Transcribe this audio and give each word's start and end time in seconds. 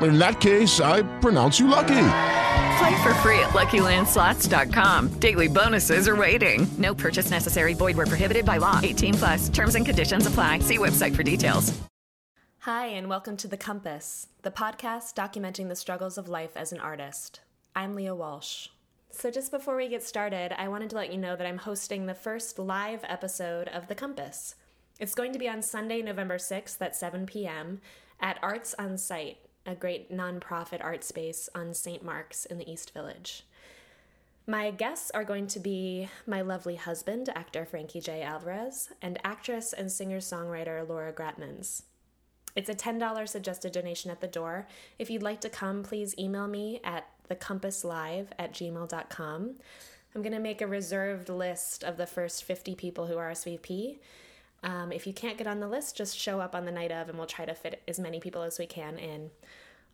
In 0.00 0.18
that 0.18 0.40
case, 0.40 0.80
I 0.80 1.02
pronounce 1.20 1.60
you 1.60 1.68
lucky. 1.68 2.06
Play 2.78 3.02
for 3.02 3.12
free 3.14 3.38
at 3.40 3.50
LuckyLandSlots.com. 3.50 5.08
Daily 5.20 5.48
bonuses 5.48 6.08
are 6.08 6.16
waiting. 6.16 6.66
No 6.78 6.94
purchase 6.94 7.30
necessary. 7.30 7.74
Void 7.74 7.96
where 7.96 8.06
prohibited 8.06 8.44
by 8.44 8.56
law. 8.56 8.80
18 8.82 9.14
plus. 9.14 9.48
Terms 9.48 9.74
and 9.74 9.84
conditions 9.84 10.26
apply. 10.26 10.60
See 10.60 10.78
website 10.78 11.14
for 11.14 11.22
details. 11.22 11.78
Hi, 12.64 12.88
and 12.88 13.08
welcome 13.08 13.38
to 13.38 13.48
The 13.48 13.56
Compass, 13.56 14.26
the 14.42 14.50
podcast 14.50 15.14
documenting 15.14 15.68
the 15.68 15.74
struggles 15.76 16.18
of 16.18 16.28
life 16.28 16.56
as 16.56 16.72
an 16.72 16.78
artist. 16.80 17.40
I'm 17.74 17.94
Leah 17.94 18.14
Walsh. 18.14 18.68
So, 19.10 19.30
just 19.30 19.50
before 19.50 19.76
we 19.76 19.88
get 19.88 20.02
started, 20.02 20.52
I 20.60 20.68
wanted 20.68 20.90
to 20.90 20.96
let 20.96 21.10
you 21.10 21.18
know 21.18 21.36
that 21.36 21.46
I'm 21.46 21.56
hosting 21.56 22.04
the 22.04 22.14
first 22.14 22.58
live 22.58 23.00
episode 23.04 23.68
of 23.68 23.88
The 23.88 23.94
Compass. 23.94 24.56
It's 24.98 25.14
going 25.14 25.32
to 25.32 25.38
be 25.38 25.48
on 25.48 25.62
Sunday, 25.62 26.02
November 26.02 26.36
6th 26.36 26.76
at 26.82 26.94
7 26.94 27.24
p.m. 27.24 27.80
at 28.20 28.38
Arts 28.42 28.74
on 28.78 28.98
Site, 28.98 29.38
a 29.70 29.74
great 29.76 30.10
nonprofit 30.10 30.82
art 30.82 31.04
space 31.04 31.48
on 31.54 31.72
St. 31.72 32.04
Mark's 32.04 32.44
in 32.44 32.58
the 32.58 32.70
East 32.70 32.92
Village. 32.92 33.44
My 34.46 34.72
guests 34.72 35.12
are 35.12 35.22
going 35.22 35.46
to 35.46 35.60
be 35.60 36.08
my 36.26 36.40
lovely 36.40 36.74
husband, 36.74 37.28
actor 37.34 37.64
Frankie 37.64 38.00
J. 38.00 38.22
Alvarez, 38.22 38.88
and 39.00 39.18
actress 39.22 39.72
and 39.72 39.92
singer 39.92 40.18
songwriter 40.18 40.86
Laura 40.88 41.12
Gratmans. 41.12 41.82
It's 42.56 42.68
a 42.68 42.74
$10 42.74 43.28
suggested 43.28 43.70
donation 43.70 44.10
at 44.10 44.20
the 44.20 44.26
door. 44.26 44.66
If 44.98 45.08
you'd 45.08 45.22
like 45.22 45.40
to 45.42 45.48
come, 45.48 45.84
please 45.84 46.18
email 46.18 46.48
me 46.48 46.80
at 46.82 47.06
thecompasslive 47.30 48.26
at 48.40 48.52
gmail.com. 48.52 49.54
I'm 50.14 50.22
going 50.22 50.32
to 50.32 50.40
make 50.40 50.60
a 50.60 50.66
reserved 50.66 51.28
list 51.28 51.84
of 51.84 51.96
the 51.96 52.06
first 52.06 52.42
50 52.42 52.74
people 52.74 53.06
who 53.06 53.14
RSVP. 53.14 53.98
Um, 54.62 54.92
if 54.92 55.06
you 55.06 55.12
can't 55.12 55.38
get 55.38 55.46
on 55.46 55.60
the 55.60 55.68
list, 55.68 55.96
just 55.96 56.18
show 56.18 56.40
up 56.40 56.54
on 56.54 56.64
the 56.64 56.72
night 56.72 56.92
of 56.92 57.08
and 57.08 57.16
we'll 57.16 57.26
try 57.26 57.44
to 57.44 57.54
fit 57.54 57.82
as 57.88 57.98
many 57.98 58.20
people 58.20 58.42
as 58.42 58.58
we 58.58 58.66
can 58.66 58.98
in. 58.98 59.30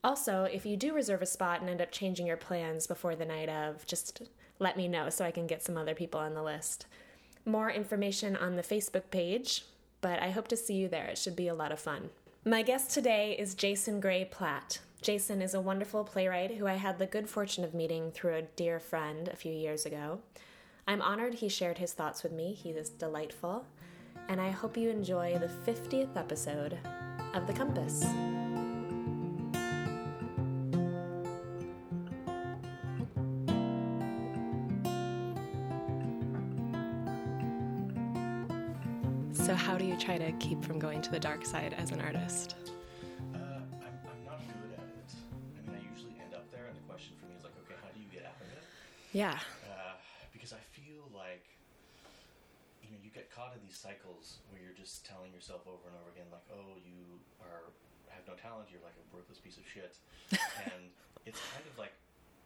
Also, 0.03 0.45
if 0.45 0.67
you 0.67 0.77
do 0.77 0.95
reserve 0.95 1.23
a 1.23 1.27
spot 1.27 1.61
and 1.61 1.71
end 1.71 1.81
up 1.81 1.91
changing 1.91 2.27
your 2.27 2.37
plans 2.37 2.87
before 2.87 3.17
the 3.17 3.25
night 3.25 3.49
of, 3.49 3.87
just 3.87 4.23
let 4.59 4.77
me 4.77 4.89
know 4.89 5.11
so 5.11 5.25
I 5.25 5.31
can 5.31 5.47
get 5.47 5.63
some 5.63 5.77
other 5.77 5.95
people 5.95 6.21
on 6.21 6.35
the 6.35 6.43
list. 6.43 6.87
More 7.45 7.71
information 7.71 8.37
on 8.37 8.57
the 8.57 8.63
Facebook 8.63 9.11
page, 9.11 9.65
but 10.01 10.21
I 10.21 10.31
hope 10.31 10.49
to 10.49 10.57
see 10.57 10.75
you 10.75 10.89
there. 10.89 11.07
It 11.07 11.19
should 11.19 11.37
be 11.37 11.49
a 11.49 11.55
lot 11.55 11.73
of 11.73 11.79
fun. 11.79 12.11
My 12.45 12.63
guest 12.63 12.91
today 12.91 13.37
is 13.39 13.55
Jason 13.55 14.01
Gray 14.01 14.25
Platt. 14.25 14.79
Jason 15.03 15.43
is 15.43 15.55
a 15.55 15.61
wonderful 15.61 16.05
playwright 16.05 16.53
who 16.57 16.67
I 16.67 16.75
had 16.75 16.99
the 16.99 17.07
good 17.07 17.29
fortune 17.29 17.65
of 17.65 17.75
meeting 17.75 18.11
through 18.11 18.35
a 18.35 18.43
dear 18.43 18.79
friend 18.79 19.29
a 19.29 19.37
few 19.37 19.53
years 19.53 19.85
ago. 19.87 20.21
I'm 20.87 21.03
honored 21.03 21.35
he 21.35 21.49
shared 21.49 21.79
his 21.79 21.93
thoughts 21.93 22.23
with 22.23 22.33
me. 22.33 22.53
He 22.53 22.71
is 22.71 22.89
delightful. 22.89 23.67
And 24.29 24.41
I 24.41 24.51
hope 24.51 24.77
you 24.77 24.91
enjoy 24.91 25.39
the 25.39 25.49
50th 25.71 26.17
episode 26.17 26.79
of 27.35 27.47
The 27.47 27.53
Compass. 27.53 28.05
So, 39.33 39.55
how 39.55 39.79
do 39.79 39.85
you 39.85 39.97
try 39.97 40.19
to 40.19 40.33
keep 40.41 40.65
from 40.65 40.81
going 40.81 41.01
to 41.03 41.11
the 41.13 41.21
dark 41.21 41.47
side 41.47 41.73
as 41.79 41.93
an 41.93 42.01
artist? 42.01 42.57
Uh, 43.33 43.39
I'm, 43.39 43.63
I'm 43.79 44.25
not 44.25 44.41
good 44.41 44.75
at 44.75 44.83
it. 44.83 45.15
I 45.15 45.71
mean, 45.71 45.79
I 45.79 45.93
usually 45.95 46.17
end 46.21 46.35
up 46.35 46.51
there, 46.51 46.67
and 46.67 46.77
the 46.77 46.83
question 46.89 47.15
for 47.21 47.27
me 47.29 47.35
is 47.39 47.45
like, 47.45 47.53
okay, 47.63 47.79
how 47.81 47.93
do 47.95 48.01
you 48.01 48.11
get 48.11 48.27
out 48.27 48.35
of 48.41 48.49
it? 48.51 48.65
Yeah. 49.13 49.39
Uh, 49.71 49.95
because 50.33 50.53
I 50.53 50.59
feel 50.75 51.07
like, 51.15 51.45
you 52.83 52.91
know, 52.91 52.99
you 53.05 53.11
get 53.15 53.26
caught 53.37 53.53
in 53.53 53.61
these 53.61 53.77
cycles 53.77 54.41
where 54.49 54.57
you're 54.57 54.73
just 54.73 55.05
telling 55.05 55.29
yourself 55.37 55.69
over 55.69 55.93
and 55.93 55.97
over 56.01 56.09
again, 56.17 56.25
like, 56.33 56.49
oh, 56.49 56.81
you 56.81 57.21
are 57.45 57.69
have 58.09 58.25
no 58.25 58.33
talent, 58.41 58.73
you're 58.73 58.81
like 58.81 58.97
a 58.97 59.05
worthless 59.13 59.37
piece 59.37 59.61
of 59.61 59.67
shit, 59.69 60.01
and 60.65 60.89
it's 61.29 61.37
kind 61.53 61.69
of 61.69 61.77
like, 61.77 61.93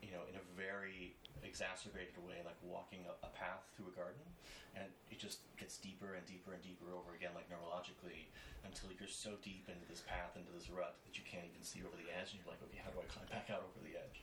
you 0.03 0.11
know, 0.11 0.27
in 0.27 0.35
a 0.35 0.45
very 0.59 1.15
exacerbated 1.47 2.19
way, 2.27 2.43
like 2.43 2.59
walking 2.67 3.07
a, 3.07 3.15
a 3.23 3.31
path 3.39 3.63
through 3.79 3.87
a 3.87 3.95
garden, 3.95 4.27
and 4.75 4.91
it 5.15 5.23
just 5.23 5.47
gets 5.55 5.79
deeper 5.79 6.19
and 6.19 6.27
deeper 6.27 6.51
and 6.51 6.63
deeper 6.67 6.91
over 6.91 7.15
again, 7.15 7.31
like 7.39 7.47
neurologically, 7.47 8.27
until 8.67 8.91
you're 8.91 9.07
so 9.07 9.39
deep 9.47 9.71
into 9.71 9.87
this 9.87 10.03
path, 10.03 10.35
into 10.35 10.51
this 10.51 10.67
rut, 10.67 10.99
that 11.07 11.15
you 11.15 11.23
can't 11.23 11.47
even 11.47 11.63
see 11.63 11.87
over 11.87 11.95
the 11.95 12.11
edge, 12.11 12.35
and 12.35 12.43
you're 12.43 12.51
like, 12.51 12.61
okay, 12.67 12.83
how 12.83 12.91
do 12.91 12.99
I 12.99 13.07
climb 13.07 13.31
back 13.31 13.47
out 13.47 13.63
over 13.63 13.79
the 13.87 13.95
edge? 13.95 14.19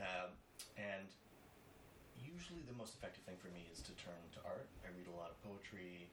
Um, 0.00 0.32
and 0.80 1.12
usually 2.40 2.64
the 2.64 2.78
most 2.80 2.96
effective 2.96 3.20
thing 3.28 3.36
for 3.36 3.52
me 3.52 3.68
is 3.68 3.84
to 3.84 3.92
turn 4.00 4.16
to 4.32 4.40
art. 4.48 4.64
I 4.80 4.88
read 4.96 5.04
a 5.12 5.16
lot 5.20 5.28
of 5.28 5.36
poetry, 5.44 6.08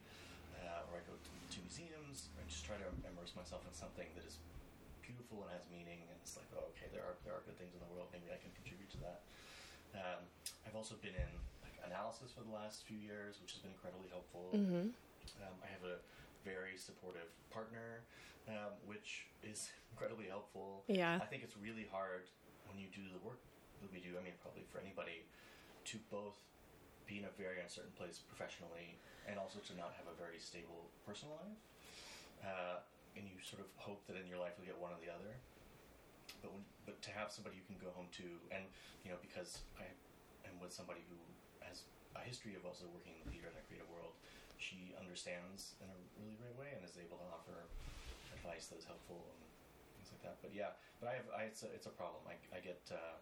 uh, 0.60 0.92
or 0.92 1.00
I 1.00 1.04
go 1.08 1.16
to, 1.16 1.32
to 1.56 1.58
museums, 1.64 2.28
and 2.36 2.44
just 2.52 2.68
try 2.68 2.76
to 2.76 2.90
immerse 3.08 3.32
myself 3.32 3.64
in 3.64 3.72
something 3.72 4.12
that 4.20 4.28
is 4.28 4.36
beautiful 5.00 5.48
and 5.48 5.56
has 5.56 5.64
meaning. 5.72 6.04
And 6.04 6.12
it's 6.20 6.36
like, 6.36 6.52
oh, 6.60 6.68
okay, 6.76 6.92
there 6.92 7.08
are 7.08 7.16
there 7.24 7.32
are 7.32 7.44
good 7.48 7.56
things 7.56 7.72
in 7.72 7.80
the 7.80 7.88
world. 7.96 8.12
Maybe 8.12 8.28
I 8.28 8.36
can 8.44 8.52
contribute 8.60 8.92
to 8.92 9.00
that. 9.08 9.24
Um, 9.96 10.22
I've 10.68 10.76
also 10.76 11.00
been 11.00 11.16
in 11.16 11.32
like 11.64 11.80
analysis 11.88 12.36
for 12.36 12.44
the 12.44 12.52
last 12.52 12.84
few 12.84 13.00
years, 13.00 13.40
which 13.40 13.56
has 13.56 13.64
been 13.64 13.72
incredibly 13.72 14.12
helpful. 14.12 14.52
Mm-hmm. 14.52 14.92
Um, 15.40 15.56
I 15.64 15.72
have 15.72 15.88
a 15.88 16.04
very 16.44 16.76
supportive 16.76 17.32
partner, 17.56 18.04
um, 18.52 18.76
which 18.84 19.32
is 19.48 19.72
incredibly 19.96 20.28
helpful. 20.28 20.84
Yeah. 20.92 21.24
I 21.24 21.28
think 21.32 21.48
it's 21.48 21.56
really 21.56 21.88
hard 21.88 22.28
when 22.68 22.76
you 22.76 22.92
do 22.92 23.08
the 23.16 23.24
work 23.24 23.40
that 23.80 23.88
we 23.96 24.04
do. 24.04 24.20
I 24.20 24.22
mean, 24.28 24.36
probably 24.44 24.68
for 24.68 24.84
anybody, 24.84 25.24
to 25.94 25.98
both 26.12 26.36
be 27.08 27.24
in 27.24 27.26
a 27.26 27.34
very 27.40 27.64
uncertain 27.64 27.96
place 27.96 28.20
professionally 28.20 29.00
and 29.24 29.40
also 29.40 29.64
to 29.64 29.74
not 29.80 29.96
have 29.96 30.08
a 30.12 30.16
very 30.20 30.36
stable 30.40 30.92
personal 31.08 31.40
life. 31.40 31.62
Uh, 32.44 32.84
and 33.16 33.26
you 33.26 33.40
sort 33.42 33.64
of 33.64 33.70
hope 33.80 34.04
that 34.06 34.20
in 34.20 34.28
your 34.28 34.38
life 34.38 34.54
you'll 34.60 34.68
get 34.68 34.78
one 34.78 34.92
or 34.92 35.00
the 35.00 35.10
other. 35.10 35.32
But 36.44 36.54
when, 36.54 36.64
but 36.86 37.00
to 37.08 37.12
have 37.16 37.32
somebody 37.34 37.58
you 37.58 37.66
can 37.66 37.80
go 37.82 37.90
home 37.96 38.12
to, 38.22 38.28
and 38.54 38.68
you 39.02 39.10
know, 39.10 39.18
because 39.24 39.64
I 39.80 39.90
am 40.46 40.60
with 40.62 40.70
somebody 40.70 41.02
who 41.10 41.18
has 41.66 41.88
a 42.14 42.22
history 42.22 42.54
of 42.54 42.68
also 42.68 42.86
working 42.94 43.18
in 43.18 43.20
the 43.26 43.30
theater 43.34 43.50
and 43.50 43.58
the 43.58 43.66
creative 43.66 43.90
world, 43.90 44.14
she 44.62 44.94
understands 45.00 45.74
in 45.82 45.90
a 45.90 45.98
really 46.22 46.38
great 46.38 46.54
way 46.60 46.70
and 46.76 46.84
is 46.86 47.00
able 47.00 47.18
to 47.18 47.28
offer 47.34 47.66
advice 48.36 48.70
that 48.70 48.78
is 48.78 48.86
helpful 48.86 49.24
and 49.34 49.40
things 49.98 50.14
like 50.14 50.22
that. 50.28 50.38
But 50.44 50.54
yeah, 50.54 50.78
but 51.02 51.10
I 51.10 51.14
have 51.18 51.28
I, 51.34 51.42
it's 51.50 51.64
a 51.66 51.70
it's 51.74 51.90
a 51.90 51.96
problem. 51.96 52.22
I 52.30 52.38
I 52.54 52.60
get 52.62 52.84
uh, 52.94 53.18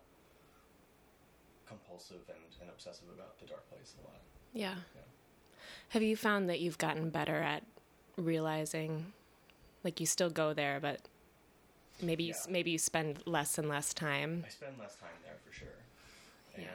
compulsive 1.68 2.22
and, 2.30 2.40
and 2.62 2.70
obsessive 2.70 3.08
about 3.14 3.40
the 3.40 3.46
dark 3.48 3.68
place 3.70 3.94
a 4.02 4.08
lot. 4.08 4.22
Yeah. 4.54 4.76
Yeah. 4.96 5.02
Have 5.90 6.04
you 6.04 6.16
found 6.16 6.50
that 6.50 6.60
you've 6.60 6.78
gotten 6.78 7.10
better 7.10 7.36
at 7.42 7.64
realizing, 8.18 9.14
like 9.84 10.00
you 10.00 10.06
still 10.06 10.30
go 10.30 10.54
there, 10.54 10.80
but 10.80 11.02
maybe 12.02 12.24
you 12.26 12.34
maybe 12.50 12.72
you 12.72 12.78
spend 12.78 13.20
less 13.26 13.58
and 13.58 13.68
less 13.70 13.94
time? 13.94 14.44
I 14.46 14.50
spend 14.50 14.78
less 14.80 14.96
time 14.96 15.16
there 15.24 15.38
for 15.46 15.54
sure. 15.54 15.78
And 16.56 16.64
Yeah. 16.64 16.72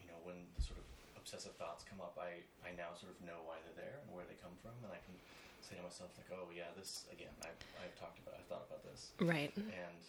you 0.00 0.06
know, 0.08 0.18
when 0.24 0.36
sort 0.58 0.78
of 0.78 0.86
obsessive 1.16 1.54
thoughts 1.56 1.84
come 1.84 2.00
up, 2.00 2.16
I 2.20 2.42
I 2.66 2.72
now 2.76 2.94
sort 2.94 3.12
of 3.12 3.20
know 3.26 3.42
why 3.44 3.56
they're 3.64 3.84
there 3.84 3.98
and 4.02 4.14
where 4.14 4.24
they 4.24 4.38
come 4.42 4.54
from, 4.62 4.72
and 4.84 4.92
I 4.92 5.00
can 5.04 5.14
say 5.60 5.76
to 5.76 5.82
myself 5.82 6.10
like, 6.16 6.30
oh 6.38 6.48
yeah, 6.54 6.70
this 6.76 7.04
again. 7.12 7.34
I've 7.42 7.58
I've 7.82 7.94
talked 7.98 8.18
about, 8.22 8.34
I've 8.38 8.46
thought 8.46 8.66
about 8.70 8.82
this, 8.84 9.10
Right. 9.20 9.52
and 9.56 10.02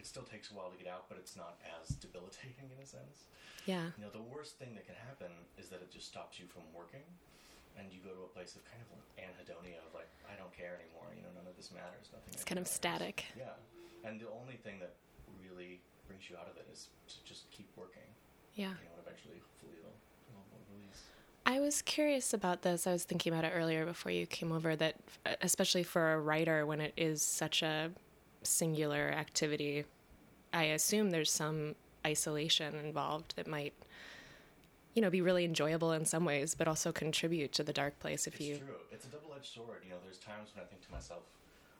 it 0.00 0.08
still 0.08 0.24
takes 0.24 0.48
a 0.48 0.56
while 0.56 0.72
to 0.72 0.80
get 0.80 0.88
out, 0.88 1.12
but 1.12 1.20
it's 1.20 1.36
not 1.36 1.60
as 1.76 1.92
debilitating 2.00 2.72
in 2.72 2.80
a 2.80 2.88
sense. 2.88 3.28
Yeah. 3.68 3.92
You 4.00 4.08
know, 4.08 4.08
the 4.08 4.24
worst 4.24 4.56
thing 4.56 4.72
that 4.80 4.88
can 4.88 4.96
happen 4.96 5.28
is 5.60 5.68
that 5.68 5.84
it 5.84 5.92
just 5.92 6.08
stops 6.08 6.40
you 6.40 6.48
from 6.48 6.64
working, 6.72 7.04
and 7.76 7.92
you 7.92 8.00
go 8.00 8.16
to 8.16 8.24
a 8.24 8.32
place 8.32 8.56
of 8.56 8.64
kind 8.64 8.80
of 8.80 8.88
like 8.96 9.04
anhedonia 9.20 9.76
of 9.84 9.92
like, 9.92 10.08
I 10.24 10.40
don't 10.40 10.50
care 10.56 10.80
anymore. 10.80 11.12
You 11.12 11.20
know, 11.20 11.32
none 11.36 11.44
of 11.44 11.52
this 11.60 11.68
matters. 11.68 12.08
Nothing. 12.08 12.32
It's 12.32 12.48
kind 12.48 12.56
of 12.56 12.64
matters. 12.64 12.80
static. 12.80 13.28
Yeah, 13.36 13.60
and 14.08 14.16
the 14.16 14.32
only 14.32 14.56
thing 14.64 14.80
that 14.80 14.96
really 15.44 15.84
brings 16.08 16.32
you 16.32 16.40
out 16.40 16.48
of 16.48 16.56
it 16.56 16.64
is 16.72 16.88
to 17.12 17.20
just 17.28 17.52
keep 17.52 17.68
working. 17.76 18.08
Yeah. 18.56 18.72
You 18.80 18.88
know, 18.88 18.96
and 18.96 19.04
eventually, 19.04 19.38
hopefully, 19.44 19.76
it'll, 19.84 20.00
it'll 20.32 20.64
release. 20.72 21.04
I 21.44 21.60
was 21.60 21.84
curious 21.84 22.32
about 22.32 22.64
this. 22.64 22.88
I 22.88 22.92
was 22.96 23.04
thinking 23.04 23.32
about 23.32 23.44
it 23.44 23.52
earlier 23.54 23.84
before 23.84 24.12
you 24.12 24.24
came 24.24 24.50
over 24.50 24.74
that, 24.80 24.96
especially 25.44 25.84
for 25.84 26.16
a 26.16 26.18
writer, 26.18 26.64
when 26.64 26.80
it 26.80 26.96
is 26.96 27.20
such 27.20 27.62
a 27.62 27.92
singular 28.42 29.10
activity, 29.10 29.84
I 30.52 30.64
assume 30.64 31.10
there's 31.10 31.30
some 31.30 31.74
isolation 32.06 32.74
involved 32.76 33.36
that 33.36 33.46
might, 33.46 33.74
you 34.94 35.02
know, 35.02 35.10
be 35.10 35.20
really 35.20 35.44
enjoyable 35.44 35.92
in 35.92 36.04
some 36.04 36.24
ways, 36.24 36.54
but 36.54 36.66
also 36.66 36.92
contribute 36.92 37.52
to 37.52 37.62
the 37.62 37.72
dark 37.72 37.98
place 38.00 38.26
if 38.26 38.34
it's 38.34 38.44
you. 38.44 38.56
true. 38.56 38.80
It's 38.90 39.04
a 39.06 39.08
double 39.08 39.34
edged 39.36 39.52
sword. 39.52 39.82
You 39.84 39.90
know, 39.90 40.00
there's 40.02 40.18
times 40.18 40.50
when 40.54 40.64
I 40.64 40.66
think 40.66 40.84
to 40.86 40.92
myself, 40.92 41.22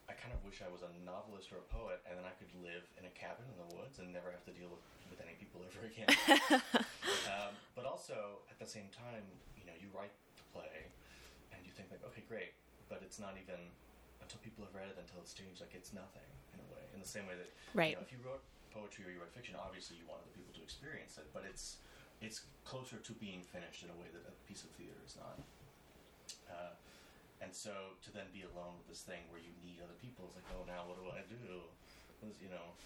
I 0.08 0.12
kind 0.12 0.34
of 0.34 0.42
wish 0.44 0.62
I 0.62 0.70
was 0.70 0.82
a 0.82 0.90
novelist 1.06 1.54
or 1.54 1.62
a 1.62 1.66
poet 1.70 2.02
and 2.06 2.18
then 2.18 2.26
I 2.26 2.34
could 2.38 2.50
live 2.66 2.82
in 2.98 3.06
a 3.06 3.12
cabin 3.14 3.46
in 3.46 3.56
the 3.62 3.68
woods 3.78 3.98
and 3.98 4.10
never 4.10 4.30
have 4.30 4.42
to 4.46 4.54
deal 4.54 4.70
with, 4.70 4.82
with 5.06 5.20
any 5.22 5.38
people 5.38 5.62
ever 5.62 5.86
again. 5.86 6.10
um, 7.30 7.54
but 7.78 7.86
also, 7.86 8.42
at 8.50 8.58
the 8.58 8.66
same 8.66 8.90
time, 8.90 9.22
you 9.54 9.64
know, 9.66 9.74
you 9.78 9.86
write 9.94 10.12
the 10.34 10.46
play 10.50 10.90
and 11.54 11.62
you 11.62 11.70
think 11.70 11.90
like, 11.94 12.02
okay, 12.10 12.26
great, 12.26 12.54
but 12.90 13.00
it's 13.06 13.22
not 13.22 13.38
even 13.38 13.58
until 14.30 14.46
people 14.46 14.62
have 14.62 14.70
read 14.70 14.86
it 14.86 14.94
until 14.94 15.18
it's 15.18 15.34
changed, 15.34 15.58
like 15.58 15.74
it's 15.74 15.90
nothing 15.90 16.22
in 16.54 16.62
a 16.62 16.68
way. 16.70 16.86
In 16.94 17.02
the 17.02 17.08
same 17.10 17.26
way 17.26 17.34
that, 17.34 17.50
Right. 17.74 17.90
you 17.90 17.98
know, 17.98 18.06
if 18.06 18.14
you 18.14 18.22
wrote 18.22 18.38
poetry 18.70 19.02
or 19.02 19.10
you 19.10 19.18
write 19.18 19.34
fiction, 19.34 19.58
obviously 19.58 19.98
you 19.98 20.06
want 20.06 20.22
other 20.22 20.30
people 20.30 20.54
to 20.54 20.62
experience 20.62 21.18
it, 21.18 21.26
but 21.34 21.42
it's 21.42 21.82
it's 22.22 22.44
closer 22.68 23.00
to 23.02 23.12
being 23.18 23.42
finished 23.42 23.82
in 23.82 23.88
a 23.90 23.96
way 23.98 24.06
that 24.12 24.22
a 24.28 24.34
piece 24.46 24.62
of 24.62 24.70
theater 24.78 24.94
is 25.02 25.16
not. 25.16 25.40
Uh, 26.46 26.70
and 27.40 27.50
so 27.50 27.96
to 28.04 28.12
then 28.12 28.28
be 28.30 28.42
alone 28.46 28.76
with 28.78 28.86
this 28.86 29.00
thing 29.02 29.24
where 29.32 29.40
you 29.40 29.50
need 29.64 29.80
other 29.82 29.96
people 30.04 30.28
is 30.28 30.36
like, 30.36 30.44
oh, 30.52 30.62
now 30.68 30.84
what 30.86 31.00
do 31.00 31.08
I 31.10 31.24
do? 31.26 31.64
You 32.38 32.50
know. 32.52 32.76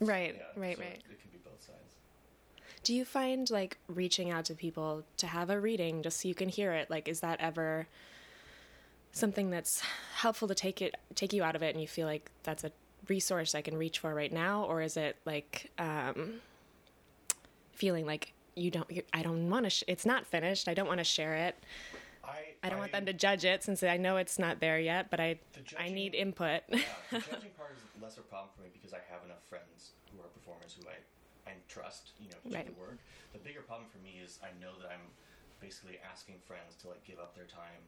Right, 0.00 0.36
Yeah, 0.38 0.42
right, 0.54 0.76
so 0.76 0.82
right. 0.84 1.02
It 1.10 1.20
can 1.20 1.30
be 1.32 1.38
both 1.42 1.60
sides. 1.60 1.94
Do 2.84 2.94
you 2.94 3.04
find 3.04 3.50
like 3.50 3.78
reaching 3.88 4.30
out 4.30 4.44
to 4.46 4.54
people 4.54 5.02
to 5.16 5.26
have 5.26 5.50
a 5.50 5.58
reading 5.60 6.02
just 6.02 6.20
so 6.20 6.28
you 6.28 6.34
can 6.36 6.48
hear 6.48 6.72
it? 6.72 6.88
Like, 6.88 7.08
is 7.08 7.18
that 7.20 7.40
ever 7.40 7.88
something 9.16 9.48
that's 9.50 9.80
helpful 10.16 10.46
to 10.48 10.54
take 10.54 10.82
it 10.82 10.94
take 11.14 11.32
you 11.32 11.42
out 11.42 11.56
of 11.56 11.62
it, 11.62 11.74
and 11.74 11.80
you 11.80 11.88
feel 11.88 12.06
like 12.06 12.30
that's 12.42 12.64
a 12.64 12.70
resource 13.08 13.54
I 13.54 13.62
can 13.62 13.76
reach 13.76 13.98
for 14.00 14.14
right 14.14 14.32
now, 14.32 14.64
or 14.64 14.82
is 14.82 14.96
it 14.96 15.16
like 15.24 15.70
um, 15.78 16.34
feeling 17.72 18.06
like 18.06 18.32
you 18.54 18.70
don't? 18.70 18.90
You, 18.90 19.02
I 19.12 19.22
don't 19.22 19.48
want 19.50 19.64
to. 19.64 19.70
Sh- 19.70 19.84
it's 19.88 20.06
not 20.06 20.26
finished. 20.26 20.68
I 20.68 20.74
don't 20.74 20.86
want 20.86 20.98
to 20.98 21.04
share 21.04 21.34
it. 21.34 21.56
I 22.24 22.54
I 22.62 22.68
don't 22.68 22.78
want 22.78 22.92
them 22.92 23.06
to 23.06 23.12
judge 23.12 23.44
it 23.44 23.62
since 23.62 23.82
I 23.82 23.96
know 23.96 24.16
it's 24.16 24.38
not 24.38 24.60
there 24.60 24.78
yet, 24.78 25.10
but 25.10 25.20
I 25.20 25.38
The 25.54 25.80
I 25.80 25.88
need 25.88 26.14
input. 26.14 26.62
yeah, 26.68 26.78
the 27.10 27.18
judging 27.30 27.50
part 27.56 27.72
is 27.76 27.82
a 27.98 28.04
lesser 28.04 28.22
problem 28.22 28.50
for 28.56 28.62
me 28.62 28.68
because 28.72 28.92
I 28.92 29.00
have 29.10 29.24
enough 29.24 29.42
friends 29.48 29.92
who 30.12 30.18
are 30.20 30.28
performers 30.28 30.74
who 30.76 30.84
I, 30.88 30.98
I 31.50 31.54
trust, 31.68 32.10
you 32.20 32.28
know, 32.28 32.36
to 32.50 32.54
Right. 32.56 32.66
do 32.66 32.74
the 32.74 32.80
work. 32.80 32.98
The 33.32 33.38
bigger 33.38 33.62
problem 33.62 33.88
for 33.88 33.98
me 34.02 34.18
is 34.24 34.40
I 34.42 34.50
know 34.60 34.72
that 34.82 34.90
I'm 34.90 35.06
basically 35.60 35.98
asking 36.02 36.36
friends 36.44 36.74
to 36.82 36.88
like 36.88 37.04
give 37.06 37.18
up 37.22 37.34
their 37.36 37.46
time 37.46 37.80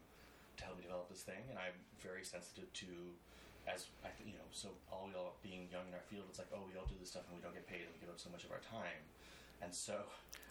to 0.59 0.65
help 0.67 0.77
me 0.77 0.85
develop 0.85 1.09
this 1.09 1.23
thing, 1.23 1.41
and 1.49 1.57
I'm 1.59 1.75
very 2.03 2.23
sensitive 2.27 2.67
to, 2.85 2.91
as 3.71 3.87
I, 4.03 4.11
th- 4.19 4.27
you 4.27 4.35
know, 4.37 4.47
so 4.51 4.75
all 4.91 5.07
we 5.07 5.15
all 5.15 5.39
being 5.43 5.71
young 5.71 5.87
in 5.89 5.95
our 5.95 6.05
field, 6.11 6.27
it's 6.29 6.39
like, 6.43 6.51
oh, 6.53 6.67
we 6.67 6.75
all 6.79 6.87
do 6.91 6.99
this 6.99 7.15
stuff 7.15 7.25
and 7.31 7.39
we 7.39 7.43
don't 7.43 7.55
get 7.55 7.67
paid, 7.71 7.87
and 7.87 7.91
we 7.95 7.99
give 8.03 8.11
up 8.11 8.19
so 8.21 8.29
much 8.31 8.43
of 8.45 8.51
our 8.53 8.63
time, 8.67 9.03
and 9.63 9.71
so. 9.73 9.97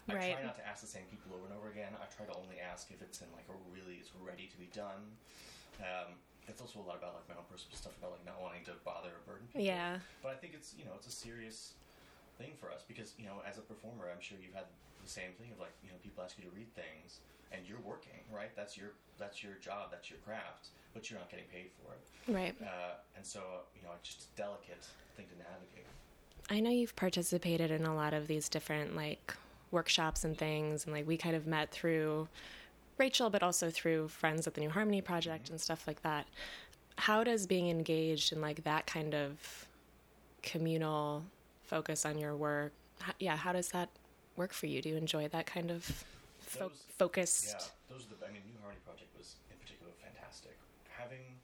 I 0.08 0.16
Right. 0.16 0.32
try 0.32 0.40
not 0.40 0.56
to 0.56 0.64
ask 0.64 0.80
the 0.80 0.88
same 0.88 1.04
people 1.12 1.36
over 1.36 1.44
and 1.44 1.52
over 1.52 1.68
again. 1.68 1.92
I 1.92 2.08
try 2.08 2.24
to 2.24 2.32
only 2.32 2.56
ask 2.64 2.88
if 2.88 3.04
it's 3.04 3.20
in 3.20 3.28
like 3.36 3.44
a 3.52 3.56
really 3.68 4.00
it's 4.00 4.08
ready 4.24 4.48
to 4.48 4.56
be 4.56 4.72
done. 4.72 5.04
Um, 5.84 6.16
it's 6.48 6.64
also 6.64 6.80
a 6.80 6.86
lot 6.88 6.96
about 6.96 7.12
like 7.12 7.28
my 7.28 7.36
own 7.36 7.44
personal 7.44 7.76
stuff 7.76 7.92
about 8.00 8.16
like 8.16 8.24
not 8.24 8.40
wanting 8.40 8.64
to 8.72 8.74
bother 8.88 9.12
or 9.12 9.20
burden 9.28 9.44
people. 9.52 9.68
Yeah. 9.68 10.00
But 10.24 10.32
I 10.32 10.40
think 10.40 10.56
it's 10.56 10.72
you 10.80 10.88
know 10.88 10.96
it's 10.96 11.04
a 11.04 11.12
serious 11.12 11.76
thing 12.40 12.56
for 12.56 12.72
us 12.72 12.88
because 12.88 13.12
you 13.20 13.28
know 13.28 13.44
as 13.44 13.60
a 13.60 13.64
performer, 13.68 14.08
I'm 14.08 14.16
sure 14.24 14.40
you've 14.40 14.56
had 14.56 14.72
the 15.04 15.12
same 15.12 15.36
thing 15.36 15.52
of 15.52 15.60
like 15.60 15.76
you 15.84 15.92
know 15.92 16.00
people 16.00 16.24
ask 16.24 16.40
you 16.40 16.48
to 16.48 16.52
read 16.56 16.72
things 16.72 17.20
and 17.52 17.66
you're 17.66 17.80
working 17.84 18.20
right. 18.32 18.54
That's 18.56 18.76
your 18.76 18.90
that's 19.18 19.42
your 19.42 19.54
job. 19.54 19.90
That's 19.90 20.10
your 20.10 20.18
craft, 20.20 20.68
but 20.94 21.10
you're 21.10 21.18
not 21.18 21.30
getting 21.30 21.46
paid 21.46 21.70
for 21.76 21.92
it. 21.92 22.32
right. 22.32 22.54
Uh, 22.62 22.94
and 23.16 23.24
so 23.24 23.40
you 23.74 23.82
know 23.82 23.90
it's 23.98 24.14
just 24.14 24.28
a 24.34 24.36
delicate 24.36 24.84
thing 25.16 25.26
to 25.26 25.36
navigate. 25.38 25.86
I 26.50 26.60
know 26.60 26.70
you've 26.70 26.96
participated 26.96 27.70
in 27.70 27.84
a 27.84 27.94
lot 27.94 28.14
of 28.14 28.26
these 28.26 28.48
different 28.48 28.96
like 28.96 29.34
workshops 29.70 30.24
and 30.24 30.36
things, 30.36 30.84
and 30.84 30.94
like 30.94 31.06
we 31.06 31.16
kind 31.16 31.36
of 31.36 31.46
met 31.46 31.70
through 31.70 32.28
Rachel, 32.96 33.30
but 33.30 33.42
also 33.42 33.70
through 33.70 34.08
friends 34.08 34.46
at 34.46 34.54
the 34.54 34.60
New 34.60 34.70
Harmony 34.70 35.00
Project 35.00 35.50
and 35.50 35.60
stuff 35.60 35.86
like 35.86 36.02
that. 36.02 36.26
How 36.96 37.22
does 37.22 37.46
being 37.46 37.68
engaged 37.70 38.32
in 38.32 38.40
like 38.40 38.64
that 38.64 38.86
kind 38.86 39.14
of 39.14 39.66
communal 40.42 41.22
focus 41.66 42.04
on 42.04 42.18
your 42.18 42.34
work? 42.34 42.72
How, 43.00 43.12
yeah, 43.20 43.36
how 43.36 43.52
does 43.52 43.68
that 43.68 43.88
work 44.36 44.52
for 44.52 44.66
you? 44.66 44.82
Do 44.82 44.88
you 44.88 44.96
enjoy 44.96 45.28
that 45.28 45.46
kind 45.46 45.70
of 45.70 46.04
fo- 46.48 46.68
Those- 46.68 46.84
focused? 46.96 47.46
Yeah, 47.52 47.64
those 47.92 48.04
are 48.08 48.14
the. 48.16 48.26
I 48.26 48.30
mean, 48.32 48.42
New 48.48 48.58
Harmony 48.60 48.80
Project 48.84 49.12
was 49.16 49.36
in 49.52 49.56
particular 49.60 49.92
fantastic. 50.02 50.56
Having, 50.88 51.38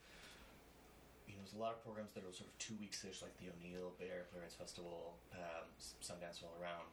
you 1.29 1.35
know, 1.37 1.43
there's 1.45 1.55
a 1.55 1.63
lot 1.63 1.73
of 1.77 1.81
programs 1.85 2.13
that 2.19 2.25
are 2.27 2.33
sort 2.35 2.49
of 2.51 2.57
two 2.59 2.75
weeks 2.83 3.05
ish, 3.05 3.23
like 3.23 3.37
the 3.39 3.49
O'Neill 3.53 3.93
Bay 4.01 4.11
Area 4.11 4.27
Playwrights 4.33 4.57
Festival, 4.59 5.15
um, 5.37 5.67
Sundance 6.03 6.43
all 6.43 6.53
around, 6.59 6.91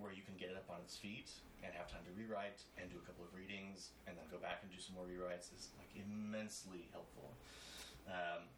where 0.00 0.10
you 0.12 0.22
can 0.26 0.34
get 0.40 0.50
it 0.50 0.56
up 0.58 0.66
on 0.72 0.80
its 0.82 0.96
feet 0.98 1.30
and 1.62 1.70
have 1.76 1.86
time 1.92 2.02
to 2.08 2.12
rewrite 2.16 2.64
and 2.80 2.88
do 2.90 2.96
a 2.98 3.04
couple 3.04 3.20
of 3.22 3.30
readings 3.36 3.92
and 4.08 4.16
then 4.16 4.24
go 4.32 4.40
back 4.40 4.64
and 4.64 4.72
do 4.72 4.80
some 4.80 4.96
more 4.96 5.04
rewrites 5.04 5.52
is 5.54 5.68
like 5.76 5.92
immensely 5.94 6.88
helpful. 6.90 7.30
Um, 8.08 8.48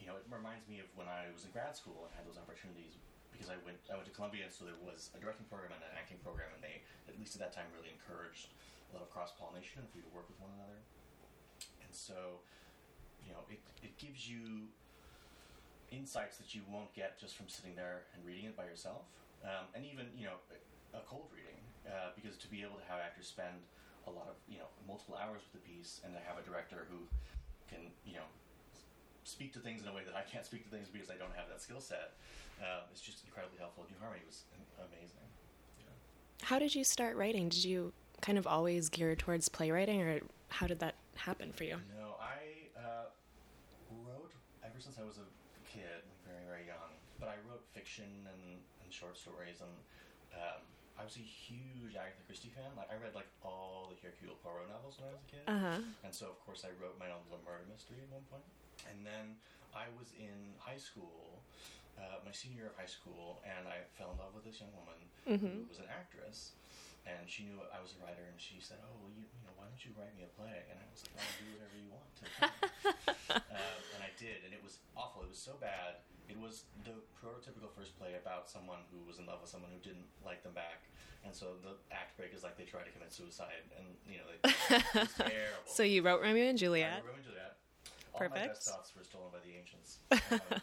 you 0.00 0.08
know, 0.10 0.16
it 0.18 0.24
reminds 0.32 0.66
me 0.66 0.80
of 0.82 0.88
when 0.98 1.06
I 1.06 1.30
was 1.30 1.44
in 1.46 1.52
grad 1.54 1.76
school 1.76 2.08
and 2.08 2.10
had 2.18 2.26
those 2.26 2.40
opportunities 2.40 2.98
because 3.32 3.48
I 3.48 3.58
went 3.64 3.80
I 3.88 3.96
went 3.96 4.06
to 4.06 4.14
Columbia, 4.14 4.46
so 4.52 4.68
there 4.68 4.78
was 4.84 5.10
a 5.16 5.18
directing 5.18 5.48
program 5.48 5.72
and 5.72 5.82
an 5.82 5.96
acting 5.96 6.20
program, 6.20 6.52
and 6.52 6.62
they 6.62 6.84
at 7.08 7.16
least 7.16 7.34
at 7.34 7.40
that 7.40 7.56
time 7.56 7.66
really 7.72 7.90
encouraged 7.90 8.52
a 8.92 9.00
lot 9.00 9.02
of 9.02 9.10
cross 9.10 9.32
pollination 9.34 9.80
and 9.80 9.88
for 9.88 9.98
you 9.98 10.04
to 10.04 10.12
work 10.12 10.28
with 10.28 10.38
one 10.38 10.52
another. 10.60 10.78
And 11.80 11.90
so, 11.90 12.44
you 13.24 13.32
know, 13.32 13.42
it 13.48 13.58
it 13.80 13.96
gives 13.96 14.28
you 14.28 14.68
insights 15.88 16.36
that 16.40 16.52
you 16.52 16.64
won't 16.68 16.92
get 16.92 17.16
just 17.16 17.36
from 17.36 17.48
sitting 17.48 17.76
there 17.76 18.08
and 18.12 18.20
reading 18.24 18.48
it 18.48 18.56
by 18.56 18.68
yourself, 18.68 19.08
um, 19.42 19.68
and 19.72 19.82
even 19.88 20.12
you 20.14 20.28
know 20.28 20.36
a 20.92 21.00
cold 21.08 21.32
reading, 21.32 21.58
uh, 21.88 22.12
because 22.12 22.36
to 22.36 22.48
be 22.52 22.60
able 22.60 22.76
to 22.76 22.86
have 22.86 23.00
actors 23.00 23.26
spend 23.26 23.64
a 24.06 24.12
lot 24.12 24.28
of 24.28 24.36
you 24.46 24.60
know 24.60 24.68
multiple 24.84 25.16
hours 25.16 25.40
with 25.46 25.56
the 25.56 25.64
piece 25.64 26.04
and 26.04 26.12
to 26.12 26.20
have 26.20 26.36
a 26.36 26.44
director 26.44 26.86
who 26.90 27.00
can 27.70 27.88
you 28.04 28.18
know 28.18 28.28
speak 29.32 29.52
to 29.54 29.58
things 29.64 29.80
in 29.82 29.88
a 29.88 29.94
way 29.96 30.02
that 30.04 30.14
I 30.14 30.22
can't 30.28 30.44
speak 30.44 30.62
to 30.64 30.70
things 30.70 30.88
because 30.92 31.08
I 31.08 31.16
don't 31.16 31.32
have 31.34 31.48
that 31.48 31.60
skill 31.64 31.80
set. 31.80 32.12
Um, 32.60 32.84
it's 32.92 33.00
just 33.00 33.24
incredibly 33.24 33.56
helpful. 33.58 33.88
New 33.88 33.96
Harmony 33.98 34.22
was 34.28 34.44
amazing. 34.76 35.24
How 36.42 36.58
did 36.58 36.74
you 36.74 36.84
start 36.84 37.16
writing? 37.16 37.48
Did 37.48 37.64
you 37.64 37.92
kind 38.20 38.36
of 38.36 38.46
always 38.46 38.88
gear 38.90 39.16
towards 39.16 39.48
playwriting, 39.48 40.02
or 40.02 40.20
how 40.48 40.66
did 40.66 40.78
that 40.80 40.94
happen 41.16 41.50
for 41.52 41.64
you? 41.64 41.78
No, 41.96 42.18
I 42.20 42.68
uh, 42.76 43.06
wrote 44.04 44.34
ever 44.62 44.78
since 44.78 44.98
I 45.00 45.06
was 45.06 45.16
a 45.18 45.26
kid, 45.64 46.02
like 46.04 46.20
very 46.28 46.44
very 46.46 46.64
young. 46.68 46.92
But 47.18 47.30
I 47.30 47.38
wrote 47.48 47.62
fiction 47.72 48.10
and, 48.26 48.58
and 48.82 48.88
short 48.92 49.16
stories, 49.16 49.62
and 49.62 49.70
um, 50.34 50.60
I 50.98 51.06
was 51.06 51.14
a 51.16 51.22
huge 51.24 51.94
Agatha 51.94 52.20
Christie 52.26 52.50
fan. 52.50 52.74
Like 52.76 52.90
I 52.90 52.98
read 52.98 53.14
like 53.14 53.30
all 53.46 53.88
the 53.94 53.98
Hercule 54.02 54.34
Poirot 54.42 54.66
novels 54.68 54.98
when 54.98 55.08
I 55.08 55.14
was 55.14 55.22
a 55.22 55.30
kid, 55.30 55.44
Uh-huh. 55.46 55.78
and 56.04 56.10
so 56.12 56.26
of 56.26 56.38
course 56.42 56.66
I 56.66 56.74
wrote 56.82 56.98
my 56.98 57.08
own 57.14 57.22
little 57.30 57.42
murder 57.46 57.64
mystery 57.70 58.02
at 58.02 58.10
one 58.10 58.26
point. 58.28 58.44
And 58.90 59.06
then 59.06 59.36
I 59.74 59.88
was 59.98 60.12
in 60.18 60.54
high 60.58 60.78
school, 60.80 61.42
uh, 61.98 62.20
my 62.24 62.32
senior 62.32 62.66
year 62.66 62.70
of 62.72 62.76
high 62.76 62.90
school, 62.90 63.40
and 63.46 63.66
I 63.68 63.84
fell 63.96 64.12
in 64.12 64.18
love 64.18 64.34
with 64.34 64.44
this 64.44 64.60
young 64.60 64.72
woman 64.76 64.98
who 65.26 65.68
was 65.68 65.78
an 65.78 65.88
actress. 65.90 66.52
And 67.02 67.26
she 67.26 67.42
knew 67.42 67.58
I 67.74 67.82
was 67.82 67.98
a 67.98 68.00
writer, 68.06 68.22
and 68.30 68.38
she 68.38 68.62
said, 68.62 68.78
"Oh, 68.86 68.94
well, 69.02 69.10
you, 69.10 69.26
you 69.26 69.42
know, 69.42 69.50
why 69.58 69.66
don't 69.66 69.82
you 69.82 69.90
write 69.98 70.14
me 70.14 70.22
a 70.22 70.30
play?" 70.38 70.62
And 70.70 70.78
I 70.78 70.86
was 70.86 71.02
like, 71.02 71.18
"I'll 71.18 71.34
do 71.34 71.46
whatever 71.58 71.74
you 71.74 71.90
want 71.90 72.10
to." 72.14 72.26
um, 73.42 73.78
and 73.98 74.00
I 74.06 74.14
did, 74.14 74.46
and 74.46 74.54
it 74.54 74.62
was 74.62 74.78
awful. 74.94 75.26
It 75.26 75.34
was 75.34 75.42
so 75.42 75.58
bad. 75.58 75.98
It 76.30 76.38
was 76.38 76.62
the 76.86 76.94
prototypical 77.18 77.74
first 77.74 77.98
play 77.98 78.14
about 78.14 78.46
someone 78.46 78.86
who 78.94 79.02
was 79.02 79.18
in 79.18 79.26
love 79.26 79.42
with 79.42 79.50
someone 79.50 79.74
who 79.74 79.82
didn't 79.82 80.06
like 80.22 80.46
them 80.46 80.54
back, 80.54 80.86
and 81.26 81.34
so 81.34 81.58
the 81.66 81.74
act 81.90 82.14
break 82.14 82.30
is 82.38 82.46
like 82.46 82.54
they 82.54 82.70
try 82.70 82.86
to 82.86 82.92
commit 82.94 83.10
suicide, 83.10 83.66
and 83.74 83.98
you 84.06 84.22
know, 84.22 84.26
they, 84.30 84.38
terrible. 85.26 85.66
So 85.66 85.82
you 85.82 86.06
wrote 86.06 86.22
Romeo 86.22 86.46
and 86.46 86.54
Juliet. 86.54 87.02
wrote 87.02 87.18
Romeo 87.18 87.18
and 87.18 87.26
Juliet. 87.26 87.58
All 88.14 88.20
my 88.20 88.28
Perfect. 88.28 88.48
best 88.54 88.68
thoughts 88.68 88.92
were 88.96 89.04
stolen 89.04 89.32
by 89.32 89.40
the 89.44 89.56
ancients. 89.56 89.98
Um, 90.32 90.60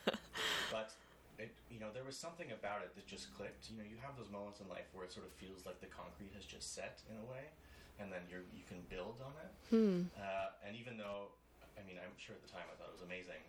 but 0.71 0.93
it, 1.41 1.53
you 1.69 1.79
know, 1.81 1.89
there 1.93 2.05
was 2.05 2.17
something 2.17 2.51
about 2.53 2.81
it 2.85 2.93
that 2.93 3.05
just 3.09 3.33
clicked. 3.33 3.69
You 3.69 3.77
know, 3.81 3.87
you 3.87 3.97
have 4.05 4.13
those 4.17 4.29
moments 4.29 4.61
in 4.61 4.69
life 4.69 4.85
where 4.93 5.05
it 5.05 5.11
sort 5.13 5.25
of 5.25 5.33
feels 5.33 5.65
like 5.65 5.81
the 5.81 5.89
concrete 5.89 6.29
has 6.37 6.45
just 6.45 6.73
set 6.77 7.01
in 7.09 7.17
a 7.17 7.25
way, 7.25 7.49
and 7.97 8.11
then 8.13 8.21
you 8.29 8.45
you 8.53 8.61
can 8.69 8.85
build 8.89 9.17
on 9.23 9.33
it. 9.41 9.51
Uh, 10.13 10.53
and 10.65 10.77
even 10.77 10.97
though, 10.97 11.33
I 11.77 11.81
mean, 11.89 11.97
I'm 11.97 12.13
sure 12.21 12.37
at 12.37 12.43
the 12.45 12.51
time 12.51 12.65
I 12.69 12.77
thought 12.77 12.93
it 12.93 12.97
was 13.01 13.05
amazing. 13.05 13.41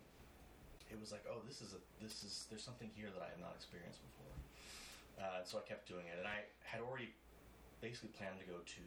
It 0.89 0.97
was 0.99 1.13
like, 1.13 1.23
oh, 1.29 1.39
this 1.45 1.61
is 1.61 1.77
a 1.77 1.81
this 2.01 2.25
is 2.25 2.49
there's 2.49 2.65
something 2.65 2.89
here 2.97 3.13
that 3.13 3.21
I 3.21 3.29
have 3.29 3.41
not 3.41 3.53
experienced 3.53 4.01
before. 4.01 4.33
Uh, 5.21 5.45
so 5.45 5.61
I 5.61 5.63
kept 5.67 5.85
doing 5.85 6.09
it, 6.09 6.17
and 6.17 6.25
I 6.25 6.47
had 6.65 6.81
already 6.81 7.13
basically 7.85 8.09
planned 8.17 8.41
to 8.41 8.47
go 8.49 8.61
to 8.65 8.83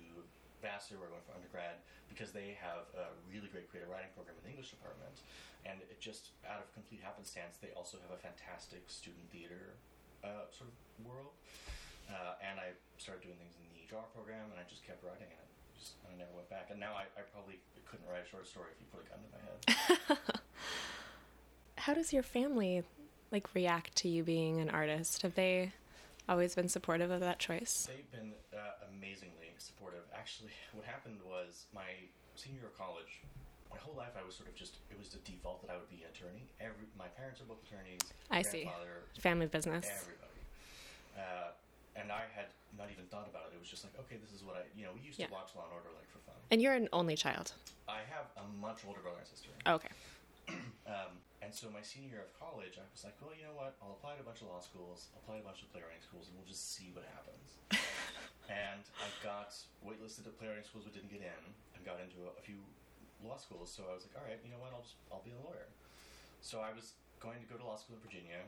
Vassar, 0.64 0.96
where 0.96 1.12
I 1.12 1.20
went 1.20 1.28
for 1.28 1.36
undergrad, 1.36 1.84
because 2.08 2.32
they 2.32 2.56
have 2.64 2.88
a 2.96 3.12
really 3.28 3.52
great 3.52 3.68
creative 3.68 3.92
writing 3.92 4.08
program 4.16 4.40
in 4.40 4.44
the 4.48 4.52
English 4.56 4.72
department, 4.72 5.20
and 5.68 5.84
it 5.84 6.00
just 6.00 6.32
out 6.48 6.64
of 6.64 6.66
complete 6.72 7.04
happenstance, 7.04 7.60
they 7.60 7.76
also 7.76 8.00
have 8.00 8.12
a 8.16 8.20
fantastic 8.20 8.88
student 8.88 9.28
theater 9.28 9.76
uh, 10.24 10.48
sort 10.48 10.72
of 10.72 10.76
world. 11.04 11.36
Uh, 12.08 12.36
and 12.40 12.60
I 12.60 12.76
started 12.96 13.24
doing 13.24 13.36
things 13.40 13.56
in 13.60 13.64
the 13.72 13.84
draw 13.88 14.04
program, 14.12 14.48
and 14.52 14.60
I 14.60 14.64
just 14.68 14.84
kept 14.84 15.04
writing 15.04 15.28
in 15.28 15.40
it. 15.40 15.50
just 15.76 15.96
and 16.04 16.12
I 16.12 16.16
never 16.16 16.32
went 16.36 16.48
back. 16.48 16.68
And 16.72 16.80
now 16.80 16.92
I, 16.96 17.08
I 17.16 17.22
probably 17.32 17.60
couldn't 17.88 18.08
write 18.08 18.24
a 18.24 18.28
short 18.28 18.48
story 18.48 18.72
if 18.72 18.80
you 18.80 18.88
put 18.92 19.04
a 19.04 19.08
gun 19.08 19.20
to 19.20 19.28
my 19.32 19.40
head. 19.44 20.18
How 21.84 21.94
does 21.94 22.12
your 22.12 22.22
family 22.22 22.84
like 23.32 23.54
react 23.54 23.96
to 23.96 24.08
you 24.08 24.22
being 24.22 24.60
an 24.60 24.68
artist? 24.70 25.22
Have 25.22 25.34
they 25.34 25.72
always 26.28 26.54
been 26.54 26.68
supportive 26.68 27.10
of 27.10 27.20
that 27.20 27.38
choice? 27.38 27.88
They've 27.88 28.10
been 28.12 28.32
uh, 28.52 28.88
amazingly 28.92 29.43
supportive. 29.62 30.02
Actually, 30.14 30.50
what 30.76 30.84
happened 30.84 31.20
was 31.24 31.66
my 31.74 31.88
senior 32.34 32.60
year 32.60 32.68
of 32.68 32.76
college. 32.78 33.22
My 33.70 33.78
whole 33.78 33.94
life, 33.98 34.14
I 34.14 34.22
was 34.24 34.34
sort 34.38 34.48
of 34.48 34.54
just, 34.54 34.78
it 34.90 34.98
was 34.98 35.10
the 35.10 35.18
default 35.26 35.62
that 35.66 35.70
I 35.70 35.76
would 35.76 35.90
be 35.90 36.06
an 36.06 36.10
attorney. 36.14 36.46
Every, 36.62 36.86
my 36.94 37.10
parents 37.18 37.40
are 37.42 37.48
both 37.50 37.58
attorneys. 37.66 37.98
I 38.30 38.42
see. 38.42 38.70
Family 39.18 39.46
business. 39.50 39.90
Everybody. 39.90 40.38
Uh, 41.18 41.50
and 41.98 42.10
I 42.14 42.26
had 42.34 42.54
not 42.78 42.90
even 42.94 43.06
thought 43.10 43.26
about 43.26 43.50
it. 43.50 43.58
It 43.58 43.60
was 43.62 43.66
just 43.70 43.82
like, 43.82 43.94
okay, 44.06 44.14
this 44.22 44.30
is 44.30 44.46
what 44.46 44.54
I, 44.58 44.62
you 44.78 44.86
know, 44.86 44.94
we 44.94 45.02
used 45.02 45.18
Yeah. 45.18 45.26
to 45.26 45.34
watch 45.34 45.50
Law 45.58 45.66
and 45.66 45.74
Order 45.74 45.90
like 45.94 46.06
for 46.10 46.18
fun. 46.22 46.38
And 46.54 46.62
you're 46.62 46.74
an 46.74 46.86
only 46.94 47.14
child. 47.18 47.50
I 47.90 48.02
have 48.10 48.30
a 48.38 48.46
much 48.62 48.86
older 48.86 49.02
brother 49.02 49.18
and 49.22 49.26
sister. 49.26 49.50
Okay. 49.66 49.90
Um, 50.84 51.16
and 51.40 51.48
so 51.48 51.72
my 51.72 51.80
senior 51.80 52.20
year 52.20 52.24
of 52.28 52.32
college, 52.36 52.76
I 52.76 52.84
was 52.92 53.04
like, 53.08 53.16
well, 53.16 53.32
you 53.32 53.48
know 53.48 53.56
what? 53.56 53.72
I'll 53.80 53.96
apply 53.96 54.16
to 54.16 54.20
a 54.20 54.26
bunch 54.28 54.44
of 54.44 54.52
law 54.52 54.60
schools, 54.60 55.08
I'll 55.16 55.24
apply 55.24 55.40
to 55.40 55.42
a 55.42 55.48
bunch 55.48 55.64
of 55.64 55.72
playwriting 55.72 56.04
schools, 56.04 56.28
and 56.28 56.36
we'll 56.36 56.44
just 56.44 56.76
see 56.76 56.92
what 56.92 57.08
happens. 57.08 57.56
and 58.48 58.84
I 59.00 59.08
got 59.24 59.56
waitlisted 59.80 60.28
at 60.28 60.36
playwriting 60.36 60.64
schools, 60.64 60.84
but 60.84 60.92
didn't 60.92 61.12
get 61.12 61.24
in, 61.24 61.42
and 61.76 61.80
got 61.84 62.00
into 62.00 62.24
a, 62.28 62.32
a 62.36 62.42
few 62.42 62.60
law 63.24 63.36
schools. 63.40 63.72
So 63.72 63.88
I 63.88 63.94
was 63.96 64.04
like, 64.04 64.14
all 64.16 64.26
right, 64.26 64.40
you 64.44 64.52
know 64.52 64.60
what? 64.60 64.72
I'll 64.76 64.84
just 64.84 65.00
I'll 65.08 65.24
be 65.24 65.32
a 65.32 65.40
lawyer. 65.40 65.68
So 66.44 66.60
I 66.60 66.76
was 66.76 66.92
going 67.24 67.40
to 67.40 67.48
go 67.48 67.56
to 67.56 67.64
law 67.64 67.80
school 67.80 67.96
in 67.96 68.04
Virginia. 68.04 68.44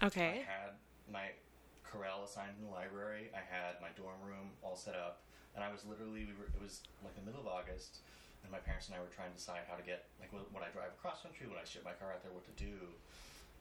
Okay. 0.00 0.40
I 0.40 0.48
had 0.48 0.72
my 1.08 1.36
carrel 1.84 2.24
assigned 2.24 2.56
in 2.56 2.64
the 2.64 2.72
library. 2.72 3.28
I 3.36 3.44
had 3.44 3.76
my 3.84 3.92
dorm 3.94 4.18
room 4.24 4.56
all 4.64 4.76
set 4.76 4.96
up, 4.96 5.24
and 5.52 5.60
I 5.60 5.68
was 5.68 5.84
literally 5.84 6.24
we 6.24 6.34
were 6.36 6.48
it 6.48 6.60
was 6.60 6.80
like 7.04 7.12
the 7.16 7.24
middle 7.24 7.44
of 7.44 7.48
August, 7.48 8.00
and 8.40 8.48
my 8.48 8.60
parents 8.60 8.88
and 8.88 8.96
I 8.96 9.00
were 9.04 9.12
trying 9.12 9.32
to 9.32 9.38
decide 9.38 9.68
how 9.68 9.76
to 9.76 9.84
get 9.84 10.08
like 10.20 10.32
when 10.32 10.64
I 10.64 10.72
drive 10.72 10.96
across 10.96 11.20
country, 11.24 11.44
when 11.48 11.60
I 11.60 11.64
ship 11.68 11.84
my 11.84 11.96
car 11.96 12.12
out 12.16 12.24
there, 12.24 12.32
what 12.32 12.48
to 12.48 12.56
do, 12.56 12.88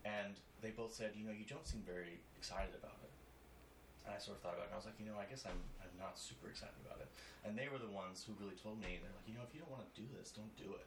and 0.04 0.40
they 0.64 0.72
both 0.72 0.94
said, 0.94 1.16
you 1.16 1.24
know, 1.24 1.36
you 1.36 1.48
don't 1.48 1.66
seem 1.68 1.84
very 1.84 2.20
excited 2.38 2.76
about 2.76 3.00
it. 3.04 3.12
And 4.06 4.14
I 4.14 4.22
sort 4.22 4.38
of 4.38 4.46
thought 4.46 4.54
about 4.54 4.70
it, 4.70 4.74
and 4.74 4.78
I 4.78 4.80
was 4.82 4.86
like, 4.86 5.02
you 5.02 5.10
know, 5.10 5.18
I 5.18 5.26
guess 5.26 5.50
I'm 5.50 5.58
I'm 5.82 5.94
not 5.98 6.18
super 6.22 6.46
excited 6.48 6.78
about 6.86 7.02
it. 7.02 7.10
And 7.42 7.58
they 7.58 7.70
were 7.70 7.82
the 7.82 7.90
ones 7.90 8.22
who 8.22 8.38
really 8.38 8.58
told 8.58 8.78
me, 8.78 9.02
they're 9.02 9.14
like, 9.14 9.26
you 9.26 9.34
know, 9.34 9.46
if 9.46 9.54
you 9.54 9.62
don't 9.66 9.74
want 9.74 9.86
to 9.86 9.94
do 9.98 10.06
this, 10.14 10.30
don't 10.34 10.54
do 10.58 10.74
it. 10.78 10.86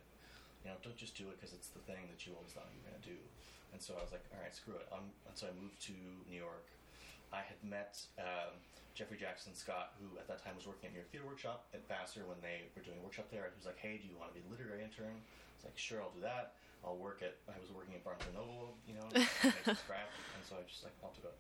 You 0.63 0.71
know, 0.71 0.77
don't 0.83 0.99
just 0.99 1.15
do 1.19 1.27
it 1.31 1.39
because 1.39 1.55
it's 1.55 1.71
the 1.71 1.83
thing 1.87 2.07
that 2.11 2.23
you 2.27 2.35
always 2.35 2.51
thought 2.55 2.67
you 2.75 2.83
were 2.83 2.91
going 2.91 2.99
to 3.03 3.09
do. 3.15 3.19
And 3.71 3.79
so 3.79 3.95
I 3.95 4.03
was 4.03 4.11
like, 4.11 4.27
all 4.35 4.43
right, 4.43 4.51
screw 4.51 4.75
it. 4.75 4.87
Um, 4.91 5.07
and 5.27 5.35
so 5.39 5.47
I 5.47 5.55
moved 5.55 5.79
to 5.87 5.95
New 6.27 6.39
York. 6.39 6.67
I 7.31 7.47
had 7.47 7.61
met 7.63 8.01
um, 8.19 8.59
Jeffrey 8.99 9.21
Jackson 9.21 9.55
Scott, 9.55 9.95
who 10.03 10.19
at 10.19 10.27
that 10.27 10.43
time 10.43 10.59
was 10.59 10.67
working 10.67 10.91
at 10.91 10.99
New 10.99 11.03
York 11.05 11.11
Theater 11.15 11.29
Workshop 11.31 11.71
at 11.71 11.87
Vassar 11.87 12.27
when 12.27 12.41
they 12.43 12.67
were 12.75 12.83
doing 12.83 12.99
a 12.99 13.05
workshop 13.05 13.31
there. 13.31 13.47
And 13.47 13.55
He 13.55 13.59
was 13.63 13.71
like, 13.71 13.79
hey, 13.79 14.03
do 14.03 14.11
you 14.11 14.19
want 14.19 14.35
to 14.35 14.37
be 14.39 14.43
a 14.43 14.49
literary 14.51 14.83
intern? 14.83 15.15
I 15.15 15.55
was 15.63 15.67
like, 15.71 15.79
sure, 15.79 16.03
I'll 16.03 16.15
do 16.15 16.23
that. 16.27 16.59
I'll 16.83 16.99
work 16.99 17.23
at, 17.23 17.39
I 17.51 17.59
was 17.63 17.71
working 17.71 17.95
at 17.95 18.03
Barnes 18.03 18.23
& 18.31 18.35
Noble, 18.35 18.75
you 18.87 18.99
know, 18.99 19.07
scrap. 19.83 20.11
And 20.35 20.43
so 20.43 20.59
I 20.59 20.63
was 20.63 20.71
just 20.71 20.83
like, 20.87 20.95
I'll 21.03 21.15
do 21.15 21.27
it. 21.27 21.37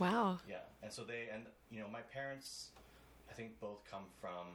Wow. 0.00 0.40
Yeah, 0.48 0.64
and 0.82 0.90
so 0.90 1.04
they 1.04 1.28
and 1.32 1.44
you 1.70 1.80
know 1.80 1.88
my 1.92 2.00
parents, 2.00 2.72
I 3.30 3.34
think 3.34 3.60
both 3.60 3.84
come 3.84 4.08
from 4.20 4.48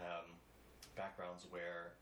um, 0.00 0.32
backgrounds 0.96 1.44
where 1.50 1.92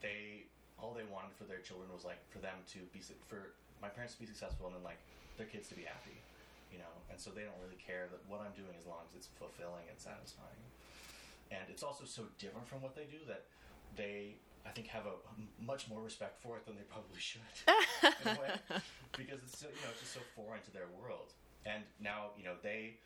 they 0.00 0.48
all 0.80 0.96
they 0.96 1.04
wanted 1.04 1.36
for 1.36 1.44
their 1.44 1.60
children 1.60 1.92
was 1.92 2.02
like 2.08 2.18
for 2.32 2.40
them 2.40 2.56
to 2.72 2.80
be 2.96 3.04
for 3.28 3.52
my 3.84 3.92
parents 3.92 4.16
to 4.16 4.20
be 4.20 4.26
successful 4.26 4.66
and 4.66 4.80
then 4.80 4.82
like 4.82 4.98
their 5.36 5.46
kids 5.46 5.68
to 5.68 5.76
be 5.76 5.84
happy, 5.84 6.16
you 6.72 6.80
know. 6.80 6.92
And 7.12 7.20
so 7.20 7.28
they 7.28 7.44
don't 7.44 7.60
really 7.60 7.76
care 7.76 8.08
that 8.08 8.24
what 8.24 8.40
I'm 8.40 8.56
doing 8.56 8.72
as 8.80 8.88
long 8.88 9.04
as 9.04 9.12
it's 9.12 9.28
fulfilling 9.36 9.84
and 9.92 10.00
satisfying. 10.00 10.64
And 11.52 11.68
it's 11.68 11.84
also 11.84 12.08
so 12.08 12.24
different 12.40 12.64
from 12.64 12.80
what 12.80 12.96
they 12.96 13.04
do 13.04 13.20
that 13.28 13.44
they 14.00 14.40
I 14.64 14.70
think 14.72 14.88
have 14.88 15.04
a 15.04 15.16
much 15.60 15.88
more 15.88 16.00
respect 16.00 16.40
for 16.40 16.56
it 16.56 16.64
than 16.64 16.76
they 16.76 16.88
probably 16.88 17.20
should 17.20 17.44
because 19.16 19.40
it's 19.44 19.58
so, 19.60 19.68
you 19.68 19.80
know 19.84 19.92
it's 19.92 20.00
just 20.00 20.14
so 20.16 20.20
foreign 20.36 20.60
to 20.64 20.72
their 20.72 20.88
world. 21.00 21.32
And 21.66 21.84
now 22.00 22.30
you 22.38 22.44
know 22.44 22.54
they 22.62 22.96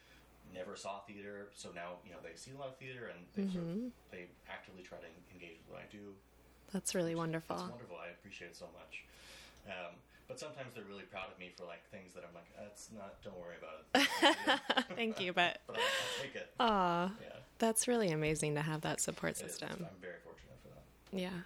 never 0.52 0.76
saw 0.76 1.00
theater, 1.00 1.48
so 1.54 1.70
now 1.74 1.98
you 2.06 2.12
know 2.12 2.18
they 2.22 2.36
see 2.36 2.52
a 2.54 2.58
lot 2.58 2.68
of 2.68 2.76
theater 2.76 3.10
and 3.10 3.26
they 3.34 3.52
sort 3.52 3.64
of, 3.64 3.92
they 4.10 4.26
actively 4.48 4.82
try 4.82 4.98
to 4.98 5.10
engage 5.34 5.58
with 5.66 5.74
what 5.74 5.80
I 5.82 5.90
do. 5.90 6.14
That's 6.72 6.94
really 6.94 7.14
wonderful. 7.14 7.56
It's 7.56 7.70
wonderful. 7.70 7.96
I 7.96 8.10
appreciate 8.10 8.48
it 8.50 8.56
so 8.56 8.66
much. 8.74 9.04
Um, 9.66 9.94
but 10.28 10.40
sometimes 10.40 10.74
they're 10.74 10.84
really 10.88 11.04
proud 11.04 11.30
of 11.32 11.38
me 11.38 11.52
for 11.56 11.64
like 11.64 11.84
things 11.90 12.12
that 12.14 12.24
I'm 12.26 12.34
like, 12.34 12.48
that's 12.58 12.88
not. 12.94 13.22
Don't 13.22 13.38
worry 13.38 13.56
about 13.58 13.84
it. 13.94 14.86
Thank 14.96 15.20
you, 15.20 15.32
but 15.32 15.60
but 15.66 15.76
I'll, 15.76 15.82
I'll 15.82 16.22
take 16.22 16.34
it. 16.34 16.50
aw, 16.60 17.10
Yeah, 17.20 17.36
that's 17.58 17.86
really 17.88 18.10
amazing 18.10 18.54
to 18.54 18.62
have 18.62 18.80
that 18.82 19.00
support 19.00 19.36
system. 19.36 19.68
I'm 19.70 20.00
very 20.00 20.20
fortunate 20.24 20.58
for 20.62 20.68
that. 20.68 21.20
Yeah. 21.20 21.44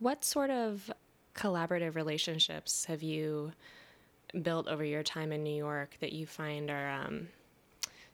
What 0.00 0.24
sort 0.24 0.50
of 0.50 0.90
collaborative 1.34 1.94
relationships 1.94 2.84
have 2.86 3.02
you 3.02 3.52
built 4.42 4.68
over 4.68 4.84
your 4.84 5.02
time 5.02 5.32
in 5.32 5.42
New 5.42 5.54
York 5.54 5.96
that 6.00 6.12
you 6.12 6.26
find 6.26 6.70
are 6.70 6.90
um, 6.90 7.28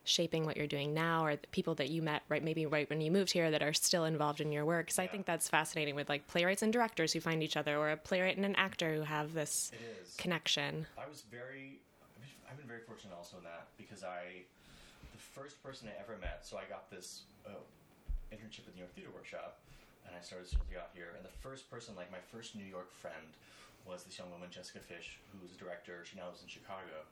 shaping 0.04 0.44
what 0.44 0.56
you're 0.56 0.66
doing 0.66 0.92
now, 0.92 1.24
or 1.24 1.36
the 1.36 1.46
people 1.50 1.74
that 1.76 1.90
you 1.90 2.02
met 2.02 2.22
right 2.28 2.44
maybe 2.44 2.66
right 2.66 2.88
when 2.90 3.00
you 3.00 3.10
moved 3.10 3.32
here 3.32 3.50
that 3.50 3.62
are 3.62 3.72
still 3.72 4.04
involved 4.04 4.40
in 4.40 4.52
your 4.52 4.64
work? 4.64 4.86
Because 4.86 4.98
I 4.98 5.06
think 5.06 5.26
that's 5.26 5.48
fascinating 5.48 5.94
with 5.94 6.08
like 6.08 6.26
playwrights 6.28 6.62
and 6.62 6.72
directors 6.72 7.12
who 7.12 7.20
find 7.20 7.42
each 7.42 7.56
other, 7.56 7.76
or 7.76 7.90
a 7.90 7.96
playwright 7.96 8.36
and 8.36 8.44
an 8.44 8.54
actor 8.56 8.94
who 8.94 9.02
have 9.02 9.34
this 9.34 9.72
connection. 10.18 10.86
I 10.98 11.08
was 11.08 11.24
very, 11.30 11.78
I've 12.50 12.58
been 12.58 12.68
very 12.68 12.82
fortunate 12.86 13.14
also 13.16 13.38
in 13.38 13.44
that 13.44 13.66
because 13.78 14.04
I, 14.04 14.44
the 15.12 15.18
first 15.18 15.62
person 15.62 15.88
I 15.88 16.00
ever 16.00 16.18
met, 16.20 16.40
so 16.42 16.58
I 16.58 16.68
got 16.68 16.90
this 16.90 17.22
uh, 17.46 17.50
internship 18.32 18.60
at 18.60 18.66
the 18.66 18.72
New 18.74 18.80
York 18.80 18.94
Theater 18.94 19.10
Workshop, 19.14 19.58
and 20.06 20.14
I 20.14 20.20
started 20.22 20.44
as 20.44 20.50
soon 20.50 20.60
as 20.60 20.70
I 20.70 20.74
got 20.74 20.90
here. 20.94 21.16
And 21.16 21.24
the 21.24 21.36
first 21.40 21.70
person, 21.70 21.94
like 21.96 22.12
my 22.12 22.22
first 22.30 22.54
New 22.54 22.64
York 22.64 22.92
friend, 22.92 23.24
was 23.86 24.04
this 24.04 24.18
young 24.18 24.30
woman, 24.32 24.48
Jessica 24.50 24.80
Fish, 24.80 25.20
who 25.32 25.38
was 25.40 25.52
a 25.52 25.58
director. 25.60 26.04
She 26.08 26.16
now 26.16 26.28
lives 26.28 26.42
in 26.42 26.48
Chicago. 26.48 27.04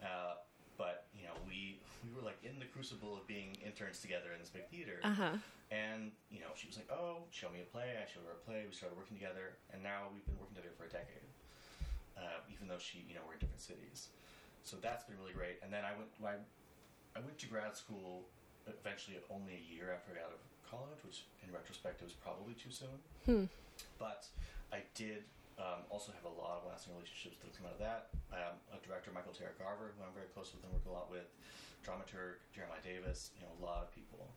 Uh, 0.00 0.40
but 0.76 1.08
you 1.12 1.24
know, 1.24 1.36
we 1.44 1.80
we 2.04 2.12
were 2.12 2.24
like 2.24 2.40
in 2.40 2.56
the 2.60 2.68
crucible 2.68 3.16
of 3.16 3.26
being 3.26 3.56
interns 3.64 4.00
together 4.00 4.32
in 4.32 4.40
this 4.40 4.52
big 4.52 4.68
theater. 4.68 5.00
Uh 5.04 5.12
huh. 5.12 5.36
And 5.70 6.10
you 6.32 6.40
know, 6.40 6.52
she 6.56 6.66
was 6.66 6.76
like, 6.76 6.90
"Oh, 6.90 7.28
show 7.30 7.48
me 7.52 7.60
a 7.62 7.68
play." 7.68 7.94
I 8.00 8.08
showed 8.08 8.26
her 8.26 8.34
a 8.34 8.42
play. 8.42 8.64
We 8.66 8.74
started 8.74 8.96
working 8.96 9.16
together, 9.16 9.60
and 9.72 9.84
now 9.84 10.08
we've 10.10 10.24
been 10.26 10.40
working 10.40 10.56
together 10.56 10.74
for 10.74 10.88
a 10.88 10.92
decade. 10.92 11.28
Uh, 12.18 12.42
even 12.52 12.68
though 12.68 12.80
she, 12.80 13.00
you 13.08 13.14
know, 13.16 13.24
we're 13.24 13.38
in 13.38 13.40
different 13.40 13.64
cities, 13.64 14.12
so 14.66 14.76
that's 14.76 15.04
been 15.08 15.16
really 15.16 15.32
great. 15.32 15.56
And 15.64 15.72
then 15.72 15.88
I 15.88 15.96
went, 15.96 16.10
I, 16.20 16.36
I 17.16 17.20
went 17.24 17.38
to 17.40 17.46
grad 17.48 17.72
school 17.76 18.28
eventually 18.68 19.16
only 19.32 19.56
a 19.56 19.64
year 19.64 19.88
after 19.88 20.12
I 20.12 20.20
got 20.20 20.28
out 20.28 20.36
of 20.36 20.42
college, 20.68 21.00
which 21.06 21.24
in 21.40 21.48
retrospect 21.48 22.02
it 22.02 22.04
was 22.04 22.12
probably 22.12 22.52
too 22.54 22.68
soon. 22.68 22.98
But 23.96 24.26
I 24.72 24.84
did 24.94 25.24
um, 25.60 25.84
also 25.92 26.10
have 26.16 26.24
a 26.24 26.34
lot 26.34 26.64
of 26.64 26.72
lasting 26.72 26.96
relationships 26.96 27.36
that 27.44 27.52
come 27.52 27.68
out 27.68 27.76
of 27.76 27.82
that. 27.84 28.08
Um, 28.32 28.56
a 28.72 28.80
director, 28.80 29.12
Michael 29.12 29.36
Terra 29.36 29.52
Garver, 29.60 29.92
who 29.92 30.00
I'm 30.00 30.16
very 30.16 30.32
close 30.32 30.50
with 30.56 30.64
and 30.64 30.72
work 30.72 30.88
a 30.88 30.94
lot 30.94 31.12
with. 31.12 31.28
Dramaturg 31.84 32.40
Jeremiah 32.52 32.80
Davis, 32.84 33.32
you 33.36 33.44
know, 33.44 33.52
a 33.56 33.60
lot 33.60 33.84
of 33.84 33.88
people. 33.92 34.32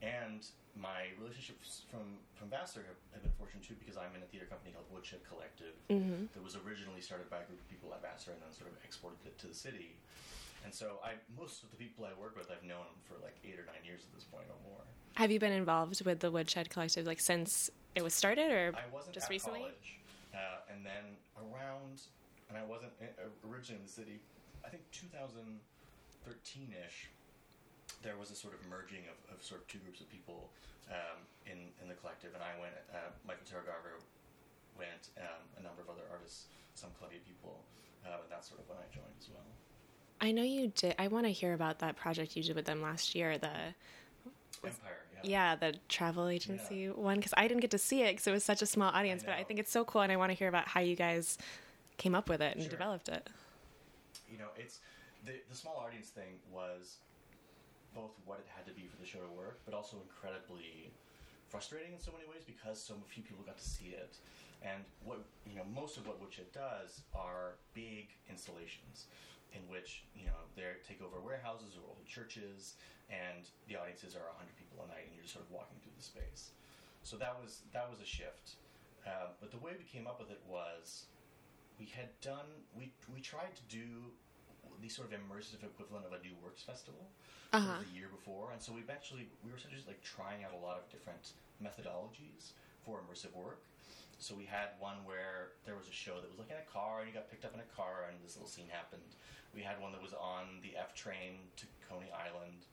And 0.00 0.46
my 0.78 1.10
relationships 1.18 1.82
from 1.90 2.22
from 2.38 2.48
Vassar 2.48 2.86
have, 2.86 3.00
have 3.10 3.22
been 3.26 3.34
fortunate 3.34 3.66
too 3.66 3.74
because 3.80 3.98
I'm 3.98 4.14
in 4.14 4.22
a 4.22 4.28
theater 4.30 4.46
company 4.46 4.70
called 4.70 4.86
Woodshed 4.94 5.26
Collective 5.26 5.74
that 6.32 6.44
was 6.44 6.54
originally 6.54 7.02
started 7.02 7.26
by 7.26 7.42
a 7.42 7.46
group 7.50 7.58
of 7.58 7.66
people 7.66 7.90
at 7.90 8.00
Vassar 8.00 8.30
and 8.30 8.40
then 8.40 8.52
sort 8.54 8.70
of 8.70 8.78
exported 8.86 9.18
it 9.26 9.34
to 9.42 9.50
the 9.50 9.58
city. 9.58 9.98
And 10.62 10.70
so 10.70 11.02
I 11.02 11.18
most 11.34 11.66
of 11.66 11.74
the 11.74 11.76
people 11.76 12.06
I 12.06 12.14
work 12.14 12.38
with 12.38 12.46
I've 12.46 12.62
known 12.62 12.86
for 13.10 13.18
like 13.18 13.34
eight 13.42 13.58
or 13.58 13.66
nine 13.66 13.82
years 13.82 14.06
at 14.06 14.14
this 14.14 14.24
point 14.24 14.46
or 14.46 14.58
more. 14.70 14.86
Have 15.18 15.34
you 15.34 15.40
been 15.42 15.52
involved 15.52 15.98
with 16.06 16.20
the 16.20 16.30
Woodshed 16.30 16.70
Collective 16.70 17.06
like 17.06 17.18
since 17.18 17.68
it 17.98 18.02
was 18.06 18.14
started, 18.14 18.52
or 18.52 18.72
I 18.78 18.86
wasn't 18.94 19.14
just 19.14 19.26
at 19.26 19.30
recently? 19.30 19.66
college, 19.66 19.98
uh, 20.38 20.70
and 20.70 20.86
then 20.86 21.18
around, 21.34 22.06
and 22.46 22.54
I 22.54 22.62
wasn't 22.62 22.94
uh, 23.02 23.26
originally 23.42 23.82
in 23.82 23.86
the 23.86 23.90
city. 23.90 24.22
I 24.62 24.70
think 24.70 24.86
2013-ish. 24.94 27.10
There 28.06 28.14
was 28.14 28.30
a 28.30 28.38
sort 28.38 28.54
of 28.54 28.62
merging 28.70 29.02
of, 29.10 29.18
of 29.34 29.42
sort 29.42 29.58
of 29.62 29.66
two 29.66 29.82
groups 29.82 29.98
of 29.98 30.06
people 30.06 30.54
um, 30.86 31.26
in 31.50 31.74
in 31.82 31.90
the 31.90 31.98
collective, 31.98 32.30
and 32.30 32.42
I 32.44 32.54
went. 32.62 32.78
Uh, 32.94 33.10
Michael 33.26 33.42
Terragarver 33.42 33.98
went. 34.78 35.10
Um, 35.18 35.42
a 35.58 35.62
number 35.66 35.82
of 35.82 35.90
other 35.90 36.06
artists, 36.12 36.46
some 36.78 36.94
Columbia 36.98 37.18
people, 37.26 37.58
uh, 38.06 38.22
and 38.22 38.30
that's 38.30 38.46
sort 38.46 38.62
of 38.62 38.70
when 38.70 38.78
I 38.78 38.86
joined 38.94 39.18
as 39.18 39.26
well. 39.34 39.50
I 40.20 40.30
know 40.30 40.46
you 40.46 40.70
did. 40.74 40.94
I 40.98 41.08
want 41.08 41.26
to 41.26 41.32
hear 41.32 41.54
about 41.54 41.78
that 41.80 41.96
project 41.96 42.36
you 42.36 42.42
did 42.42 42.54
with 42.54 42.66
them 42.66 42.82
last 42.82 43.14
year. 43.14 43.38
The 43.38 43.74
Empire, 44.62 45.02
yeah. 45.22 45.52
yeah, 45.52 45.56
the 45.56 45.78
travel 45.88 46.28
agency 46.28 46.86
one 46.88 47.16
because 47.16 47.34
I 47.36 47.48
didn't 47.48 47.60
get 47.60 47.70
to 47.72 47.78
see 47.78 48.02
it 48.02 48.12
because 48.12 48.26
it 48.26 48.32
was 48.32 48.44
such 48.44 48.62
a 48.62 48.66
small 48.66 48.90
audience. 48.92 49.22
but 49.22 49.34
I 49.34 49.42
think 49.44 49.60
it's 49.60 49.70
so 49.70 49.84
cool, 49.84 50.02
and 50.02 50.12
I 50.12 50.16
want 50.16 50.30
to 50.30 50.36
hear 50.36 50.48
about 50.48 50.68
how 50.68 50.80
you 50.80 50.96
guys 50.96 51.38
came 51.96 52.14
up 52.14 52.28
with 52.28 52.40
it 52.40 52.54
and 52.54 52.62
Sure. 52.62 52.70
developed 52.70 53.08
it. 53.08 53.28
you 54.30 54.38
know, 54.38 54.48
it's 54.56 54.80
the 55.24 55.32
the 55.50 55.56
small 55.56 55.76
audience 55.76 56.08
thing 56.08 56.38
was 56.52 56.98
both 57.94 58.12
what 58.26 58.38
it 58.38 58.46
had 58.54 58.66
to 58.66 58.72
be 58.72 58.86
for 58.86 58.96
the 59.00 59.06
show 59.06 59.18
to 59.20 59.32
work, 59.36 59.60
but 59.64 59.74
also 59.74 59.96
incredibly 60.02 60.90
frustrating 61.48 61.92
in 61.94 61.98
so 62.00 62.12
many 62.12 62.28
ways 62.28 62.42
because 62.46 62.78
so 62.82 62.94
few 63.08 63.22
people 63.22 63.42
got 63.44 63.56
to 63.58 63.64
see 63.64 63.96
it. 63.96 64.16
And 64.62 64.84
what 65.04 65.18
you 65.46 65.56
know, 65.56 65.64
most 65.74 65.96
of 65.96 66.06
what 66.06 66.20
Woodshed 66.20 66.52
does 66.52 67.02
are 67.14 67.54
big 67.74 68.08
installations 68.28 69.06
in 69.52 69.62
which 69.68 70.04
you 70.14 70.26
know 70.26 70.36
they 70.56 70.64
take 70.86 71.00
over 71.02 71.20
warehouses 71.20 71.76
or 71.76 71.82
old 71.88 72.04
churches, 72.06 72.74
and 73.08 73.48
the 73.68 73.76
audiences 73.76 74.14
are 74.14 74.26
100 74.36 74.52
people 74.60 74.84
a 74.84 74.88
night, 74.88 75.06
and 75.08 75.12
you're 75.16 75.24
just 75.24 75.34
sort 75.34 75.44
of 75.46 75.52
walking 75.52 75.78
through 75.80 75.96
the 75.96 76.04
space. 76.04 76.50
So 77.02 77.16
that 77.16 77.36
was 77.40 77.62
that 77.72 77.88
was 77.88 78.00
a 78.00 78.08
shift. 78.08 78.56
Uh, 79.06 79.32
but 79.40 79.50
the 79.50 79.58
way 79.62 79.72
we 79.78 79.84
came 79.88 80.06
up 80.06 80.20
with 80.20 80.30
it 80.30 80.40
was 80.44 81.06
we 81.80 81.86
had 81.86 82.12
done 82.20 82.48
we 82.76 82.92
we 83.12 83.20
tried 83.20 83.54
to 83.56 83.64
do 83.72 84.12
the 84.82 84.88
sort 84.88 85.08
of 85.10 85.16
immersive 85.18 85.64
equivalent 85.64 86.04
of 86.06 86.12
a 86.12 86.20
New 86.22 86.36
Works 86.44 86.62
Festival 86.62 87.08
Uh-huh. 87.52 87.80
the 87.82 87.90
year 87.96 88.06
before, 88.12 88.52
and 88.52 88.60
so 88.60 88.70
we've 88.72 88.90
actually 88.90 89.26
we 89.42 89.50
were 89.50 89.56
essentially 89.56 89.80
just 89.80 89.88
like 89.88 90.02
trying 90.04 90.44
out 90.44 90.52
a 90.52 90.60
lot 90.60 90.76
of 90.76 90.84
different 90.92 91.32
methodologies 91.62 92.52
for 92.84 93.00
immersive 93.00 93.32
work. 93.34 93.62
So 94.18 94.34
we 94.34 94.44
had 94.44 94.74
one 94.82 94.98
where 95.06 95.54
there 95.64 95.76
was 95.78 95.86
a 95.88 95.94
show 95.94 96.18
that 96.20 96.28
was 96.28 96.38
like 96.38 96.50
in 96.50 96.58
a 96.58 96.66
car, 96.70 97.00
and 97.00 97.08
you 97.08 97.14
got 97.14 97.30
picked 97.30 97.44
up 97.46 97.54
in 97.54 97.60
a 97.62 97.70
car, 97.74 98.10
and 98.10 98.18
this 98.22 98.34
little 98.36 98.50
scene 98.50 98.66
happened. 98.68 99.14
We 99.54 99.62
had 99.62 99.80
one 99.80 99.92
that 99.92 100.02
was 100.02 100.14
on 100.14 100.60
the 100.62 100.76
F 100.78 100.94
train 100.94 101.38
to 101.56 101.66
Coney 101.88 102.10
Island. 102.12 102.66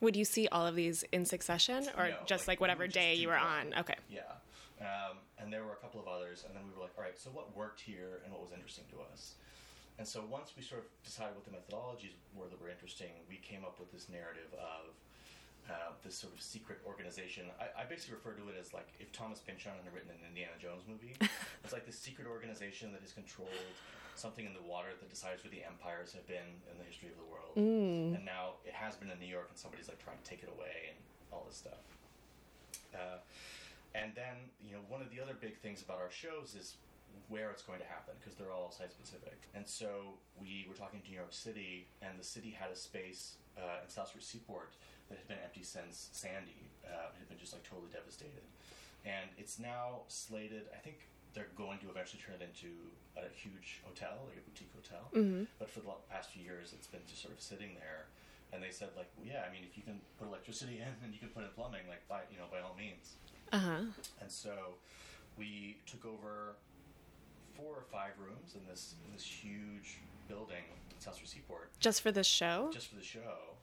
Would 0.00 0.14
you 0.14 0.24
see 0.24 0.46
all 0.48 0.66
of 0.66 0.76
these 0.76 1.04
in 1.10 1.24
succession, 1.24 1.88
or 1.96 2.08
No, 2.08 2.16
just 2.26 2.46
like, 2.46 2.54
like, 2.56 2.60
whatever 2.60 2.86
day 2.86 3.14
you 3.14 3.28
were 3.28 3.36
on? 3.38 3.74
Okay. 3.78 3.96
Yeah. 4.08 4.20
Um, 4.80 5.18
and 5.38 5.52
there 5.52 5.64
were 5.64 5.72
a 5.72 5.82
couple 5.82 5.98
of 5.98 6.06
others, 6.06 6.44
and 6.46 6.54
then 6.54 6.62
we 6.62 6.74
were 6.74 6.82
like, 6.82 6.94
all 6.96 7.02
right, 7.02 7.18
so 7.18 7.30
what 7.30 7.56
worked 7.56 7.80
here 7.80 8.22
and 8.22 8.32
what 8.32 8.40
was 8.40 8.52
interesting 8.52 8.84
to 8.94 9.02
us? 9.12 9.34
And 9.98 10.06
so 10.06 10.22
once 10.30 10.54
we 10.56 10.62
sort 10.62 10.86
of 10.86 10.88
decided 11.02 11.34
what 11.34 11.42
the 11.42 11.50
methodologies 11.50 12.14
were 12.32 12.46
that 12.46 12.60
were 12.62 12.70
interesting, 12.70 13.10
we 13.28 13.42
came 13.42 13.64
up 13.66 13.80
with 13.80 13.90
this 13.90 14.06
narrative 14.08 14.54
of 14.54 14.94
uh, 15.68 15.92
this 16.04 16.16
sort 16.16 16.32
of 16.32 16.40
secret 16.40 16.78
organization. 16.86 17.44
I, 17.60 17.82
I 17.82 17.84
basically 17.84 18.14
refer 18.14 18.32
to 18.38 18.48
it 18.48 18.56
as 18.58 18.72
like 18.72 18.88
if 19.00 19.10
Thomas 19.12 19.40
Pynchon 19.40 19.74
had 19.82 19.92
written 19.92 20.10
an 20.10 20.22
Indiana 20.26 20.54
Jones 20.62 20.86
movie. 20.88 21.18
it's 21.64 21.72
like 21.72 21.84
this 21.84 21.98
secret 21.98 22.26
organization 22.26 22.92
that 22.92 23.02
is 23.02 23.12
controlled 23.12 23.50
something 24.18 24.44
in 24.44 24.54
the 24.54 24.62
water 24.62 24.88
that 24.98 25.08
decides 25.10 25.42
where 25.44 25.50
the 25.50 25.64
empires 25.64 26.12
have 26.12 26.26
been 26.26 26.48
in 26.70 26.78
the 26.78 26.84
history 26.84 27.08
of 27.08 27.16
the 27.16 27.28
world. 27.30 27.54
And 28.16 28.24
now 28.24 28.58
it 28.64 28.74
has 28.74 28.96
been 28.96 29.10
in 29.10 29.18
New 29.18 29.30
York, 29.30 29.46
and 29.48 29.58
somebody's 29.58 29.88
like 29.88 30.02
trying 30.02 30.18
to 30.22 30.28
take 30.28 30.42
it 30.42 30.50
away 30.50 30.92
and 30.92 30.98
all 31.32 31.44
this 31.46 31.56
stuff. 31.56 31.82
Uh, 32.94 33.18
and 33.94 34.12
then, 34.14 34.36
you 34.64 34.72
know, 34.72 34.82
one 34.88 35.00
of 35.00 35.10
the 35.10 35.20
other 35.20 35.34
big 35.38 35.56
things 35.58 35.82
about 35.82 35.98
our 35.98 36.10
shows 36.10 36.54
is 36.54 36.76
where 37.28 37.50
it's 37.50 37.62
going 37.62 37.78
to 37.78 37.88
happen 37.88 38.14
because 38.20 38.36
they're 38.36 38.52
all 38.52 38.70
site 38.70 38.92
specific. 38.92 39.36
And 39.54 39.66
so 39.66 40.16
we 40.40 40.66
were 40.68 40.74
talking 40.74 41.00
to 41.00 41.08
New 41.08 41.16
York 41.16 41.32
City, 41.32 41.88
and 42.00 42.18
the 42.18 42.24
city 42.24 42.50
had 42.50 42.70
a 42.70 42.76
space 42.76 43.36
uh, 43.56 43.84
in 43.84 43.88
South 43.88 44.08
Street 44.08 44.24
Seaport 44.24 44.72
that 45.08 45.18
had 45.18 45.28
been 45.28 45.38
empty 45.42 45.62
since 45.62 46.08
Sandy. 46.12 46.68
Uh, 46.84 47.12
it 47.12 47.18
had 47.18 47.28
been 47.28 47.38
just 47.38 47.52
like 47.52 47.64
totally 47.64 47.90
devastated. 47.92 48.44
And 49.04 49.30
it's 49.36 49.58
now 49.58 50.02
slated, 50.08 50.68
I 50.74 50.78
think 50.78 51.08
they're 51.38 51.54
going 51.54 51.78
to 51.78 51.86
eventually 51.86 52.18
turn 52.18 52.34
it 52.34 52.42
into 52.42 52.74
a 53.14 53.30
huge 53.30 53.78
hotel, 53.86 54.26
like 54.26 54.42
a 54.42 54.44
boutique 54.50 54.74
hotel. 54.74 55.06
But 55.62 55.70
for 55.70 55.78
the 55.78 55.94
past 56.10 56.34
few 56.34 56.42
years, 56.42 56.74
it's 56.74 56.90
been 56.90 57.06
just 57.06 57.22
sort 57.22 57.32
of 57.32 57.38
sitting 57.40 57.78
there. 57.78 58.10
And 58.52 58.58
they 58.58 58.74
said, 58.74 58.88
like, 58.96 59.06
well, 59.14 59.28
yeah, 59.30 59.46
I 59.46 59.52
mean, 59.54 59.62
if 59.62 59.76
you 59.78 59.84
can 59.86 60.00
put 60.18 60.26
electricity 60.26 60.82
in 60.82 60.90
and 61.04 61.14
you 61.14 61.20
can 61.20 61.28
put 61.28 61.44
in 61.44 61.50
plumbing, 61.54 61.86
like, 61.86 62.02
by 62.08 62.26
you 62.32 62.38
know, 62.38 62.50
by 62.50 62.58
all 62.58 62.74
means. 62.74 63.14
Uh 63.52 63.58
huh. 63.58 63.82
And 64.20 64.26
so 64.26 64.82
we 65.38 65.76
took 65.86 66.04
over 66.04 66.56
four 67.54 67.70
or 67.76 67.86
five 67.92 68.18
rooms 68.18 68.56
in 68.58 68.66
this 68.66 68.94
in 69.06 69.12
this 69.12 69.22
huge 69.24 69.98
building 70.26 70.64
in 70.90 70.98
South 70.98 71.20
Seaport 71.22 71.70
Just 71.78 72.02
for 72.02 72.10
the 72.10 72.24
show? 72.24 72.70
just 72.72 72.88
for 72.88 72.96
the 72.96 73.04
show, 73.04 73.54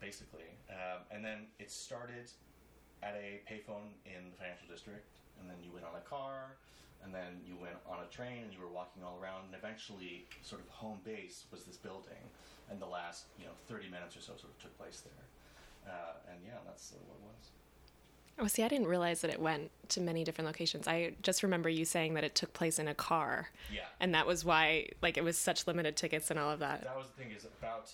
basically. 0.00 0.54
Um, 0.70 1.02
and 1.10 1.24
then 1.24 1.48
it 1.58 1.70
started 1.70 2.30
at 3.02 3.14
a 3.16 3.40
payphone 3.50 3.96
in 4.06 4.30
the 4.30 4.36
financial 4.38 4.68
district, 4.70 5.06
and 5.40 5.48
then 5.48 5.56
you 5.64 5.72
went 5.72 5.84
on 5.84 5.96
a 5.96 6.04
car, 6.08 6.56
and 7.04 7.14
then 7.14 7.40
you 7.46 7.56
went 7.60 7.76
on 7.88 7.98
a 8.04 8.08
train, 8.14 8.44
and 8.44 8.52
you 8.52 8.60
were 8.60 8.68
walking 8.68 9.02
all 9.02 9.18
around, 9.22 9.44
and 9.46 9.54
eventually, 9.54 10.26
sort 10.42 10.60
of 10.60 10.68
home 10.68 10.98
base 11.04 11.44
was 11.50 11.64
this 11.64 11.76
building, 11.76 12.22
and 12.70 12.80
the 12.80 12.86
last 12.86 13.24
you 13.38 13.44
know 13.46 13.52
30 13.68 13.88
minutes 13.88 14.16
or 14.16 14.20
so 14.20 14.32
sort 14.36 14.52
of 14.52 14.58
took 14.58 14.76
place 14.78 15.00
there. 15.00 15.92
Uh, 15.92 16.30
and 16.30 16.38
yeah, 16.44 16.58
that's 16.66 16.84
sort 16.90 17.00
of 17.02 17.08
what 17.08 17.16
it 17.16 17.24
was. 17.24 17.46
Oh, 18.38 18.46
see, 18.46 18.62
I 18.62 18.68
didn't 18.68 18.86
realize 18.86 19.20
that 19.20 19.30
it 19.30 19.40
went 19.40 19.70
to 19.88 20.00
many 20.00 20.24
different 20.24 20.46
locations. 20.46 20.88
I 20.88 21.12
just 21.22 21.42
remember 21.42 21.68
you 21.68 21.84
saying 21.84 22.14
that 22.14 22.24
it 22.24 22.34
took 22.34 22.52
place 22.54 22.78
in 22.78 22.88
a 22.88 22.94
car. 22.94 23.50
Yeah. 23.70 23.80
And 23.98 24.14
that 24.14 24.26
was 24.26 24.46
why, 24.46 24.88
like, 25.02 25.18
it 25.18 25.24
was 25.24 25.36
such 25.36 25.66
limited 25.66 25.94
tickets 25.96 26.30
and 26.30 26.38
all 26.38 26.50
of 26.50 26.58
that. 26.60 26.84
that 26.84 26.96
was 26.96 27.08
the 27.08 27.22
thing 27.22 27.32
is 27.36 27.44
about 27.44 27.90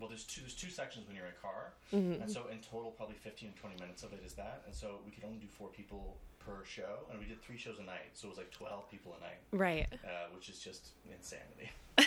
well 0.00 0.08
there's 0.08 0.24
two 0.24 0.40
there's 0.40 0.54
two 0.54 0.68
sections 0.70 1.06
when 1.06 1.16
you're 1.16 1.24
in 1.26 1.32
a 1.32 1.40
car 1.40 1.72
Mm-hmm. 1.94 2.22
and 2.22 2.30
so 2.30 2.46
in 2.50 2.58
total 2.58 2.90
probably 2.90 3.14
15 3.14 3.52
to 3.52 3.58
20 3.60 3.76
minutes 3.80 4.02
of 4.02 4.12
it 4.12 4.20
is 4.26 4.32
that 4.34 4.62
and 4.66 4.74
so 4.74 4.98
we 5.06 5.12
could 5.12 5.22
only 5.22 5.38
do 5.38 5.46
four 5.46 5.68
people 5.68 6.16
per 6.44 6.64
show 6.64 7.06
and 7.10 7.18
we 7.18 7.26
did 7.26 7.40
three 7.42 7.56
shows 7.58 7.78
a 7.78 7.82
night 7.82 8.10
so 8.14 8.26
it 8.26 8.30
was 8.30 8.38
like 8.38 8.50
12 8.50 8.90
people 8.90 9.16
a 9.18 9.20
night 9.24 9.40
Right. 9.52 9.86
uh, 10.04 10.28
which 10.34 10.48
is 10.48 10.58
just 10.58 10.88
insanity 11.10 11.70
and 11.98 12.06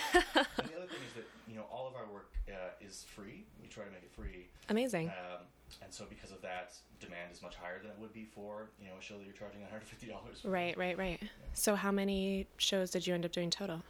the 0.70 0.76
other 0.78 0.88
thing 0.88 1.04
is 1.08 1.14
that 1.16 1.26
you 1.48 1.56
know 1.56 1.64
all 1.72 1.88
of 1.88 1.96
our 1.96 2.06
work 2.12 2.30
uh, 2.50 2.54
is 2.86 3.06
free 3.16 3.46
we 3.62 3.68
try 3.68 3.84
to 3.84 3.92
make 3.92 4.04
it 4.04 4.12
free 4.16 4.48
Amazing. 4.70 5.08
um, 5.10 5.46
and 5.84 5.92
so 5.94 6.06
because 6.10 6.32
of 6.32 6.42
that 6.42 6.74
demand 7.00 7.32
is 7.32 7.42
much 7.42 7.56
higher 7.56 7.80
than 7.82 7.92
it 7.92 7.98
would 8.00 8.14
be 8.14 8.26
for 8.26 8.70
you 8.82 8.88
know 8.88 8.96
a 9.00 9.02
show 9.02 9.18
that 9.18 9.24
you're 9.26 9.34
charging 9.34 9.62
$150 9.62 10.42
for 10.42 10.50
Right, 10.50 10.78
right, 10.78 10.98
right. 10.98 11.20
So, 11.54 11.76
how 11.76 11.92
many 11.92 12.48
shows 12.58 12.92
did 12.92 13.06
you 13.08 13.14
end 13.14 13.26
up 13.26 13.32
doing 13.32 13.50
total? 13.50 13.82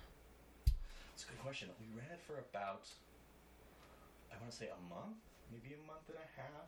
It's 1.13 1.23
a 1.23 1.27
good 1.27 1.39
question. 1.43 1.69
We 1.79 1.88
ran 1.97 2.10
it 2.12 2.21
for 2.25 2.39
about, 2.39 2.88
I 4.31 4.38
want 4.39 4.51
to 4.51 4.57
say 4.57 4.69
a 4.69 4.81
month, 4.89 5.17
maybe 5.51 5.73
a 5.75 5.81
month 5.88 6.07
and 6.10 6.17
a 6.17 6.29
half. 6.39 6.67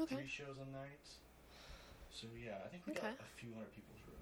Okay. 0.00 0.16
Three 0.16 0.28
shows 0.28 0.56
a 0.60 0.68
night. 0.72 1.06
So 2.12 2.26
yeah, 2.38 2.58
I 2.64 2.68
think 2.68 2.86
we 2.86 2.92
Okay. 2.92 3.02
got 3.02 3.20
a 3.20 3.38
few 3.40 3.52
hundred 3.54 3.72
people 3.74 3.94
through. 4.04 4.14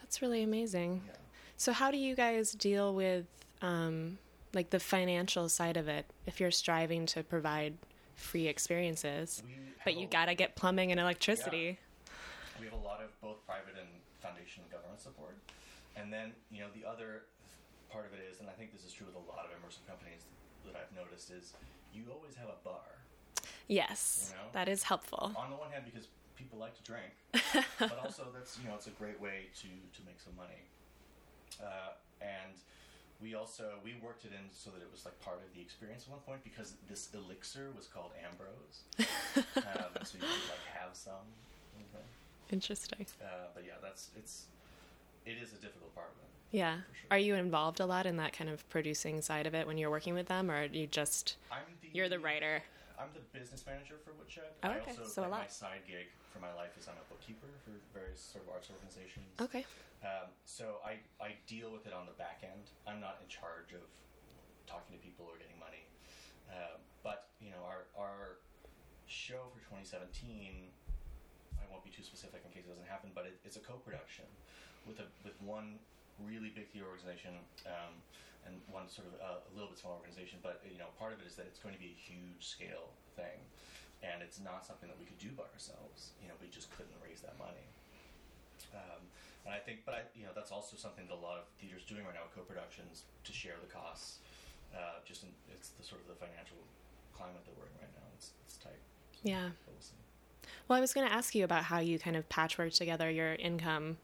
That's 0.00 0.22
really 0.22 0.42
amazing. 0.42 1.02
Yeah. 1.06 1.12
So, 1.56 1.72
how 1.72 1.90
do 1.90 1.98
you 1.98 2.14
guys 2.14 2.52
deal 2.52 2.94
with, 2.94 3.26
um, 3.62 4.18
like, 4.54 4.70
the 4.70 4.78
financial 4.80 5.48
side 5.48 5.76
of 5.76 5.88
it 5.88 6.06
if 6.26 6.38
you're 6.40 6.52
striving 6.52 7.04
to 7.06 7.22
provide 7.24 7.76
free 8.14 8.46
experiences? 8.46 9.42
But 9.84 9.96
you 9.96 10.06
gotta 10.06 10.34
get 10.34 10.54
plumbing 10.56 10.90
and 10.92 11.00
electricity. 11.00 11.78
We 12.58 12.64
have 12.66 12.74
a 12.74 12.84
lot 12.84 13.00
of 13.02 13.10
both 13.20 13.44
private 13.46 13.74
and 13.78 13.88
foundation 14.20 14.62
and 14.62 14.72
government 14.72 15.00
support. 15.00 15.36
And 15.96 16.12
then, 16.12 16.32
you 16.50 16.60
know, 16.60 16.68
the 16.74 16.84
other 16.88 17.22
part 17.90 18.06
of 18.06 18.12
it 18.12 18.20
is, 18.30 18.40
and 18.40 18.48
I 18.48 18.52
think 18.52 18.72
this 18.72 18.84
is 18.84 18.92
true 18.92 19.06
with 19.06 19.16
a 19.16 19.26
lot 19.30 19.44
of 19.46 19.50
immersive 19.58 19.86
companies 19.86 20.22
that 20.64 20.74
I've 20.76 20.94
noticed, 20.94 21.30
is 21.30 21.54
you 21.92 22.04
always 22.12 22.34
have 22.36 22.48
a 22.48 22.58
bar. 22.64 22.82
Yes, 23.66 24.32
You 24.32 24.38
know? 24.38 24.48
that 24.52 24.68
is 24.68 24.82
helpful. 24.84 25.32
On 25.36 25.50
the 25.50 25.56
one 25.56 25.70
hand, 25.70 25.84
because 25.84 26.08
people 26.38 26.58
like 26.58 26.74
to 26.78 26.84
drink, 26.86 27.12
but 27.78 27.98
also 27.98 28.26
that's 28.32 28.58
you 28.62 28.68
know 28.68 28.74
it's 28.74 28.86
a 28.86 28.96
great 28.96 29.20
way 29.20 29.50
to 29.58 29.66
to 29.66 30.00
make 30.06 30.20
some 30.20 30.36
money. 30.36 30.62
Uh, 31.60 31.98
and 32.22 32.54
we 33.20 33.34
also 33.34 33.82
we 33.82 33.96
worked 34.02 34.24
it 34.24 34.30
in 34.30 34.46
so 34.52 34.70
that 34.70 34.80
it 34.80 34.88
was 34.90 35.04
like 35.04 35.18
part 35.20 35.42
of 35.42 35.54
the 35.54 35.60
experience 35.60 36.04
at 36.06 36.10
one 36.10 36.20
point 36.20 36.44
because 36.44 36.74
this 36.88 37.08
elixir 37.12 37.70
was 37.76 37.86
called 37.86 38.12
Ambrose, 38.22 38.86
um, 39.56 39.90
so 40.04 40.14
you 40.14 40.22
could 40.22 40.48
like 40.48 40.66
have 40.78 40.94
some. 40.94 41.26
Okay. 41.90 42.04
Interesting. 42.50 43.06
Uh, 43.20 43.50
but 43.54 43.64
yeah, 43.66 43.74
that's 43.82 44.10
it's 44.16 44.46
it 45.26 45.36
is 45.42 45.52
a 45.52 45.60
difficult 45.60 45.94
part 45.94 46.08
of 46.08 46.22
it. 46.22 46.56
Yeah. 46.56 46.74
Sure. 46.74 47.08
Are 47.10 47.18
you 47.18 47.34
involved 47.34 47.80
a 47.80 47.86
lot 47.86 48.06
in 48.06 48.16
that 48.16 48.32
kind 48.32 48.48
of 48.48 48.66
producing 48.70 49.20
side 49.20 49.46
of 49.46 49.54
it 49.54 49.66
when 49.66 49.76
you're 49.76 49.90
working 49.90 50.14
with 50.14 50.28
them, 50.28 50.50
or 50.50 50.62
are 50.62 50.64
you 50.64 50.86
just 50.86 51.36
I'm 51.52 51.58
the 51.82 51.88
you're 51.92 52.08
the 52.08 52.18
writer? 52.18 52.62
I'm 52.98 53.14
the 53.14 53.22
business 53.30 53.62
manager 53.62 53.94
for 54.02 54.10
Woodshed. 54.18 54.58
Oh, 54.66 54.74
I 54.74 54.82
okay. 54.82 54.90
also, 54.90 55.06
So 55.06 55.22
a 55.22 55.30
lot. 55.30 55.46
my 55.46 55.50
side 55.50 55.86
gig 55.86 56.10
for 56.34 56.42
my 56.42 56.50
life 56.58 56.74
is 56.74 56.90
I'm 56.90 56.98
a 56.98 57.06
bookkeeper 57.06 57.46
for 57.62 57.70
various 57.94 58.18
sort 58.18 58.42
of 58.42 58.50
arts 58.50 58.66
organizations. 58.74 59.30
Okay. 59.38 59.62
Um, 60.02 60.34
so 60.44 60.82
I, 60.82 60.98
I 61.22 61.38
deal 61.46 61.70
with 61.70 61.86
it 61.86 61.94
on 61.94 62.10
the 62.10 62.16
back 62.18 62.42
end. 62.42 62.74
I'm 62.90 62.98
not 62.98 63.22
in 63.22 63.30
charge 63.30 63.70
of 63.70 63.86
talking 64.66 64.98
to 64.98 65.00
people 65.00 65.30
or 65.30 65.38
getting 65.38 65.58
money. 65.62 65.86
Um, 66.50 66.82
but 67.06 67.30
you 67.38 67.54
know, 67.54 67.62
our 67.62 67.86
our 67.94 68.42
show 69.06 69.46
for 69.54 69.62
2017, 69.70 70.68
I 71.56 71.64
won't 71.70 71.86
be 71.86 71.94
too 71.94 72.02
specific 72.02 72.42
in 72.44 72.50
case 72.50 72.66
it 72.66 72.72
doesn't 72.74 72.90
happen, 72.90 73.14
but 73.14 73.24
it, 73.30 73.38
it's 73.46 73.56
a 73.56 73.62
co-production 73.64 74.26
with 74.90 74.98
a 74.98 75.06
with 75.22 75.38
one 75.38 75.78
really 76.18 76.50
big 76.50 76.66
theater 76.74 76.90
organization 76.90 77.38
um, 77.70 77.94
and 78.46 78.60
one 78.70 78.86
sort 78.88 79.08
of 79.08 79.14
uh, 79.18 79.40
a 79.42 79.52
little 79.54 79.70
bit 79.70 79.78
smaller 79.78 79.98
organization. 79.98 80.38
But 80.42 80.62
you 80.66 80.78
know, 80.78 80.90
part 80.98 81.12
of 81.12 81.22
it 81.22 81.26
is 81.26 81.34
that 81.36 81.46
it's 81.46 81.58
going 81.58 81.74
to 81.74 81.82
be 81.82 81.94
a 81.94 81.98
huge 81.98 82.44
scale 82.46 82.94
thing, 83.16 83.38
and 84.02 84.22
it's 84.22 84.38
not 84.38 84.66
something 84.66 84.88
that 84.88 84.98
we 84.98 85.06
could 85.06 85.18
do 85.18 85.32
by 85.34 85.46
ourselves. 85.50 86.14
You 86.22 86.28
know, 86.28 86.36
we 86.38 86.48
just 86.48 86.70
couldn't 86.74 86.96
raise 87.02 87.20
that 87.26 87.36
money. 87.38 87.66
Um, 88.74 89.02
and 89.46 89.54
I 89.54 89.60
think, 89.64 89.86
but 89.88 89.94
I, 89.94 90.00
you 90.12 90.28
know, 90.28 90.34
that's 90.34 90.52
also 90.52 90.76
something 90.76 91.08
that 91.08 91.14
a 91.14 91.24
lot 91.24 91.40
of 91.40 91.48
theaters 91.56 91.82
doing 91.88 92.04
right 92.04 92.14
now, 92.14 92.28
co-productions, 92.36 93.08
to 93.24 93.32
share 93.32 93.56
the 93.60 93.70
costs. 93.70 94.20
Uh, 94.76 95.00
just 95.04 95.24
in, 95.24 95.30
it's 95.48 95.72
the 95.80 95.84
sort 95.84 96.04
of 96.04 96.08
the 96.08 96.18
financial 96.20 96.60
climate 97.16 97.40
that 97.46 97.56
we're 97.56 97.64
in 97.64 97.76
right 97.80 97.94
now. 97.96 98.06
It's 98.14 98.36
it's 98.44 98.56
tight. 98.58 98.82
Yeah. 99.22 99.48
But 99.64 99.72
we'll 99.72 99.80
see. 99.80 99.96
Well, 100.68 100.76
I 100.76 100.80
was 100.80 100.92
going 100.92 101.08
to 101.08 101.12
ask 101.12 101.34
you 101.34 101.44
about 101.44 101.64
how 101.64 101.80
you 101.80 101.98
kind 101.98 102.16
of 102.16 102.28
patchwork 102.28 102.72
together 102.72 103.10
your 103.10 103.34
income 103.34 103.96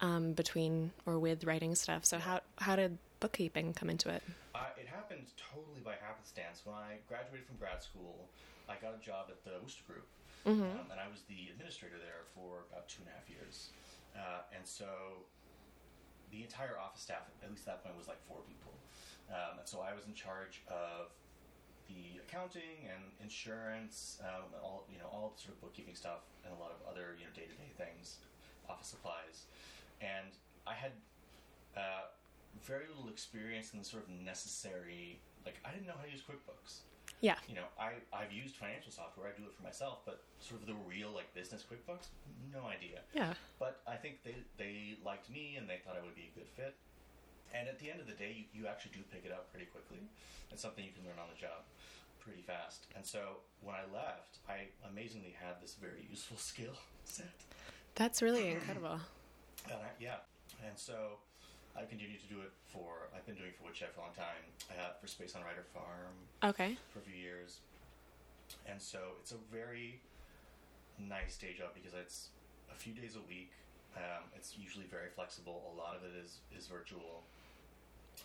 um, 0.00 0.32
between 0.32 0.92
or 1.06 1.18
with 1.18 1.44
writing 1.44 1.74
stuff. 1.74 2.04
So 2.04 2.18
how 2.18 2.40
how 2.56 2.76
did 2.76 2.98
bookkeeping 3.20 3.72
come 3.74 3.90
into 3.90 4.08
it? 4.08 4.22
Uh, 4.54 4.72
it 4.80 4.86
happened 4.86 5.26
totally 5.36 5.80
by 5.84 5.94
happenstance. 6.00 6.62
When 6.64 6.76
I 6.76 6.98
graduated 7.08 7.46
from 7.46 7.56
grad 7.56 7.82
school, 7.82 8.28
I 8.68 8.76
got 8.80 8.94
a 8.94 9.02
job 9.02 9.28
at 9.28 9.42
the 9.44 9.58
Wooster 9.62 9.84
Group, 9.86 10.06
um, 10.46 10.90
and 10.90 10.98
I 11.00 11.08
was 11.08 11.22
the 11.28 11.50
administrator 11.52 11.98
there 11.98 12.26
for 12.34 12.66
about 12.70 12.88
two 12.88 13.02
and 13.02 13.10
a 13.10 13.14
half 13.14 13.28
years. 13.30 13.70
Uh, 14.14 14.48
and 14.54 14.64
so 14.66 14.86
the 16.30 16.42
entire 16.42 16.78
office 16.78 17.02
staff, 17.02 17.28
at 17.42 17.50
least 17.50 17.68
at 17.68 17.78
that 17.78 17.84
point, 17.84 17.96
was 17.96 18.08
like 18.08 18.20
four 18.26 18.42
people. 18.48 18.72
Um, 19.30 19.58
and 19.58 19.66
so 19.68 19.80
I 19.82 19.94
was 19.94 20.06
in 20.06 20.14
charge 20.14 20.62
of 20.70 21.10
the 21.88 22.18
accounting 22.22 22.90
and 22.90 23.02
insurance, 23.22 24.18
um, 24.22 24.50
and 24.54 24.62
all 24.62 24.86
you 24.90 24.98
know, 24.98 25.06
all 25.10 25.34
the 25.34 25.40
sort 25.40 25.54
of 25.54 25.60
bookkeeping 25.62 25.94
stuff, 25.94 26.26
and 26.44 26.50
a 26.54 26.58
lot 26.58 26.74
of 26.74 26.82
other 26.90 27.14
you 27.18 27.26
know 27.26 27.32
day 27.34 27.46
to 27.46 27.54
day 27.54 27.70
things, 27.78 28.18
office 28.68 28.88
supplies, 28.90 29.46
and 30.00 30.34
I 30.66 30.74
had 30.74 30.92
uh, 31.76 32.10
very 32.64 32.86
little 32.88 33.08
experience 33.08 33.72
in 33.72 33.78
the 33.78 33.84
sort 33.84 34.04
of 34.04 34.10
necessary. 34.10 35.20
Like 35.44 35.56
I 35.64 35.70
didn't 35.70 35.86
know 35.86 35.94
how 35.96 36.04
to 36.04 36.10
use 36.10 36.22
QuickBooks. 36.22 36.86
Yeah. 37.20 37.36
You 37.48 37.56
know, 37.56 37.68
I 37.80 37.96
I've 38.12 38.32
used 38.32 38.56
financial 38.56 38.92
software. 38.92 39.28
I 39.28 39.34
do 39.38 39.46
it 39.46 39.54
for 39.54 39.62
myself, 39.62 40.04
but 40.04 40.22
sort 40.40 40.60
of 40.60 40.66
the 40.66 40.76
real 40.86 41.10
like 41.12 41.32
business 41.34 41.64
QuickBooks, 41.64 42.12
no 42.52 42.68
idea. 42.68 43.00
Yeah. 43.14 43.34
But 43.58 43.80
I 43.86 43.96
think 43.96 44.24
they 44.24 44.36
they 44.58 44.96
liked 45.04 45.30
me 45.30 45.56
and 45.56 45.68
they 45.68 45.80
thought 45.84 45.96
I 45.96 46.04
would 46.04 46.16
be 46.16 46.28
a 46.32 46.34
good 46.38 46.48
fit. 46.56 46.74
And 47.54 47.68
at 47.68 47.78
the 47.78 47.90
end 47.90 48.00
of 48.00 48.06
the 48.06 48.18
day, 48.18 48.34
you, 48.36 48.44
you 48.52 48.62
actually 48.66 48.92
do 48.92 49.02
pick 49.08 49.24
it 49.24 49.32
up 49.32 49.48
pretty 49.50 49.66
quickly. 49.66 49.98
Mm-hmm. 50.02 50.52
It's 50.52 50.60
something 50.62 50.84
you 50.84 50.92
can 50.92 51.06
learn 51.06 51.16
on 51.16 51.30
the 51.32 51.40
job 51.40 51.64
pretty 52.26 52.42
fast. 52.42 52.86
And 52.96 53.06
so 53.06 53.38
when 53.62 53.76
I 53.76 53.86
left, 53.94 54.42
I 54.48 54.66
amazingly 54.90 55.34
had 55.38 55.62
this 55.62 55.76
very 55.80 56.04
useful 56.10 56.36
skill 56.50 56.74
set. 57.04 57.30
That's 57.94 58.20
really 58.20 58.50
incredible. 58.56 58.98
And 59.64 59.78
I, 59.78 59.90
yeah. 60.00 60.26
And 60.66 60.76
so 60.76 61.22
I 61.78 61.84
continued 61.84 62.20
to 62.22 62.28
do 62.32 62.40
it 62.40 62.52
for, 62.66 63.08
I've 63.14 63.26
been 63.26 63.34
doing 63.36 63.48
it 63.50 63.56
for 63.58 63.64
Woodshed 63.64 63.88
for 63.94 64.00
a 64.00 64.04
long 64.04 64.14
time, 64.16 64.40
I 64.72 64.80
uh, 64.80 64.92
for 65.00 65.06
Space 65.06 65.34
on 65.36 65.42
Ryder 65.42 65.64
Farm 65.74 66.16
Okay. 66.42 66.76
for 66.92 67.00
a 67.00 67.02
few 67.02 67.14
years. 67.16 67.60
And 68.66 68.80
so 68.80 68.98
it's 69.20 69.32
a 69.32 69.40
very 69.52 70.00
nice 70.98 71.36
day 71.36 71.54
job 71.56 71.70
because 71.74 71.92
it's 71.92 72.28
a 72.72 72.74
few 72.74 72.92
days 72.94 73.16
a 73.16 73.24
week. 73.28 73.52
Um, 73.96 74.24
it's 74.34 74.56
usually 74.58 74.86
very 74.86 75.08
flexible. 75.14 75.72
A 75.72 75.76
lot 75.76 75.96
of 75.96 76.02
it 76.04 76.12
is, 76.24 76.38
is 76.56 76.66
virtual. 76.66 77.22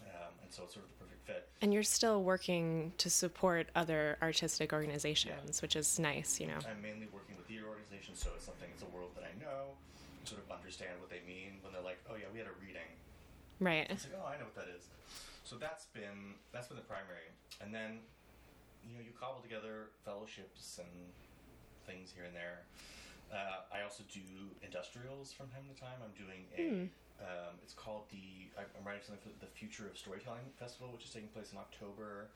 Um, 0.07 0.31
and 0.43 0.51
so 0.51 0.63
it's 0.63 0.73
sort 0.73 0.85
of 0.85 0.91
the 0.91 1.03
perfect 1.03 1.27
fit. 1.27 1.49
And 1.61 1.73
you're 1.73 1.83
still 1.83 2.23
working 2.23 2.93
to 2.97 3.09
support 3.09 3.67
other 3.75 4.17
artistic 4.21 4.71
organizations, 4.71 5.61
which 5.61 5.75
is 5.75 5.99
nice, 5.99 6.39
you 6.39 6.47
know. 6.47 6.59
I'm 6.63 6.81
mainly 6.81 7.07
working 7.11 7.35
with 7.35 7.45
theater 7.47 7.67
organizations, 7.67 8.19
so 8.23 8.31
it's 8.35 8.45
something, 8.45 8.69
it's 8.73 8.83
a 8.83 8.91
world 8.95 9.11
that 9.15 9.27
I 9.27 9.33
know, 9.43 9.75
sort 10.23 10.41
of 10.41 10.51
understand 10.51 10.95
what 10.99 11.09
they 11.09 11.19
mean 11.27 11.59
when 11.61 11.73
they're 11.73 11.83
like, 11.83 11.99
oh 12.09 12.15
yeah, 12.15 12.31
we 12.31 12.39
had 12.39 12.47
a 12.47 12.55
reading. 12.63 12.87
Right. 13.61 13.85
It's 13.93 14.09
like, 14.09 14.17
oh, 14.17 14.25
I 14.25 14.41
know 14.41 14.49
what 14.49 14.57
that 14.57 14.73
is. 14.73 14.89
So 15.45 15.55
that's 15.55 15.85
been 15.93 16.41
that's 16.49 16.67
been 16.67 16.81
the 16.81 16.89
primary, 16.89 17.29
and 17.61 17.69
then 17.69 18.01
you 18.81 18.97
know 18.97 19.03
you 19.05 19.13
cobble 19.13 19.39
together 19.45 19.93
fellowships 20.01 20.81
and 20.81 20.89
things 21.85 22.09
here 22.09 22.25
and 22.25 22.33
there. 22.33 22.65
Uh, 23.29 23.63
I 23.69 23.85
also 23.85 24.01
do 24.11 24.25
industrials 24.65 25.31
from 25.31 25.47
time 25.53 25.69
to 25.69 25.77
time. 25.77 26.01
I'm 26.01 26.15
doing 26.17 26.49
a. 26.57 26.89
Um, 27.21 27.61
it's 27.61 27.77
called 27.77 28.09
the. 28.09 28.49
I'm 28.57 28.81
writing 28.81 29.05
something 29.05 29.21
for 29.21 29.29
the 29.37 29.51
Future 29.53 29.85
of 29.85 29.93
Storytelling 29.93 30.49
Festival, 30.57 30.89
which 30.89 31.05
is 31.05 31.13
taking 31.13 31.29
place 31.29 31.53
in 31.53 31.61
October. 31.61 32.33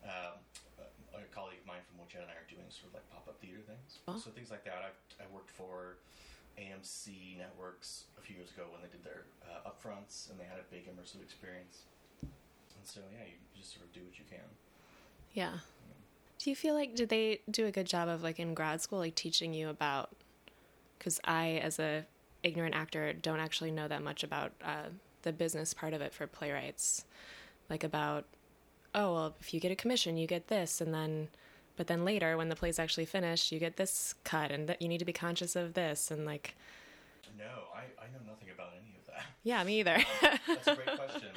Um, 0.00 0.40
a, 0.80 1.20
a 1.20 1.28
colleague 1.32 1.60
of 1.60 1.66
mine 1.68 1.84
from 1.84 2.00
Woodshed 2.00 2.24
and 2.24 2.32
I 2.32 2.36
are 2.40 2.48
doing 2.48 2.64
sort 2.68 2.92
of 2.92 3.00
like 3.00 3.06
pop 3.12 3.28
up 3.28 3.36
theater 3.40 3.60
things. 3.64 4.00
Oh. 4.08 4.16
So 4.16 4.32
things 4.32 4.48
like 4.48 4.64
that. 4.64 4.80
I've, 4.84 5.00
I 5.20 5.28
worked 5.32 5.52
for 5.52 6.00
AMC 6.58 7.38
Networks 7.38 8.04
a 8.18 8.20
few 8.20 8.36
years 8.36 8.50
ago 8.50 8.64
when 8.70 8.80
they 8.82 8.88
did 8.88 9.04
their 9.04 9.24
uh, 9.44 9.68
upfronts 9.68 10.30
and 10.30 10.38
they 10.38 10.44
had 10.44 10.58
a 10.58 10.66
big 10.70 10.86
immersive 10.86 11.22
experience. 11.22 11.82
And 12.22 12.84
so 12.84 13.00
yeah, 13.12 13.24
you 13.26 13.60
just 13.60 13.74
sort 13.74 13.86
of 13.86 13.92
do 13.92 14.00
what 14.00 14.18
you 14.18 14.24
can. 14.28 14.44
Yeah. 15.32 15.58
Do 16.38 16.50
you 16.50 16.56
feel 16.56 16.74
like 16.74 16.94
did 16.94 17.08
they 17.08 17.40
do 17.50 17.66
a 17.66 17.70
good 17.70 17.86
job 17.86 18.08
of 18.08 18.22
like 18.22 18.38
in 18.38 18.54
grad 18.54 18.80
school 18.80 18.98
like 18.98 19.14
teaching 19.14 19.54
you 19.54 19.68
about 19.68 20.10
cuz 20.98 21.20
I 21.24 21.60
as 21.62 21.78
a 21.78 22.06
ignorant 22.42 22.74
actor 22.74 23.12
don't 23.12 23.40
actually 23.40 23.70
know 23.70 23.88
that 23.88 24.02
much 24.02 24.22
about 24.22 24.52
uh, 24.62 24.90
the 25.22 25.32
business 25.32 25.72
part 25.74 25.94
of 25.94 26.00
it 26.00 26.12
for 26.12 26.26
playwrights. 26.26 27.04
Like 27.70 27.82
about 27.82 28.26
oh, 28.94 29.12
well, 29.12 29.34
if 29.40 29.52
you 29.52 29.58
get 29.58 29.72
a 29.72 29.76
commission, 29.76 30.16
you 30.16 30.26
get 30.26 30.46
this 30.48 30.80
and 30.80 30.94
then 30.94 31.28
but 31.76 31.86
then 31.86 32.04
later 32.04 32.36
when 32.36 32.48
the 32.48 32.56
play's 32.56 32.78
actually 32.78 33.04
finished, 33.06 33.50
you 33.52 33.58
get 33.58 33.76
this 33.76 34.14
cut 34.24 34.50
and 34.50 34.68
that 34.68 34.80
you 34.82 34.88
need 34.88 34.98
to 34.98 35.04
be 35.04 35.12
conscious 35.12 35.56
of 35.56 35.74
this 35.74 36.10
and 36.10 36.24
like 36.24 36.54
No, 37.38 37.44
I, 37.74 37.82
I 38.02 38.06
know 38.12 38.20
nothing 38.26 38.48
about 38.54 38.72
any 38.80 38.94
of 38.96 39.06
that. 39.06 39.24
yeah, 39.42 39.62
me 39.64 39.80
either. 39.80 39.98
That's 40.46 40.68
a 40.68 40.74
great 40.74 40.96
question. 40.96 41.30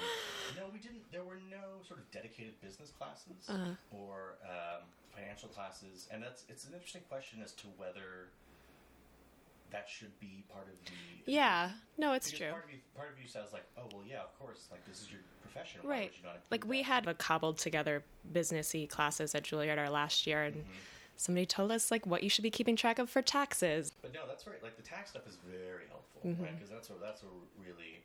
No, 0.56 0.64
we 0.74 0.80
didn't. 0.80 1.12
There 1.12 1.24
were 1.24 1.40
no 1.50 1.82
sort 1.88 2.00
of 2.00 2.10
dedicated 2.12 2.60
business 2.62 2.92
classes 2.92 3.48
Uh-huh. 3.50 3.72
or 3.92 4.36
um, 4.44 4.84
financial 5.16 5.50
classes, 5.50 6.08
and 6.12 6.22
that's 6.22 6.44
it's 6.50 6.66
an 6.66 6.74
interesting 6.74 7.02
question 7.10 7.40
as 7.44 7.52
to 7.54 7.68
whether 7.78 8.30
that 9.72 9.88
should 9.90 10.18
be 10.20 10.44
part 10.52 10.68
of 10.68 10.74
the. 10.86 11.32
yeah. 11.32 11.72
No, 11.98 12.14
it's 12.14 12.32
true. 12.32 12.50
Part 12.52 12.66
of 12.66 12.72
you, 12.72 12.80
part 12.96 13.10
of 13.12 13.20
you 13.22 13.28
says 13.28 13.54
like, 13.54 13.66
oh 13.78 13.84
well, 13.94 14.04
yeah, 14.08 14.22
of 14.22 14.38
course, 14.40 14.68
like 14.72 14.86
this 14.86 15.02
is 15.02 15.12
your 15.12 15.22
profession. 15.42 15.82
Right. 15.84 16.12
you 16.22 16.30
Like 16.52 16.66
we 16.66 16.78
that? 16.80 16.84
had 16.86 17.08
a 17.08 17.14
cobbled 17.14 17.58
together 17.58 18.04
businessy 18.34 18.88
classes 18.90 19.34
at 19.36 19.44
Juilliard 19.44 19.78
our 19.78 19.90
last 19.90 20.26
year 20.28 20.44
and 20.44 20.56
Mm-hmm. 20.56 20.72
somebody 21.18 21.46
told 21.46 21.72
us 21.72 21.90
like 21.92 22.06
what 22.06 22.22
you 22.24 22.30
should 22.30 22.44
be 22.44 22.52
keeping 22.52 22.76
track 22.76 23.00
of 23.00 23.10
for 23.10 23.22
taxes. 23.22 23.92
But 24.02 24.14
no, 24.14 24.22
that's 24.28 24.46
right. 24.48 24.62
Like 24.62 24.78
the 24.78 24.84
tax 24.84 25.10
stuff 25.12 25.28
is 25.28 25.38
very 25.50 25.86
helpful, 25.90 26.22
Mm-hmm. 26.26 26.44
right? 26.44 26.56
Because 26.56 26.70
that's 26.70 26.90
a 26.90 26.94
that's 27.02 27.24
a 27.24 27.32
really 27.60 28.04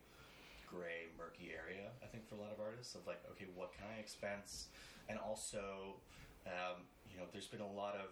gray, 0.66 1.12
murky 1.18 1.52
area. 1.52 1.90
I 2.02 2.06
think 2.06 2.26
for 2.28 2.34
a 2.36 2.38
lot 2.38 2.50
of 2.52 2.58
artists 2.60 2.94
of 2.94 3.06
like, 3.06 3.20
okay, 3.32 3.46
what 3.54 3.72
can 3.76 3.84
I 3.94 4.00
expense? 4.00 4.68
And 5.08 5.18
also, 5.18 5.96
um, 6.46 6.82
you 7.10 7.18
know, 7.18 7.24
there's 7.32 7.46
been 7.48 7.60
a 7.60 7.72
lot 7.72 7.94
of 7.94 8.08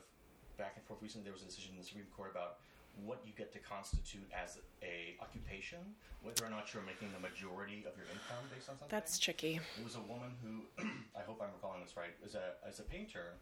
back 0.59 0.75
and 0.77 0.85
forth. 0.85 1.01
Recently, 1.01 1.25
there 1.25 1.33
was 1.33 1.41
a 1.43 1.47
decision 1.47 1.73
in 1.73 1.79
the 1.81 1.87
Supreme 1.87 2.05
Court 2.15 2.31
about 2.31 2.59
what 3.05 3.21
you 3.25 3.33
get 3.37 3.53
to 3.53 3.59
constitute 3.59 4.27
as 4.33 4.59
a 4.83 5.17
occupation, 5.21 5.79
whether 6.23 6.45
or 6.45 6.51
not 6.51 6.73
you're 6.73 6.83
making 6.83 7.09
the 7.13 7.21
majority 7.21 7.85
of 7.87 7.97
your 7.97 8.07
income 8.13 8.45
based 8.53 8.69
on 8.69 8.79
something. 8.79 8.89
That's 8.89 9.19
tricky. 9.19 9.61
It 9.79 9.85
was 9.85 9.97
a 9.97 10.05
woman 10.05 10.33
who, 10.43 10.65
I 11.19 11.23
hope 11.23 11.41
I'm 11.43 11.53
recalling 11.55 11.83
this 11.83 11.97
right, 11.97 12.15
is 12.25 12.35
a 12.35 12.57
as 12.67 12.81
a 12.81 12.85
painter. 12.85 13.37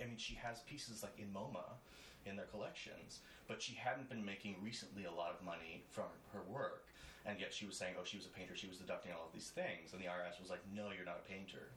I 0.00 0.06
mean, 0.06 0.16
she 0.16 0.34
has 0.36 0.60
pieces 0.64 1.02
like 1.02 1.18
in 1.18 1.28
MoMA 1.32 1.76
in 2.24 2.34
their 2.34 2.46
collections, 2.46 3.20
but 3.46 3.62
she 3.62 3.74
hadn't 3.74 4.08
been 4.08 4.24
making 4.24 4.56
recently 4.62 5.04
a 5.04 5.12
lot 5.12 5.30
of 5.30 5.44
money 5.44 5.84
from 5.90 6.10
her 6.32 6.42
work, 6.50 6.86
and 7.24 7.38
yet 7.38 7.54
she 7.54 7.66
was 7.66 7.76
saying, 7.76 7.94
"Oh, 7.98 8.04
she 8.04 8.16
was 8.16 8.26
a 8.26 8.34
painter. 8.34 8.56
She 8.56 8.66
was 8.66 8.78
deducting 8.78 9.12
all 9.12 9.26
of 9.26 9.32
these 9.32 9.50
things," 9.50 9.92
and 9.92 10.02
the 10.02 10.06
IRS 10.06 10.40
was 10.40 10.50
like, 10.50 10.60
"No, 10.74 10.90
you're 10.90 11.06
not 11.06 11.20
a 11.22 11.28
painter." 11.28 11.70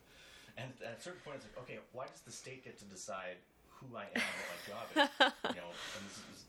And 0.57 0.73
at 0.83 0.97
a 0.97 1.01
certain 1.01 1.21
point, 1.23 1.37
it's 1.39 1.47
like, 1.47 1.59
okay, 1.63 1.79
why 1.93 2.07
does 2.11 2.19
the 2.21 2.31
state 2.35 2.65
get 2.65 2.77
to 2.79 2.85
decide 2.85 3.39
who 3.79 3.95
I 3.95 4.11
am, 4.11 4.19
and 4.19 4.35
what 4.43 4.47
my 4.51 4.59
job 4.67 4.85
is? 4.91 4.99
you 5.55 5.61
know, 5.61 5.71
and 5.71 6.01
this 6.03 6.19
is 6.35 6.43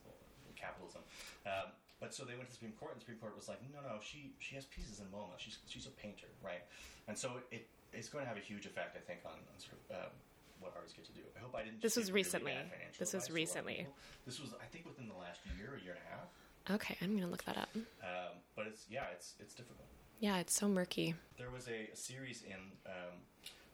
capitalism. 0.60 1.00
Um, 1.48 1.72
but 2.00 2.12
so 2.12 2.24
they 2.24 2.36
went 2.36 2.48
to 2.48 2.52
the 2.52 2.60
Supreme 2.60 2.76
Court, 2.80 2.92
and 2.92 3.00
the 3.00 3.04
Supreme 3.04 3.20
Court 3.20 3.36
was 3.36 3.48
like, 3.48 3.60
no, 3.72 3.80
no, 3.80 4.00
she 4.00 4.32
she 4.40 4.54
has 4.56 4.64
pieces 4.68 5.00
in 5.00 5.06
MoMA. 5.08 5.36
She's 5.36 5.58
she's 5.68 5.86
a 5.88 5.94
painter, 5.96 6.28
right? 6.44 6.64
And 7.08 7.16
so 7.16 7.40
it 7.50 7.68
it's 7.92 8.08
going 8.08 8.24
to 8.24 8.28
have 8.28 8.38
a 8.38 8.44
huge 8.44 8.66
effect, 8.66 8.96
I 8.96 9.02
think, 9.02 9.20
on, 9.26 9.36
on 9.36 9.56
sort 9.58 9.76
of 9.76 10.06
um, 10.06 10.12
what 10.60 10.72
artists 10.76 10.96
get 10.96 11.04
to 11.06 11.12
do. 11.12 11.24
I 11.36 11.40
hope 11.40 11.54
I 11.56 11.64
didn't. 11.64 11.82
This 11.82 11.96
was 11.96 12.06
give 12.06 12.14
really 12.14 12.24
recently. 12.24 12.56
This 12.98 13.12
was 13.12 13.12
advice 13.12 13.12
to 13.12 13.16
a 13.16 13.18
lot 13.18 13.30
of 13.30 13.34
recently. 13.34 13.86
This 14.26 14.40
was, 14.40 14.50
I 14.60 14.66
think, 14.70 14.86
within 14.86 15.08
the 15.08 15.18
last 15.18 15.40
year, 15.58 15.76
a 15.76 15.80
year 15.82 15.96
and 15.98 16.04
a 16.04 16.08
half. 16.08 16.28
Okay, 16.76 16.96
I'm 17.00 17.16
gonna 17.16 17.30
look 17.30 17.44
that 17.44 17.56
up. 17.58 17.70
Um, 17.74 18.38
but 18.54 18.66
it's 18.66 18.86
yeah, 18.88 19.12
it's 19.12 19.34
it's 19.40 19.54
difficult. 19.54 19.88
Yeah, 20.20 20.38
it's 20.38 20.54
so 20.54 20.68
murky. 20.68 21.14
There 21.38 21.50
was 21.50 21.66
a, 21.68 21.88
a 21.92 21.96
series 21.96 22.44
in 22.44 22.60
um, 22.86 23.16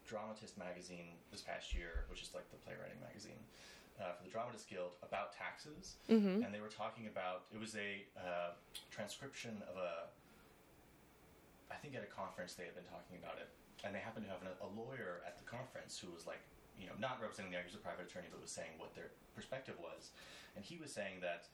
Dramatist 0.06 0.56
magazine 0.56 1.18
this 1.30 1.42
past 1.42 1.74
year, 1.74 2.06
which 2.08 2.22
is 2.22 2.30
like 2.34 2.48
the 2.50 2.56
playwriting 2.62 2.98
magazine 3.02 3.42
uh, 4.00 4.12
for 4.16 4.24
the 4.24 4.30
Dramatists 4.30 4.66
Guild, 4.68 4.92
about 5.02 5.32
taxes, 5.32 5.96
Mm-hmm. 6.10 6.42
and 6.44 6.52
they 6.54 6.60
were 6.60 6.68
talking 6.72 7.06
about 7.06 7.44
it 7.52 7.58
was 7.60 7.74
a 7.76 8.04
uh, 8.18 8.52
transcription 8.90 9.62
of 9.70 9.76
a. 9.76 10.08
I 11.70 11.74
think 11.74 11.94
at 11.98 12.02
a 12.02 12.10
conference 12.12 12.54
they 12.54 12.64
had 12.64 12.74
been 12.78 12.86
talking 12.86 13.18
about 13.18 13.38
it, 13.42 13.50
and 13.84 13.90
they 13.94 13.98
happened 13.98 14.26
to 14.26 14.32
have 14.32 14.44
a, 14.46 14.54
a 14.64 14.70
lawyer 14.70 15.20
at 15.26 15.36
the 15.38 15.44
conference 15.44 15.98
who 15.98 16.12
was 16.14 16.26
like, 16.26 16.40
you 16.78 16.86
know, 16.86 16.94
not 17.00 17.18
representing 17.20 17.50
the 17.52 17.58
he 17.58 17.66
was 17.66 17.74
a 17.74 17.82
private 17.82 18.06
attorney, 18.06 18.28
but 18.30 18.38
was 18.40 18.52
saying 18.54 18.78
what 18.78 18.94
their 18.94 19.10
perspective 19.34 19.74
was, 19.82 20.14
and 20.54 20.64
he 20.64 20.78
was 20.78 20.92
saying 20.92 21.18
that 21.20 21.48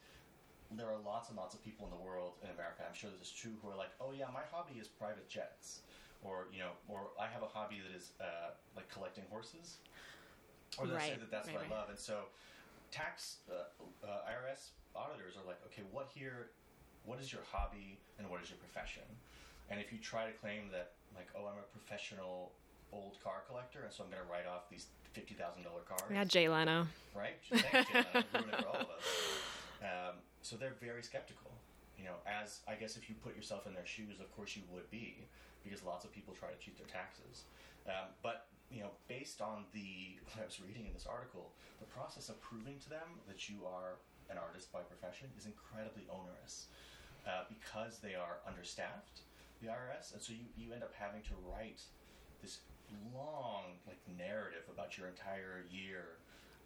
there 0.71 0.87
are 0.89 0.97
lots 1.05 1.29
and 1.29 1.37
lots 1.37 1.53
of 1.53 1.61
people 1.63 1.85
in 1.85 1.91
the 1.93 2.01
world 2.01 2.33
in 2.43 2.49
America. 2.53 2.81
I'm 2.85 2.95
sure 2.97 3.09
this 3.13 3.29
is 3.29 3.33
true. 3.33 3.53
Who 3.61 3.69
are 3.69 3.77
like, 3.77 3.93
oh 4.01 4.11
yeah, 4.13 4.29
my 4.33 4.45
hobby 4.53 4.77
is 4.79 4.87
private 4.87 5.27
jets, 5.29 5.81
or 6.21 6.47
you 6.53 6.59
know, 6.61 6.73
or 6.87 7.09
I 7.19 7.25
have 7.27 7.41
a 7.41 7.49
hobby 7.49 7.81
that 7.81 7.93
is 7.95 8.13
uh, 8.21 8.53
like 8.77 8.89
collecting 8.93 9.25
horses, 9.33 9.81
or 10.79 10.87
they'll 10.87 10.99
say 10.99 11.17
that 11.19 11.31
that's 11.31 11.47
right, 11.47 11.55
what 11.55 11.63
right. 11.69 11.71
I 11.71 11.79
love. 11.79 11.89
And 11.89 11.99
so, 11.99 12.29
tax 12.91 13.37
uh, 13.49 13.65
uh, 14.05 14.29
IRS 14.29 14.69
auditors 14.95 15.35
are 15.37 15.45
like, 15.47 15.59
okay, 15.67 15.83
what 15.91 16.09
here? 16.13 16.49
What 17.05 17.19
is 17.19 17.31
your 17.33 17.41
hobby 17.51 17.99
and 18.17 18.29
what 18.29 18.41
is 18.41 18.49
your 18.49 18.57
profession? 18.59 19.03
And 19.69 19.79
if 19.79 19.91
you 19.91 19.99
try 19.99 20.25
to 20.25 20.31
claim 20.39 20.69
that, 20.71 20.93
like, 21.15 21.27
oh, 21.35 21.45
I'm 21.45 21.59
a 21.59 21.67
professional 21.71 22.51
old 22.93 23.17
car 23.23 23.43
collector, 23.47 23.83
and 23.83 23.91
so 23.91 24.03
I'm 24.03 24.09
going 24.09 24.21
to 24.23 24.29
write 24.31 24.45
off 24.47 24.69
these 24.69 24.87
fifty 25.11 25.33
thousand 25.33 25.63
dollar 25.63 25.81
cars, 25.87 26.01
Yeah, 26.11 26.23
Jay 26.23 26.47
Leno. 26.47 26.87
right? 27.15 27.35
Thanks, 27.49 27.89
Jenna. 27.91 28.23
Ruin 28.33 28.49
it 28.49 28.55
for 28.61 28.67
all 28.69 28.81
of 28.81 28.89
us. 28.93 29.03
Um, 29.83 30.15
so 30.41 30.55
they're 30.55 30.77
very 30.79 31.03
skeptical. 31.03 31.51
You 31.97 32.05
know, 32.05 32.15
as 32.27 32.59
I 32.67 32.75
guess 32.75 32.95
if 32.97 33.09
you 33.09 33.15
put 33.23 33.35
yourself 33.35 33.67
in 33.67 33.73
their 33.73 33.85
shoes, 33.85 34.19
of 34.19 34.31
course 34.35 34.55
you 34.55 34.63
would 34.71 34.89
be, 34.91 35.25
because 35.63 35.83
lots 35.83 36.05
of 36.05 36.11
people 36.11 36.33
try 36.37 36.49
to 36.49 36.57
cheat 36.59 36.77
their 36.77 36.87
taxes. 36.87 37.43
Um, 37.87 38.11
but 38.21 38.47
you 38.73 38.81
know, 38.81 38.91
based 39.07 39.39
on 39.39 39.69
the 39.71 40.17
what 40.33 40.41
I 40.41 40.45
was 40.45 40.57
reading 40.57 40.89
in 40.89 40.93
this 40.93 41.05
article, 41.05 41.53
the 41.79 41.85
process 41.85 42.29
of 42.29 42.41
proving 42.41 42.81
to 42.81 42.89
them 42.89 43.21
that 43.29 43.47
you 43.47 43.61
are 43.69 44.01
an 44.33 44.41
artist 44.41 44.73
by 44.73 44.81
profession 44.81 45.29
is 45.37 45.45
incredibly 45.45 46.09
onerous 46.09 46.73
uh, 47.29 47.45
because 47.47 48.01
they 48.01 48.17
are 48.17 48.41
understaffed, 48.49 49.21
the 49.61 49.69
IRS, 49.69 50.13
and 50.17 50.21
so 50.21 50.33
you, 50.33 50.49
you 50.57 50.73
end 50.73 50.81
up 50.81 50.91
having 50.97 51.21
to 51.29 51.35
write 51.45 51.85
this 52.41 52.65
long 53.13 53.77
like 53.87 54.01
narrative 54.17 54.65
about 54.67 54.97
your 54.97 55.07
entire 55.07 55.65
year 55.69 56.17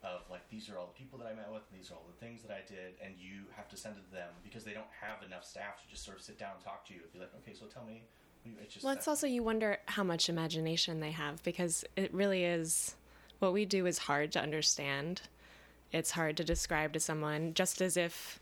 of 0.03 0.21
like 0.29 0.45
these 0.49 0.69
are 0.69 0.77
all 0.77 0.87
the 0.87 0.97
people 0.97 1.17
that 1.19 1.27
I 1.27 1.33
met 1.33 1.51
with, 1.51 1.65
these 1.73 1.89
are 1.91 1.97
all 1.97 2.07
the 2.07 2.19
things 2.23 2.41
that 2.45 2.53
I 2.53 2.61
did, 2.63 2.95
and 3.03 3.17
you 3.17 3.49
have 3.57 3.67
to 3.69 3.77
send 3.77 3.97
it 3.97 4.05
to 4.07 4.13
them 4.13 4.29
because 4.45 4.63
they 4.63 4.73
don't 4.73 4.89
have 4.93 5.25
enough 5.25 5.43
staff 5.43 5.81
to 5.81 5.85
just 5.89 6.05
sort 6.05 6.17
of 6.17 6.23
sit 6.23 6.37
down 6.37 6.55
and 6.55 6.63
talk 6.63 6.85
to 6.87 6.93
you. 6.93 7.01
And 7.03 7.11
be 7.11 7.19
like, 7.19 7.33
okay, 7.43 7.57
so 7.57 7.65
tell 7.65 7.83
me. 7.83 8.05
It's 8.61 8.73
just 8.75 8.83
Well, 8.85 8.93
it's 8.93 9.05
that- 9.05 9.11
also 9.11 9.27
you 9.27 9.43
wonder 9.43 9.77
how 9.85 10.03
much 10.03 10.29
imagination 10.29 10.99
they 10.99 11.11
have 11.11 11.41
because 11.43 11.83
it 11.95 12.13
really 12.13 12.43
is 12.43 12.95
what 13.39 13.53
we 13.53 13.65
do 13.65 13.85
is 13.85 13.97
hard 13.99 14.31
to 14.33 14.41
understand. 14.41 15.21
It's 15.91 16.11
hard 16.11 16.37
to 16.37 16.43
describe 16.43 16.93
to 16.93 16.99
someone 16.99 17.53
just 17.53 17.81
as 17.81 17.97
if 17.97 18.39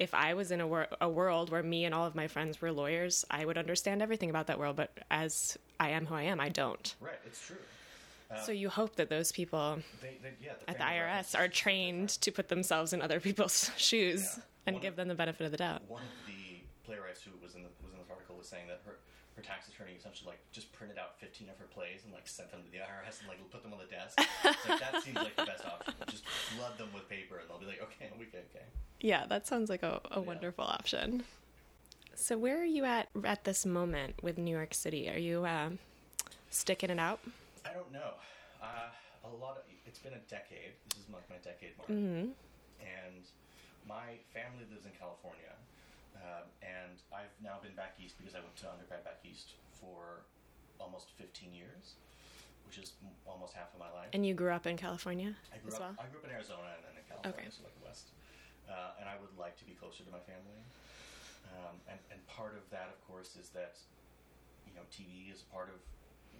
if 0.00 0.12
I 0.12 0.34
was 0.34 0.50
in 0.50 0.60
a, 0.60 0.66
wor- 0.66 0.88
a 1.00 1.08
world 1.08 1.50
where 1.50 1.62
me 1.62 1.84
and 1.84 1.94
all 1.94 2.04
of 2.04 2.16
my 2.16 2.26
friends 2.26 2.60
were 2.60 2.72
lawyers, 2.72 3.24
I 3.30 3.44
would 3.44 3.56
understand 3.56 4.02
everything 4.02 4.28
about 4.28 4.48
that 4.48 4.58
world, 4.58 4.74
but 4.74 4.90
as 5.08 5.56
I 5.78 5.90
am 5.90 6.06
who 6.06 6.16
I 6.16 6.22
am, 6.24 6.40
I 6.40 6.48
don't. 6.48 6.92
right. 7.00 7.14
It's 7.24 7.46
true. 7.46 7.56
Uh, 8.28 8.40
so 8.40 8.50
you 8.50 8.68
hope 8.68 8.96
that 8.96 9.08
those 9.08 9.30
people 9.30 9.78
They, 10.02 10.18
they, 10.20 10.32
yeah, 10.42 10.54
at 10.66 10.78
the 10.78 10.82
IRS 10.84 11.38
are 11.38 11.46
trained 11.46 12.08
to 12.22 12.32
put 12.32 12.48
themselves 12.48 12.92
in 12.92 13.02
other 13.02 13.20
people's 13.20 13.70
shoes 13.76 14.22
Yeah. 14.36 14.42
and 14.66 14.74
One 14.74 14.82
give 14.82 14.92
of- 14.94 14.96
them 14.96 15.06
the 15.08 15.14
benefit 15.14 15.44
of 15.44 15.52
the 15.52 15.58
doubt. 15.58 15.82
One 15.86 16.02
of 16.02 16.26
the 16.26 16.58
playwrights 16.84 17.22
who 17.22 17.30
was 17.40 17.54
in 17.54 17.62
the 17.62 17.68
was 17.84 17.92
in 17.92 17.98
this 18.00 18.10
article 18.10 18.34
was 18.36 18.48
saying 18.48 18.66
that 18.66 18.80
her 18.86 18.96
her 19.36 19.42
tax 19.42 19.68
attorney 19.68 19.92
essentially 19.98 20.30
like 20.30 20.40
just 20.52 20.72
printed 20.72 20.96
out 20.98 21.18
15 21.18 21.48
of 21.48 21.58
her 21.58 21.66
plays 21.66 22.00
and 22.04 22.12
like 22.12 22.28
sent 22.28 22.50
them 22.52 22.60
to 22.64 22.70
the 22.70 22.78
IRS 22.78 23.18
and 23.20 23.28
like 23.28 23.38
put 23.50 23.62
them 23.62 23.72
on 23.72 23.78
the 23.80 23.90
desk. 23.90 24.14
It's 24.44 24.68
like 24.68 24.80
that 24.80 25.02
seems 25.04 25.16
like 25.16 25.34
the 25.36 25.44
best 25.44 25.64
option. 25.66 25.94
Just 26.08 26.24
flood 26.26 26.78
them 26.78 26.88
with 26.94 27.08
paper 27.08 27.38
and 27.38 27.48
they'll 27.50 27.58
be 27.58 27.66
like, 27.66 27.82
okay, 27.82 28.10
we 28.18 28.26
okay, 28.26 28.44
okay. 28.54 28.64
Yeah, 29.00 29.26
that 29.26 29.46
sounds 29.46 29.68
like 29.68 29.82
a, 29.82 30.00
a 30.12 30.20
wonderful 30.20 30.64
option. 30.64 31.24
So, 32.14 32.38
where 32.38 32.60
are 32.60 32.64
you 32.64 32.84
at 32.84 33.08
at 33.24 33.42
this 33.42 33.66
moment 33.66 34.22
with 34.22 34.38
New 34.38 34.54
York 34.54 34.72
City? 34.72 35.10
Are 35.10 35.18
you 35.18 35.44
uh, 35.44 35.70
sticking 36.48 36.90
it 36.90 36.98
out? 37.00 37.18
I 37.66 37.72
don't 37.74 37.90
know. 37.92 38.14
Uh, 38.62 38.88
a 39.26 39.32
lot 39.42 39.56
of 39.56 39.64
it's 39.84 39.98
been 39.98 40.12
a 40.14 40.22
decade. 40.30 40.78
This 40.94 41.02
is 41.04 41.10
like 41.12 41.28
my 41.28 41.36
decade 41.42 41.76
mark, 41.76 41.90
Mm-hmm. 41.90 42.30
and 42.80 43.24
my 43.86 44.16
family 44.32 44.64
lives 44.70 44.86
in 44.86 44.92
California, 44.98 45.52
um, 46.24 46.48
and 46.64 46.96
I've 47.12 47.32
now 47.44 47.60
been 47.60 47.76
back 47.76 48.00
east 48.00 48.16
because 48.16 48.32
I 48.34 48.40
went 48.40 48.56
to 48.64 48.70
undergrad 48.72 49.04
back 49.04 49.20
east 49.28 49.60
for 49.76 50.24
almost 50.80 51.12
15 51.20 51.52
years, 51.52 52.00
which 52.64 52.78
is 52.80 52.96
m- 53.04 53.12
almost 53.28 53.52
half 53.52 53.68
of 53.76 53.78
my 53.78 53.92
life. 53.92 54.08
And 54.16 54.24
you 54.24 54.32
grew 54.32 54.50
up 54.50 54.64
in 54.66 54.76
California 54.80 55.36
I 55.52 55.58
grew 55.60 55.68
as 55.68 55.76
up. 55.76 55.80
well? 55.80 55.94
I 56.00 56.08
grew 56.08 56.18
up 56.24 56.26
in 56.26 56.32
Arizona 56.32 56.72
and 56.80 56.82
then 56.88 56.94
in 56.96 57.04
California, 57.04 57.44
Okay. 57.44 57.52
so 57.52 57.62
like 57.68 57.76
west. 57.84 58.08
Uh, 58.64 58.96
and 58.98 59.04
I 59.08 59.20
would 59.20 59.36
like 59.36 59.60
to 59.60 59.66
be 59.68 59.76
closer 59.76 60.00
to 60.08 60.10
my 60.10 60.22
family. 60.24 60.64
Um, 61.52 61.76
and 61.92 62.00
and 62.08 62.18
part 62.24 62.56
of 62.56 62.64
that, 62.72 62.88
of 62.88 62.96
course, 63.04 63.36
is 63.36 63.52
that 63.52 63.76
you 64.64 64.72
know 64.72 64.80
TV 64.88 65.28
is 65.28 65.44
part 65.52 65.68
of 65.68 65.76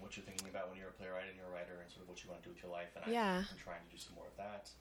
what 0.01 0.17
you're 0.17 0.25
thinking 0.25 0.49
about 0.49 0.73
when 0.73 0.81
you're 0.81 0.89
a 0.89 0.97
playwright 0.97 1.29
and 1.29 1.37
you're 1.37 1.47
a 1.47 1.53
writer, 1.53 1.77
and 1.85 1.87
sort 1.93 2.03
of 2.03 2.09
what 2.09 2.25
you 2.25 2.33
want 2.33 2.41
to 2.41 2.49
do 2.49 2.53
with 2.57 2.63
your 2.65 2.73
life. 2.73 2.89
And 2.97 3.05
Yeah. 3.13 3.45
I've 3.45 3.53
been 3.53 3.61
trying 3.61 3.85
to 3.85 3.93
do 3.93 4.01
some 4.01 4.17
more 4.17 4.25
of 4.27 4.37
that. 4.41 4.73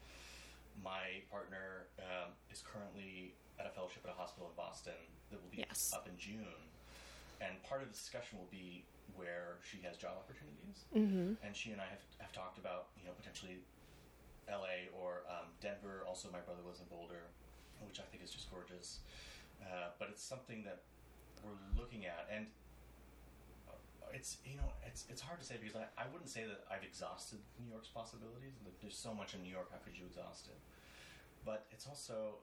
My 0.82 1.22
partner 1.30 1.88
um, 2.00 2.32
is 2.52 2.64
currently 2.66 3.36
at 3.60 3.66
a 3.68 3.70
fellowship 3.70 4.04
at 4.06 4.12
a 4.12 4.18
hospital 4.18 4.50
in 4.50 4.56
Boston 4.58 4.98
that 5.30 5.42
will 5.42 5.50
be 5.52 5.60
Yes. 5.62 5.92
up 5.94 6.08
in 6.08 6.18
June. 6.18 6.58
And 7.42 7.62
part 7.64 7.82
of 7.84 7.88
the 7.90 7.94
discussion 7.94 8.40
will 8.40 8.50
be 8.52 8.86
where 9.16 9.60
she 9.62 9.80
has 9.84 9.98
job 9.98 10.18
opportunities. 10.18 10.86
Mm-hmm. 10.96 11.46
And 11.46 11.52
she 11.56 11.72
and 11.72 11.82
I 11.82 11.86
have, 11.86 12.02
have 12.20 12.32
talked 12.32 12.58
about, 12.58 12.88
you 12.98 13.06
know, 13.06 13.12
potentially 13.16 13.60
LA 14.50 14.90
or 14.96 15.24
um, 15.30 15.52
Denver. 15.62 16.04
Also, 16.08 16.30
my 16.32 16.40
brother 16.40 16.62
lives 16.66 16.80
in 16.80 16.88
Boulder, 16.88 17.30
which 17.86 18.00
I 18.00 18.04
think 18.12 18.24
is 18.24 18.32
just 18.32 18.50
gorgeous. 18.52 19.00
Uh, 19.62 19.92
but 20.00 20.10
it's 20.10 20.24
something 20.24 20.64
that 20.64 20.82
we're 21.44 21.60
looking 21.78 22.06
at. 22.06 22.28
And 22.32 22.48
it's, 24.14 24.38
you 24.46 24.56
know, 24.58 24.72
it's, 24.86 25.06
it's 25.10 25.22
hard 25.22 25.40
to 25.40 25.46
say 25.46 25.56
because 25.60 25.76
I, 25.76 25.86
I 25.98 26.06
wouldn't 26.12 26.30
say 26.30 26.44
that 26.46 26.64
I've 26.72 26.84
exhausted 26.84 27.40
New 27.60 27.70
York's 27.72 27.88
possibilities. 27.90 28.54
There's 28.82 28.98
so 28.98 29.14
much 29.14 29.34
in 29.34 29.42
New 29.44 29.50
York, 29.52 29.70
how 29.72 29.80
could 29.84 29.98
you 29.98 30.06
exhaust 30.06 30.48
it? 30.48 30.60
But 31.46 31.66
it's 31.72 31.88
also, 31.88 32.36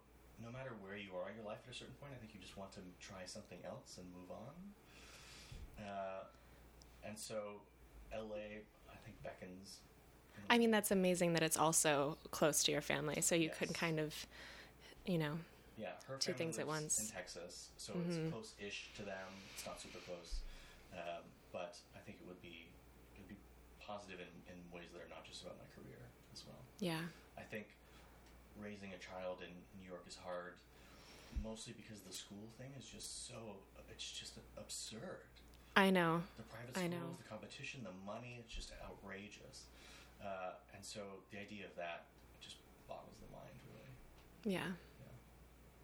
no 0.44 0.50
matter 0.50 0.72
where 0.82 0.96
you 0.96 1.10
are 1.16 1.30
in 1.30 1.36
your 1.36 1.46
life 1.46 1.58
at 1.66 1.74
a 1.74 1.76
certain 1.76 1.94
point, 2.00 2.12
I 2.14 2.18
think 2.18 2.34
you 2.34 2.40
just 2.40 2.56
want 2.58 2.72
to 2.72 2.80
try 3.00 3.24
something 3.24 3.58
else 3.64 3.96
and 3.98 4.06
move 4.12 4.30
on. 4.30 4.54
Uh, 5.78 6.24
and 7.06 7.16
so, 7.18 7.62
LA, 8.12 8.66
I 8.90 8.96
think 9.04 9.22
beckons. 9.22 9.78
I 10.50 10.58
mean, 10.58 10.70
that's 10.70 10.90
amazing 10.90 11.32
that 11.34 11.42
it's 11.42 11.56
also 11.56 12.18
close 12.32 12.62
to 12.64 12.72
your 12.72 12.80
family, 12.82 13.20
so 13.20 13.34
you 13.34 13.48
Yes. 13.48 13.58
could 13.58 13.72
kind 13.74 14.00
of, 14.00 14.26
you 15.06 15.18
know, 15.18 15.38
Yeah, 15.78 15.92
her 16.08 16.16
two 16.18 16.32
family 16.32 16.38
things 16.38 16.58
at 16.58 16.66
once. 16.66 16.98
in 16.98 17.06
Texas, 17.06 17.68
so 17.76 17.94
Mhm. 17.94 18.06
it's 18.06 18.18
close-ish 18.32 18.90
to 18.96 19.02
them. 19.02 19.28
It's 19.54 19.64
not 19.64 19.80
super 19.80 19.98
close, 20.00 20.40
um, 20.92 21.22
but 21.52 21.76
I 21.94 22.00
think 22.02 22.18
it 22.22 22.26
would 22.26 22.40
be 22.42 22.70
it 23.14 23.20
would 23.20 23.28
be 23.30 23.40
positive 23.78 24.18
in, 24.22 24.32
in 24.50 24.56
ways 24.72 24.90
that 24.94 25.00
are 25.02 25.12
not 25.12 25.24
just 25.26 25.42
about 25.42 25.58
my 25.58 25.68
career 25.74 26.00
as 26.32 26.44
well. 26.46 26.62
yeah. 26.78 27.02
I 27.38 27.42
think 27.42 27.74
raising 28.58 28.92
a 28.92 29.00
child 29.00 29.40
in 29.40 29.50
New 29.80 29.88
York 29.88 30.04
is 30.06 30.16
hard, 30.20 30.60
mostly 31.42 31.72
because 31.72 32.00
the 32.04 32.12
school 32.12 32.46
thing 32.58 32.70
is 32.78 32.86
just 32.86 33.26
so 33.26 33.58
it's 33.90 34.04
just 34.04 34.38
absurd. 34.56 35.26
I 35.76 35.90
know. 35.90 36.22
The 36.36 36.42
private 36.44 36.76
I 36.76 36.86
schools, 36.86 36.92
know. 36.92 37.16
the 37.18 37.28
competition, 37.28 37.80
the 37.86 37.94
money, 38.04 38.38
it's 38.42 38.52
just 38.52 38.72
outrageous. 38.84 39.70
Uh, 40.20 40.58
and 40.74 40.84
so 40.84 41.00
the 41.32 41.38
idea 41.40 41.64
of 41.66 41.74
that 41.76 42.06
just 42.40 42.56
boggles 42.86 43.16
the 43.22 43.30
mind, 43.32 43.56
really. 43.70 43.90
Yeah. 44.44 44.76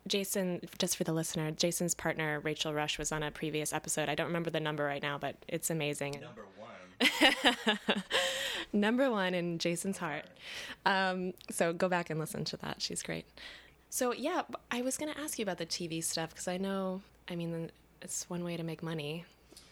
Jason, 0.06 0.60
just 0.78 0.96
for 0.96 1.04
the 1.04 1.12
listener, 1.12 1.50
Jason's 1.50 1.94
partner, 1.94 2.40
Rachel 2.40 2.72
Rush, 2.72 2.98
was 2.98 3.12
on 3.12 3.22
a 3.22 3.30
previous 3.30 3.72
episode. 3.72 4.08
I 4.08 4.14
don't 4.14 4.26
remember 4.26 4.50
the 4.50 4.60
number 4.60 4.84
right 4.84 5.02
now, 5.02 5.18
but 5.18 5.36
it's 5.48 5.70
amazing. 5.70 6.20
Number 6.20 6.44
one. 6.58 7.78
number 8.72 9.10
one 9.10 9.34
in 9.34 9.58
Jason's 9.58 9.98
heart. 9.98 10.24
Um, 10.84 11.32
so 11.50 11.72
go 11.72 11.88
back 11.88 12.10
and 12.10 12.18
listen 12.18 12.44
to 12.46 12.56
that. 12.58 12.80
She's 12.80 13.02
great. 13.02 13.26
So 13.90 14.12
yeah, 14.12 14.42
I 14.70 14.82
was 14.82 14.96
going 14.96 15.12
to 15.12 15.20
ask 15.20 15.38
you 15.38 15.42
about 15.42 15.58
the 15.58 15.66
TV 15.66 16.02
stuff 16.02 16.30
because 16.30 16.48
I 16.48 16.56
know, 16.56 17.02
I 17.28 17.36
mean, 17.36 17.70
it's 18.02 18.28
one 18.28 18.44
way 18.44 18.56
to 18.56 18.62
make 18.62 18.82
money 18.82 19.24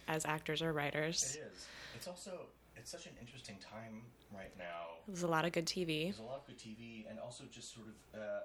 as 0.09 0.25
actors 0.25 0.63
or 0.63 0.73
writers. 0.73 1.37
It 1.37 1.51
is. 1.53 1.67
It's 1.95 2.09
also 2.09 2.47
it's 2.77 2.91
such 2.91 3.07
an 3.07 3.13
interesting 3.21 3.57
time 3.59 4.03
right 4.35 4.53
now. 4.59 4.99
There's 5.07 5.23
a 5.23 5.29
lot 5.29 5.45
of 5.45 5.53
good 5.53 5.67
TV. 5.67 6.05
There's 6.05 6.19
a 6.19 6.23
lot 6.23 6.41
of 6.41 6.47
good 6.47 6.59
TV, 6.59 7.09
and 7.09 7.19
also 7.19 7.45
just 7.51 7.75
sort 7.75 7.87
of 7.89 8.21
uh, 8.21 8.41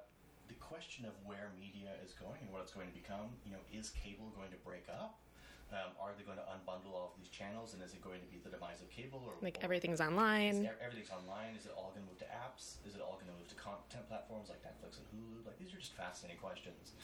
the 0.49 0.57
question 0.57 1.05
of 1.05 1.13
where 1.23 1.53
media 1.62 1.93
is 2.01 2.17
going 2.17 2.41
and 2.41 2.49
what 2.49 2.65
it's 2.65 2.73
going 2.73 2.89
to 2.89 2.97
become. 2.97 3.29
You 3.45 3.53
know, 3.53 3.63
is 3.69 3.93
cable 3.93 4.33
going 4.33 4.49
to 4.49 4.59
break 4.65 4.89
up? 4.89 5.21
Um, 5.69 5.93
are 6.01 6.17
they 6.17 6.25
going 6.25 6.41
to 6.41 6.47
unbundle 6.49 6.97
all 6.97 7.13
of 7.13 7.15
these 7.21 7.29
channels, 7.29 7.77
and 7.77 7.79
is 7.85 7.93
it 7.93 8.01
going 8.01 8.17
to 8.25 8.29
be 8.33 8.41
the 8.41 8.49
demise 8.49 8.81
of 8.81 8.89
cable? 8.89 9.21
Or 9.21 9.38
Like 9.38 9.62
or 9.62 9.69
everything's 9.69 10.01
online. 10.01 10.65
ev- 10.65 10.81
everything's 10.81 11.13
online. 11.13 11.53
Is 11.53 11.69
it 11.69 11.77
all 11.77 11.93
going 11.93 12.01
to 12.01 12.09
move 12.09 12.17
to 12.25 12.29
apps? 12.33 12.81
Is 12.89 12.97
it 12.97 13.05
all 13.05 13.21
going 13.21 13.29
to 13.29 13.38
move 13.38 13.45
to 13.53 13.57
content 13.62 14.09
platforms 14.09 14.49
like 14.49 14.65
Netflix 14.65 14.97
and 14.97 15.05
Hulu? 15.13 15.45
Like 15.45 15.62
these 15.62 15.69
are 15.69 15.77
just 15.77 15.93
fascinating 15.93 16.41
questions, 16.41 16.97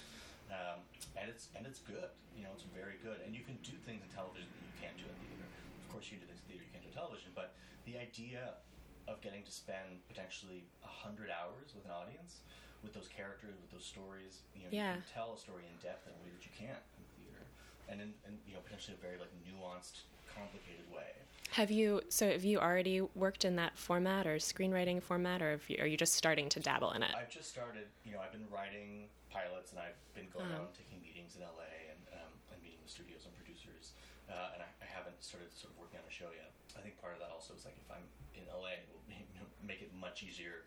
um, 0.50 0.82
and 1.14 1.30
it's 1.30 1.54
and 1.54 1.70
it's 1.70 1.78
good. 1.86 2.10
You 2.34 2.42
know, 2.50 2.58
it's 2.58 2.66
very 2.74 2.98
good, 3.06 3.22
and 3.22 3.38
you 3.38 3.46
can 3.46 3.62
do 3.62 3.78
things 3.86 4.02
in 4.02 4.10
television 4.10 4.50
that 4.50 4.66
you 4.66 4.74
can't 4.82 4.98
do 4.98 5.06
in 5.06 5.14
theater. 5.30 5.46
Of 5.86 5.88
course, 5.94 6.10
you 6.10 6.18
do 6.18 6.26
things 6.26 6.42
in 6.42 6.50
theater 6.50 6.66
you 6.66 6.74
can't 6.74 6.82
do 6.90 6.90
television, 6.90 7.38
but 7.38 7.54
the 7.86 8.02
idea 8.02 8.58
of 9.06 9.22
getting 9.22 9.46
to 9.46 9.54
spend 9.54 10.02
potentially 10.10 10.66
a 10.82 10.90
hundred 10.90 11.30
hours 11.30 11.78
with 11.78 11.86
an 11.86 11.94
audience, 11.94 12.42
with 12.86 12.94
those 12.94 13.10
characters, 13.10 13.58
with 13.60 13.74
those 13.74 13.84
stories, 13.84 14.46
you 14.54 14.62
know, 14.64 14.70
Yeah. 14.72 14.96
you 14.96 15.02
can 15.02 15.12
tell 15.12 15.34
a 15.34 15.38
story 15.38 15.66
in 15.66 15.74
depth 15.82 16.06
in 16.08 16.14
a 16.14 16.20
way 16.22 16.30
that 16.30 16.46
you 16.46 16.54
can't 16.54 16.86
in 17.02 17.04
theater, 17.18 17.42
and 17.90 17.98
in, 18.00 18.14
in 18.30 18.38
you 18.46 18.54
know 18.54 18.62
potentially 18.62 18.94
a 18.96 19.02
very 19.02 19.18
like 19.18 19.34
nuanced, 19.42 20.06
complicated 20.30 20.86
way. 20.94 21.10
Have 21.58 21.72
you, 21.72 22.02
so 22.10 22.30
have 22.30 22.44
you 22.44 22.60
already 22.60 23.02
worked 23.16 23.46
in 23.46 23.56
that 23.58 23.78
format 23.78 24.28
or 24.28 24.36
screenwriting 24.38 25.02
format, 25.02 25.42
or 25.42 25.60
you, 25.68 25.78
are 25.82 25.88
you 25.90 25.98
just 25.98 26.14
starting 26.14 26.48
to 26.50 26.60
dabble 26.60 26.92
in 26.92 27.02
it? 27.02 27.14
I've 27.16 27.30
just 27.30 27.50
started. 27.50 27.88
You 28.06 28.14
know, 28.14 28.20
I've 28.22 28.32
been 28.32 28.46
writing 28.54 29.10
pilots, 29.34 29.72
and 29.74 29.80
I've 29.82 29.98
been 30.14 30.30
going 30.30 30.46
Uh-huh. 30.54 30.62
out 30.62 30.70
and 30.70 30.76
taking 30.78 31.02
meetings 31.02 31.36
in 31.36 31.42
LA 31.42 31.66
and, 31.90 32.00
um, 32.22 32.32
and 32.54 32.62
meeting 32.62 32.80
with 32.86 32.92
studios 32.92 33.26
and 33.26 33.34
producers. 33.36 33.94
Uh, 34.30 34.54
and 34.58 34.62
I, 34.62 34.70
I 34.82 34.88
haven't 34.90 35.18
started 35.24 35.50
sort 35.54 35.72
of 35.74 35.78
working 35.80 35.98
on 36.02 36.06
a 36.06 36.12
show 36.14 36.30
yet. 36.34 36.50
I 36.76 36.82
think 36.82 37.00
part 37.00 37.14
of 37.14 37.20
that 37.22 37.30
also 37.32 37.54
is 37.54 37.64
like 37.64 37.78
if 37.78 37.88
I'm 37.90 38.04
in 38.36 38.44
LA, 38.52 38.82
it 38.82 38.90
will 38.92 39.00
you 39.08 39.24
know, 39.40 39.46
make 39.64 39.82
it 39.82 39.94
much 39.96 40.26
easier 40.26 40.66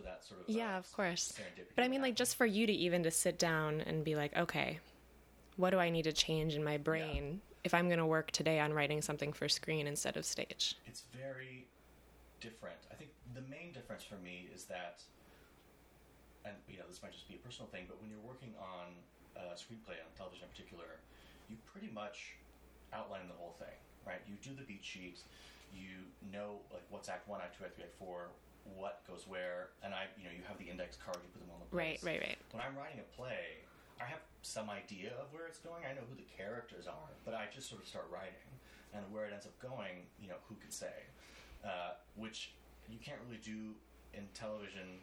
for 0.00 0.08
that 0.08 0.24
sort 0.24 0.40
of 0.40 0.54
yeah, 0.54 0.74
uh, 0.74 0.78
of 0.78 0.92
course. 0.92 1.32
But 1.76 1.84
I 1.84 1.88
mean, 1.88 2.02
like, 2.02 2.16
just 2.16 2.36
for 2.36 2.46
you 2.46 2.66
to 2.66 2.72
even 2.72 3.02
to 3.04 3.10
sit 3.10 3.38
down 3.38 3.80
and 3.82 4.04
be 4.04 4.16
like, 4.16 4.36
okay, 4.36 4.78
what 5.56 5.70
do 5.70 5.78
I 5.78 5.90
need 5.90 6.04
to 6.04 6.12
change 6.12 6.54
in 6.54 6.64
my 6.64 6.76
brain 6.76 7.40
if 7.64 7.74
I'm 7.74 7.88
going 7.88 7.98
to 7.98 8.06
work 8.06 8.30
today 8.30 8.58
on 8.60 8.72
writing 8.72 9.02
something 9.02 9.32
for 9.32 9.48
screen 9.48 9.86
instead 9.86 10.16
of 10.16 10.24
stage? 10.24 10.76
it's 10.86 11.04
very 11.16 11.66
different. 12.40 12.78
I 12.90 12.94
think 12.94 13.10
the 13.34 13.42
main 13.42 13.72
difference 13.72 14.02
for 14.02 14.16
me 14.24 14.48
is 14.54 14.64
that, 14.64 15.02
and 16.44 16.54
you 16.68 16.78
know, 16.78 16.84
this 16.88 17.02
might 17.02 17.12
just 17.12 17.28
be 17.28 17.34
a 17.34 17.38
personal 17.38 17.68
thing, 17.68 17.84
but 17.86 18.00
when 18.00 18.10
you're 18.10 18.26
working 18.26 18.54
on 18.58 18.88
a 19.36 19.54
screenplay 19.54 20.00
on 20.00 20.10
television 20.16 20.44
in 20.44 20.50
particular, 20.50 21.00
you 21.48 21.56
pretty 21.70 21.90
much 21.92 22.34
outline 22.92 23.28
the 23.28 23.34
whole 23.34 23.54
thing, 23.58 23.76
right? 24.06 24.20
You 24.26 24.34
do 24.42 24.56
the 24.56 24.64
beat 24.64 24.84
sheet, 24.84 25.18
you 25.74 26.02
know 26.32 26.58
like 26.72 26.82
what's 26.90 27.08
Act 27.08 27.28
One, 27.28 27.40
Act 27.40 27.58
Two, 27.58 27.64
Act 27.64 27.76
Three, 27.76 27.84
Act 27.84 27.94
Four, 27.98 28.28
what 28.76 29.02
goes 29.06 29.26
where, 29.26 29.70
and 29.84 29.94
I, 29.94 30.06
you 30.18 30.24
know, 30.24 30.30
you 30.34 30.42
have 30.48 30.58
the 30.58 30.68
index 30.68 30.96
card, 30.96 31.18
you 31.22 31.30
put 31.32 31.40
them 31.42 31.50
on 31.54 31.60
the 31.60 31.70
Right, 31.76 32.00
place. 32.00 32.04
right, 32.04 32.20
right. 32.20 32.38
When 32.52 32.62
I'm 32.62 32.76
writing 32.76 33.00
a 33.00 33.08
play, 33.16 33.64
I 34.00 34.04
have 34.04 34.20
some 34.42 34.70
idea 34.70 35.12
of 35.20 35.32
where 35.32 35.46
it's 35.46 35.58
going. 35.60 35.84
I 35.84 35.92
know 35.92 36.04
who 36.08 36.16
the 36.16 36.26
characters 36.36 36.86
are, 36.86 37.12
but 37.24 37.34
I 37.34 37.46
just 37.54 37.68
sort 37.68 37.82
of 37.82 37.88
start 37.88 38.06
writing. 38.12 38.48
and 38.92 39.04
where 39.14 39.24
it 39.26 39.32
ends 39.32 39.46
up 39.46 39.54
going, 39.62 40.02
you 40.20 40.26
know, 40.28 40.34
who 40.48 40.56
could 40.56 40.72
say? 40.72 41.06
Uh, 41.62 41.94
which 42.16 42.54
you 42.90 42.98
can't 42.98 43.18
really 43.24 43.38
do 43.38 43.70
in 44.14 44.26
television. 44.34 44.98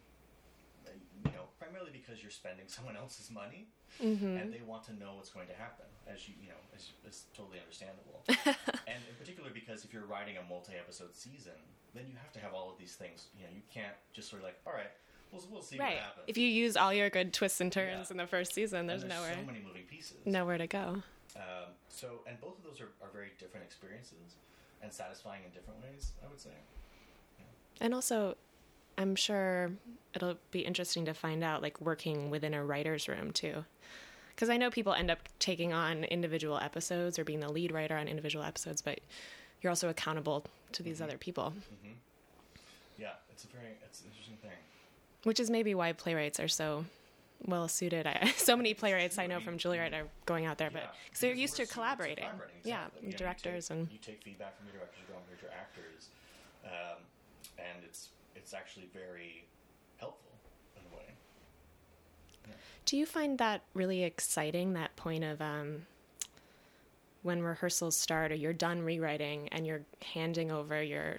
uh, 0.85 0.91
You 1.23 1.31
know, 1.31 1.47
primarily 1.57 1.91
because 1.93 2.21
you're 2.21 2.31
spending 2.33 2.67
someone 2.77 2.97
else's 2.97 3.31
money, 3.31 3.67
Mm-hmm. 4.03 4.35
and 4.37 4.51
they 4.53 4.59
want 4.67 4.83
to 4.91 4.93
know 4.99 5.15
what's 5.15 5.29
going 5.31 5.47
to 5.47 5.53
happen, 5.55 5.85
as 6.05 6.27
you 6.27 6.35
you 6.43 6.49
know, 6.49 6.59
as, 6.75 6.91
as 7.07 7.23
totally 7.33 7.57
understandable. 7.57 8.19
and 8.85 8.99
in 9.09 9.15
particular, 9.17 9.49
because 9.49 9.85
if 9.85 9.93
you're 9.93 10.05
writing 10.05 10.35
a 10.35 10.43
multi-episode 10.43 11.15
season, 11.15 11.55
then 11.93 12.05
you 12.07 12.15
have 12.21 12.31
to 12.33 12.39
have 12.39 12.53
all 12.53 12.69
of 12.71 12.77
these 12.77 12.95
things. 12.95 13.27
You 13.37 13.43
know, 13.45 13.49
you 13.55 13.61
can't 13.73 13.93
just 14.13 14.29
sort 14.29 14.41
of 14.41 14.45
like, 14.47 14.59
all 14.65 14.73
right, 14.73 14.91
we'll 15.31 15.43
we'll 15.51 15.61
see 15.61 15.77
Right. 15.77 15.95
what 15.95 16.03
happens. 16.03 16.23
If 16.27 16.37
you 16.37 16.47
use 16.47 16.75
all 16.77 16.93
your 16.93 17.09
good 17.09 17.33
twists 17.33 17.61
and 17.61 17.71
turns 17.71 18.07
Yeah. 18.09 18.13
in 18.13 18.17
the 18.17 18.27
first 18.27 18.53
season, 18.53 18.81
And 18.81 18.89
there's, 18.89 19.03
nowhere 19.03 19.35
so 19.35 19.43
many 19.45 19.59
moving 19.59 19.83
pieces. 19.83 20.17
nowhere 20.25 20.57
to 20.57 20.67
go. 20.67 21.01
Um, 21.35 21.41
so, 21.89 22.21
and 22.27 22.39
both 22.41 22.57
of 22.57 22.63
those 22.63 22.81
are, 22.81 22.89
are 23.01 23.09
very 23.13 23.31
different 23.39 23.65
experiences 23.65 24.35
and 24.81 24.91
satisfying 24.91 25.43
in 25.43 25.51
different 25.51 25.81
ways. 25.83 26.11
I 26.23 26.27
would 26.29 26.39
say. 26.39 26.49
And 27.79 27.93
also, 27.93 28.35
I'm 28.97 29.15
sure 29.15 29.71
it'll 30.15 30.37
be 30.51 30.61
interesting 30.61 31.05
to 31.05 31.13
find 31.13 31.43
out, 31.43 31.61
like 31.61 31.79
working 31.79 32.29
within 32.31 32.53
a 32.55 32.63
writer's 32.63 33.07
room 33.07 33.31
too. 33.31 33.65
Because 34.29 34.49
I 34.49 34.57
know 34.57 34.69
people 34.71 34.93
end 34.93 35.09
up 35.11 35.19
taking 35.39 35.73
on 35.73 36.03
individual 36.05 36.57
episodes 36.59 37.17
or 37.19 37.23
being 37.23 37.39
the 37.39 37.51
lead 37.51 37.71
writer 37.71 37.95
on 37.97 38.07
individual 38.07 38.43
episodes, 38.45 38.81
but 38.81 38.99
you're 39.61 39.69
also 39.71 39.89
accountable 39.89 40.45
to 40.73 40.83
these 40.83 41.01
other 41.01 41.17
people, 41.17 41.53
Yeah, 42.97 43.09
it's 43.31 43.43
a 43.43 43.47
very 43.47 43.73
it's 43.83 44.01
an 44.01 44.07
interesting 44.09 44.37
thing. 44.37 44.51
which 45.23 45.39
is 45.39 45.49
maybe 45.49 45.73
why 45.75 45.93
playwrights 45.93 46.39
are 46.39 46.47
so 46.47 46.85
well 47.45 47.67
suited. 47.67 48.07
I, 48.07 48.33
so 48.37 48.55
many 48.57 48.73
playwrights 48.73 49.17
I 49.17 49.27
know 49.27 49.39
from 49.39 49.57
Juilliard 49.57 49.93
are 49.93 50.07
going 50.25 50.45
out 50.45 50.57
there, 50.57 50.69
but 50.71 50.81
Yeah, 50.83 50.89
because 51.05 51.19
they're 51.21 51.33
used 51.33 51.55
to 51.57 51.65
collaborating. 51.65 52.25
collaborating, 52.25 52.55
Yeah, 52.63 52.85
exactly. 52.85 53.01
You 53.01 53.07
know, 53.07 53.11
you 53.11 53.17
directors 53.17 53.67
take- 53.67 53.77
and 53.77 53.91
you 53.91 53.97
take 53.99 54.23
feedback 54.23 54.57
from 54.57 54.67
your 54.67 54.75
directors, 54.77 54.99
you 55.07 55.13
go 55.13 55.19
and 55.19 55.27
hear 55.29 55.49
your 55.49 55.51
actors, 55.51 56.09
um, 56.65 57.03
and 57.59 57.83
it's 57.83 58.09
it's 58.35 58.53
actually 58.53 58.87
very 58.93 59.45
helpful 59.99 60.31
in 60.75 60.81
a 60.91 60.95
way. 60.97 61.05
Do 62.85 62.97
you 62.97 63.05
find 63.05 63.37
that 63.39 63.61
really 63.73 64.03
exciting? 64.03 64.73
That 64.73 64.95
point 64.95 65.23
of 65.23 65.41
um, 65.41 65.85
when 67.23 67.41
rehearsals 67.41 67.95
start, 67.97 68.31
or 68.31 68.35
you're 68.35 68.53
done 68.53 68.81
rewriting 68.81 69.49
and 69.51 69.65
you're 69.65 69.81
handing 70.13 70.51
over 70.51 70.81
your 70.81 71.17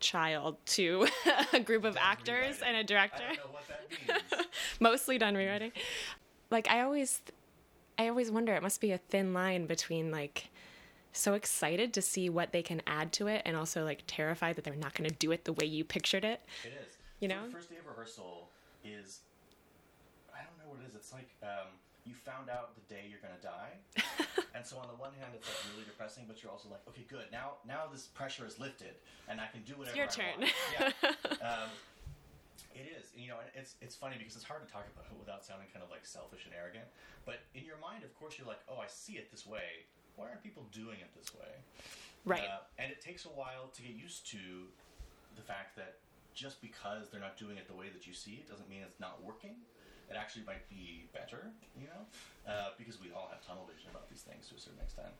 child 0.00 0.56
to 0.66 1.06
a 1.52 1.60
group 1.60 1.84
of 1.84 1.96
actors 1.96 2.56
and 2.64 2.76
a 2.76 2.84
director, 2.84 3.22
I 3.22 3.34
don't 3.36 3.46
know 3.46 3.52
what 3.52 3.68
that 3.68 4.32
means. 4.38 4.46
mostly 4.80 5.18
done 5.18 5.34
rewriting. 5.34 5.72
Like 6.50 6.68
I 6.68 6.80
always, 6.82 7.20
I 7.98 8.08
always 8.08 8.30
wonder. 8.30 8.54
It 8.54 8.62
must 8.62 8.80
be 8.80 8.92
a 8.92 8.98
thin 8.98 9.32
line 9.32 9.66
between 9.66 10.10
like 10.10 10.48
so 11.12 11.34
excited 11.34 11.92
to 11.94 12.02
see 12.02 12.30
what 12.30 12.52
they 12.52 12.62
can 12.62 12.80
add 12.86 13.12
to 13.14 13.26
it, 13.26 13.42
and 13.44 13.56
also 13.56 13.84
like 13.84 14.02
terrified 14.06 14.56
that 14.56 14.64
they're 14.64 14.74
not 14.74 14.94
going 14.94 15.08
to 15.08 15.14
do 15.16 15.30
it 15.32 15.44
the 15.44 15.52
way 15.52 15.66
you 15.66 15.84
pictured 15.84 16.24
it. 16.24 16.40
It 16.64 16.72
is. 16.84 16.96
You 17.20 17.28
So 17.28 17.34
know? 17.34 17.46
the 17.46 17.52
first 17.52 17.70
day 17.70 17.76
of 17.78 17.86
rehearsal 17.86 18.48
is 18.84 19.20
I 20.34 20.38
don't 20.42 20.56
know 20.58 20.72
what 20.72 20.80
it 20.84 20.88
is. 20.88 20.94
It's 20.96 21.12
like 21.12 21.28
um, 21.42 21.68
you 22.04 22.14
found 22.14 22.50
out 22.50 22.74
the 22.74 22.86
day 22.92 23.06
you're 23.08 23.22
gonna 23.22 23.40
die, 23.42 23.78
and 24.54 24.66
so 24.66 24.78
on 24.78 24.88
the 24.88 24.98
one 24.98 25.12
hand 25.18 25.32
it's 25.34 25.46
like 25.46 25.60
really 25.74 25.84
depressing, 25.84 26.24
but 26.26 26.42
you're 26.42 26.50
also 26.50 26.68
like, 26.68 26.82
okay, 26.88 27.06
good. 27.08 27.30
Now 27.30 27.62
now 27.66 27.86
this 27.90 28.10
pressure 28.10 28.46
is 28.46 28.58
lifted, 28.58 28.98
and 29.28 29.40
I 29.40 29.46
can 29.46 29.62
do 29.62 29.74
whatever. 29.78 29.96
your 29.96 30.06
I 30.06 30.14
turn. 30.14 30.38
Want. 30.40 30.52
Yeah. 30.74 31.46
Um, 31.46 31.70
it 32.74 32.88
is, 32.88 33.12
you 33.14 33.28
know, 33.28 33.36
it's 33.54 33.76
it's 33.80 33.94
funny 33.94 34.16
because 34.18 34.34
it's 34.34 34.44
hard 34.44 34.64
to 34.66 34.70
talk 34.72 34.88
about 34.96 35.04
it 35.06 35.16
without 35.18 35.44
sounding 35.44 35.68
kind 35.72 35.84
of 35.84 35.90
like 35.90 36.04
selfish 36.06 36.44
and 36.46 36.54
arrogant. 36.56 36.88
But 37.24 37.44
in 37.54 37.64
your 37.64 37.78
mind, 37.78 38.02
of 38.02 38.12
course, 38.18 38.38
you're 38.38 38.48
like, 38.48 38.64
oh, 38.68 38.80
I 38.80 38.88
see 38.88 39.14
it 39.20 39.30
this 39.30 39.46
way. 39.46 39.86
Why 40.16 40.28
aren't 40.28 40.42
people 40.42 40.64
doing 40.72 40.98
it 41.00 41.12
this 41.16 41.32
way? 41.34 41.52
Right. 42.24 42.44
Uh, 42.44 42.64
and 42.78 42.90
it 42.90 43.00
takes 43.00 43.24
a 43.24 43.32
while 43.34 43.68
to 43.74 43.82
get 43.82 43.94
used 43.94 44.28
to 44.32 44.68
the 45.36 45.42
fact 45.42 45.76
that 45.76 45.98
just 46.34 46.60
because 46.60 47.10
they're 47.10 47.20
not 47.20 47.36
doing 47.36 47.56
it 47.56 47.68
the 47.68 47.74
way 47.74 47.88
that 47.92 48.06
you 48.06 48.14
see 48.14 48.40
it 48.40 48.48
doesn't 48.48 48.68
mean 48.68 48.80
it's 48.84 49.00
not 49.00 49.22
working. 49.22 49.56
It 50.12 50.16
actually 50.20 50.44
might 50.44 50.68
be 50.68 51.08
better, 51.16 51.48
you 51.72 51.88
know, 51.88 52.04
uh, 52.44 52.76
because 52.76 53.00
we 53.00 53.08
all 53.16 53.32
have 53.32 53.40
tunnel 53.40 53.64
vision 53.64 53.88
about 53.88 54.12
these 54.12 54.20
things 54.20 54.44
to 54.52 54.54
a 54.54 54.60
certain 54.60 54.84
extent. 54.84 55.16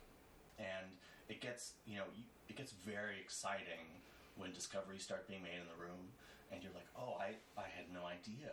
And 0.61 0.93
it 1.33 1.41
gets, 1.41 1.81
you 1.89 1.97
know, 1.97 2.05
it 2.53 2.57
gets 2.61 2.73
very 2.85 3.17
exciting 3.17 3.89
when 4.37 4.53
discoveries 4.53 5.01
start 5.03 5.25
being 5.29 5.41
made 5.43 5.57
in 5.57 5.65
the 5.65 5.81
room, 5.81 6.13
and 6.53 6.61
you're 6.63 6.77
like, 6.77 6.89
oh, 6.93 7.17
I, 7.17 7.41
I 7.57 7.73
had 7.73 7.89
no 7.89 8.05
idea. 8.05 8.53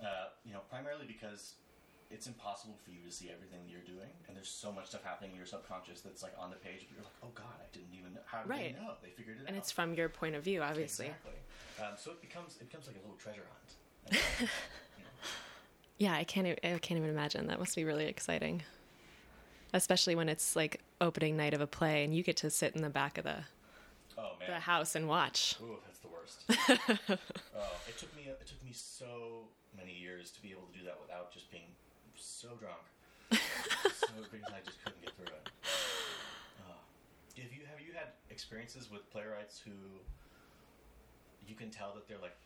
Uh, 0.00 0.32
you 0.44 0.52
know, 0.56 0.64
primarily 0.72 1.04
because 1.04 1.60
it's 2.08 2.24
impossible 2.26 2.80
for 2.80 2.88
you 2.88 3.04
to 3.04 3.12
see 3.12 3.28
everything 3.28 3.60
that 3.60 3.68
you're 3.68 3.84
doing, 3.84 4.08
and 4.26 4.32
there's 4.32 4.48
so 4.48 4.72
much 4.72 4.88
stuff 4.88 5.04
happening 5.04 5.32
in 5.32 5.36
your 5.36 5.44
subconscious 5.44 6.00
that's 6.00 6.22
like 6.24 6.32
on 6.40 6.48
the 6.48 6.56
page, 6.56 6.88
but 6.88 6.96
you're 6.96 7.04
like, 7.04 7.20
oh 7.20 7.32
god, 7.36 7.60
I 7.60 7.68
didn't 7.76 7.92
even 7.92 8.14
know. 8.16 8.24
How 8.24 8.40
did 8.40 8.48
Right. 8.48 8.72
they 8.72 8.80
know? 8.80 8.96
They 9.04 9.12
figured 9.12 9.36
it 9.36 9.40
And 9.44 9.48
out. 9.48 9.52
And 9.52 9.56
it's 9.60 9.68
from 9.72 9.92
your 9.92 10.08
point 10.08 10.32
of 10.32 10.40
view, 10.44 10.62
obviously. 10.64 11.12
Exactly. 11.12 11.36
Um, 11.76 11.92
so 12.00 12.12
it 12.16 12.20
becomes 12.24 12.56
it 12.56 12.72
becomes 12.72 12.86
like 12.88 12.96
a 12.96 13.04
little 13.04 13.20
treasure 13.20 13.44
hunt. 13.44 13.76
And, 15.98 16.06
you 16.06 16.10
know, 16.10 16.14
Yeah, 16.14 16.14
I 16.14 16.24
can't. 16.24 16.46
I 16.46 16.78
can't 16.78 16.98
even 16.98 17.10
imagine. 17.10 17.46
That 17.48 17.58
must 17.58 17.76
be 17.76 17.84
really 17.84 18.06
exciting, 18.06 18.62
especially 19.72 20.14
when 20.14 20.28
it's 20.28 20.56
like 20.56 20.80
opening 21.00 21.36
night 21.36 21.54
of 21.54 21.60
a 21.60 21.66
play 21.66 22.04
and 22.04 22.14
you 22.14 22.22
get 22.22 22.36
to 22.38 22.50
sit 22.50 22.74
in 22.74 22.82
the 22.82 22.90
back 22.90 23.18
of 23.18 23.24
the 23.24 23.36
oh 24.18 24.32
man, 24.40 24.50
the 24.50 24.60
house 24.60 24.94
and 24.94 25.08
watch. 25.08 25.56
Ooh, 25.62 25.76
that's 25.86 25.98
the 26.00 26.08
worst. 26.08 26.44
oh, 27.56 27.76
it 27.88 27.98
took 27.98 28.14
me 28.16 28.24
it 28.28 28.46
took 28.46 28.62
me 28.64 28.72
so 28.72 29.44
many 29.76 29.92
years 29.92 30.30
to 30.32 30.42
be 30.42 30.50
able 30.50 30.62
to 30.72 30.78
do 30.78 30.84
that 30.84 30.98
without 31.00 31.32
just 31.32 31.50
being 31.50 31.68
so 32.16 32.48
drunk. 32.60 32.82
so 33.32 34.08
because 34.30 34.52
I 34.52 34.60
just 34.64 34.82
couldn't 34.84 35.02
get 35.02 35.14
through 35.16 35.26
it. 35.26 35.48
Oh. 36.68 36.78
Have 37.36 37.52
you 37.52 37.66
have 37.70 37.80
you 37.80 37.92
had 37.94 38.08
experiences 38.30 38.90
with 38.90 39.10
playwrights 39.10 39.60
who 39.60 39.72
you 41.46 41.54
can 41.54 41.70
tell 41.70 41.92
that 41.94 42.08
they're 42.08 42.18
like 42.22 42.36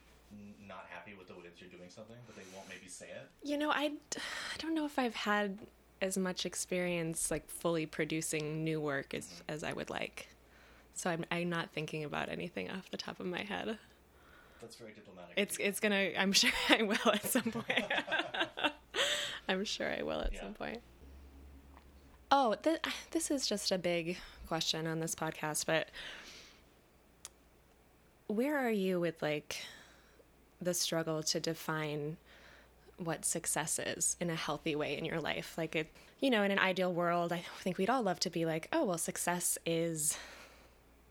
not 0.67 0.87
happy 0.91 1.15
with 1.17 1.29
the 1.29 1.35
way 1.35 1.43
that 1.45 1.61
you're 1.61 1.71
doing 1.71 1.91
something, 1.91 2.17
but 2.27 2.37
they 2.37 2.43
won't 2.55 2.69
maybe 2.69 2.89
say 2.89 3.07
it? 3.07 3.29
You 3.43 3.59
know, 3.59 3.71
I, 3.71 3.93
I 4.17 4.57
don't 4.59 4.75
know 4.75 4.87
if 4.87 4.99
I've 4.99 5.15
had 5.15 5.59
as 6.01 6.19
much 6.19 6.45
experience 6.45 7.31
like 7.31 7.49
fully 7.49 7.87
producing 7.87 8.65
new 8.65 8.81
work 8.81 9.15
as 9.15 9.27
mm-hmm. 9.27 9.43
as 9.49 9.65
I 9.65 9.73
would 9.73 9.91
like. 9.91 10.29
So 10.95 11.11
I'm 11.11 11.25
I'm 11.31 11.49
not 11.49 11.71
thinking 11.71 12.05
about 12.05 12.29
anything 12.29 12.71
off 12.71 12.91
the 12.91 12.97
top 12.97 13.21
of 13.21 13.27
my 13.27 13.43
head. 13.43 13.79
That's 14.61 14.77
very 14.77 14.93
diplomatic. 14.93 15.35
It's 15.37 15.57
it's 15.59 15.81
gonna. 15.81 16.11
I'm 16.19 16.33
sure 16.43 16.51
I 16.69 16.83
will 16.83 17.13
at 17.13 17.25
some 17.25 17.43
point. 17.51 17.85
I'm 19.49 19.65
sure 19.65 19.91
I 19.93 20.03
will 20.03 20.21
at 20.21 20.33
Yeah. 20.33 20.41
some 20.41 20.55
point. 20.55 20.81
Oh, 22.31 22.55
th- 22.63 22.81
this 23.11 23.31
is 23.31 23.47
just 23.47 23.71
a 23.73 23.79
big 23.79 24.17
question 24.47 24.87
on 24.87 25.01
this 25.01 25.15
podcast, 25.15 25.67
but 25.67 25.89
where 28.29 28.57
are 28.57 28.71
you 28.71 28.99
with 28.99 29.21
like 29.21 29.59
the 30.63 30.75
struggle 30.75 31.23
to 31.25 31.41
define 31.41 32.17
what 32.99 33.25
success 33.25 33.79
is 33.79 34.17
in 34.21 34.31
a 34.31 34.35
healthy 34.35 34.75
way 34.75 34.97
in 34.97 35.05
your 35.05 35.21
life? 35.21 35.55
Like, 35.57 35.75
it, 35.75 35.89
you 36.21 36.31
know, 36.31 36.43
in 36.43 36.51
an 36.51 36.59
ideal 36.59 36.93
world, 36.93 37.33
I 37.33 37.45
think 37.61 37.79
we'd 37.79 37.91
all 37.91 38.03
love 38.03 38.21
to 38.21 38.31
be 38.31 38.45
like, 38.45 38.69
oh, 38.73 38.85
well, 38.85 38.99
success 38.99 39.59
is 39.67 40.17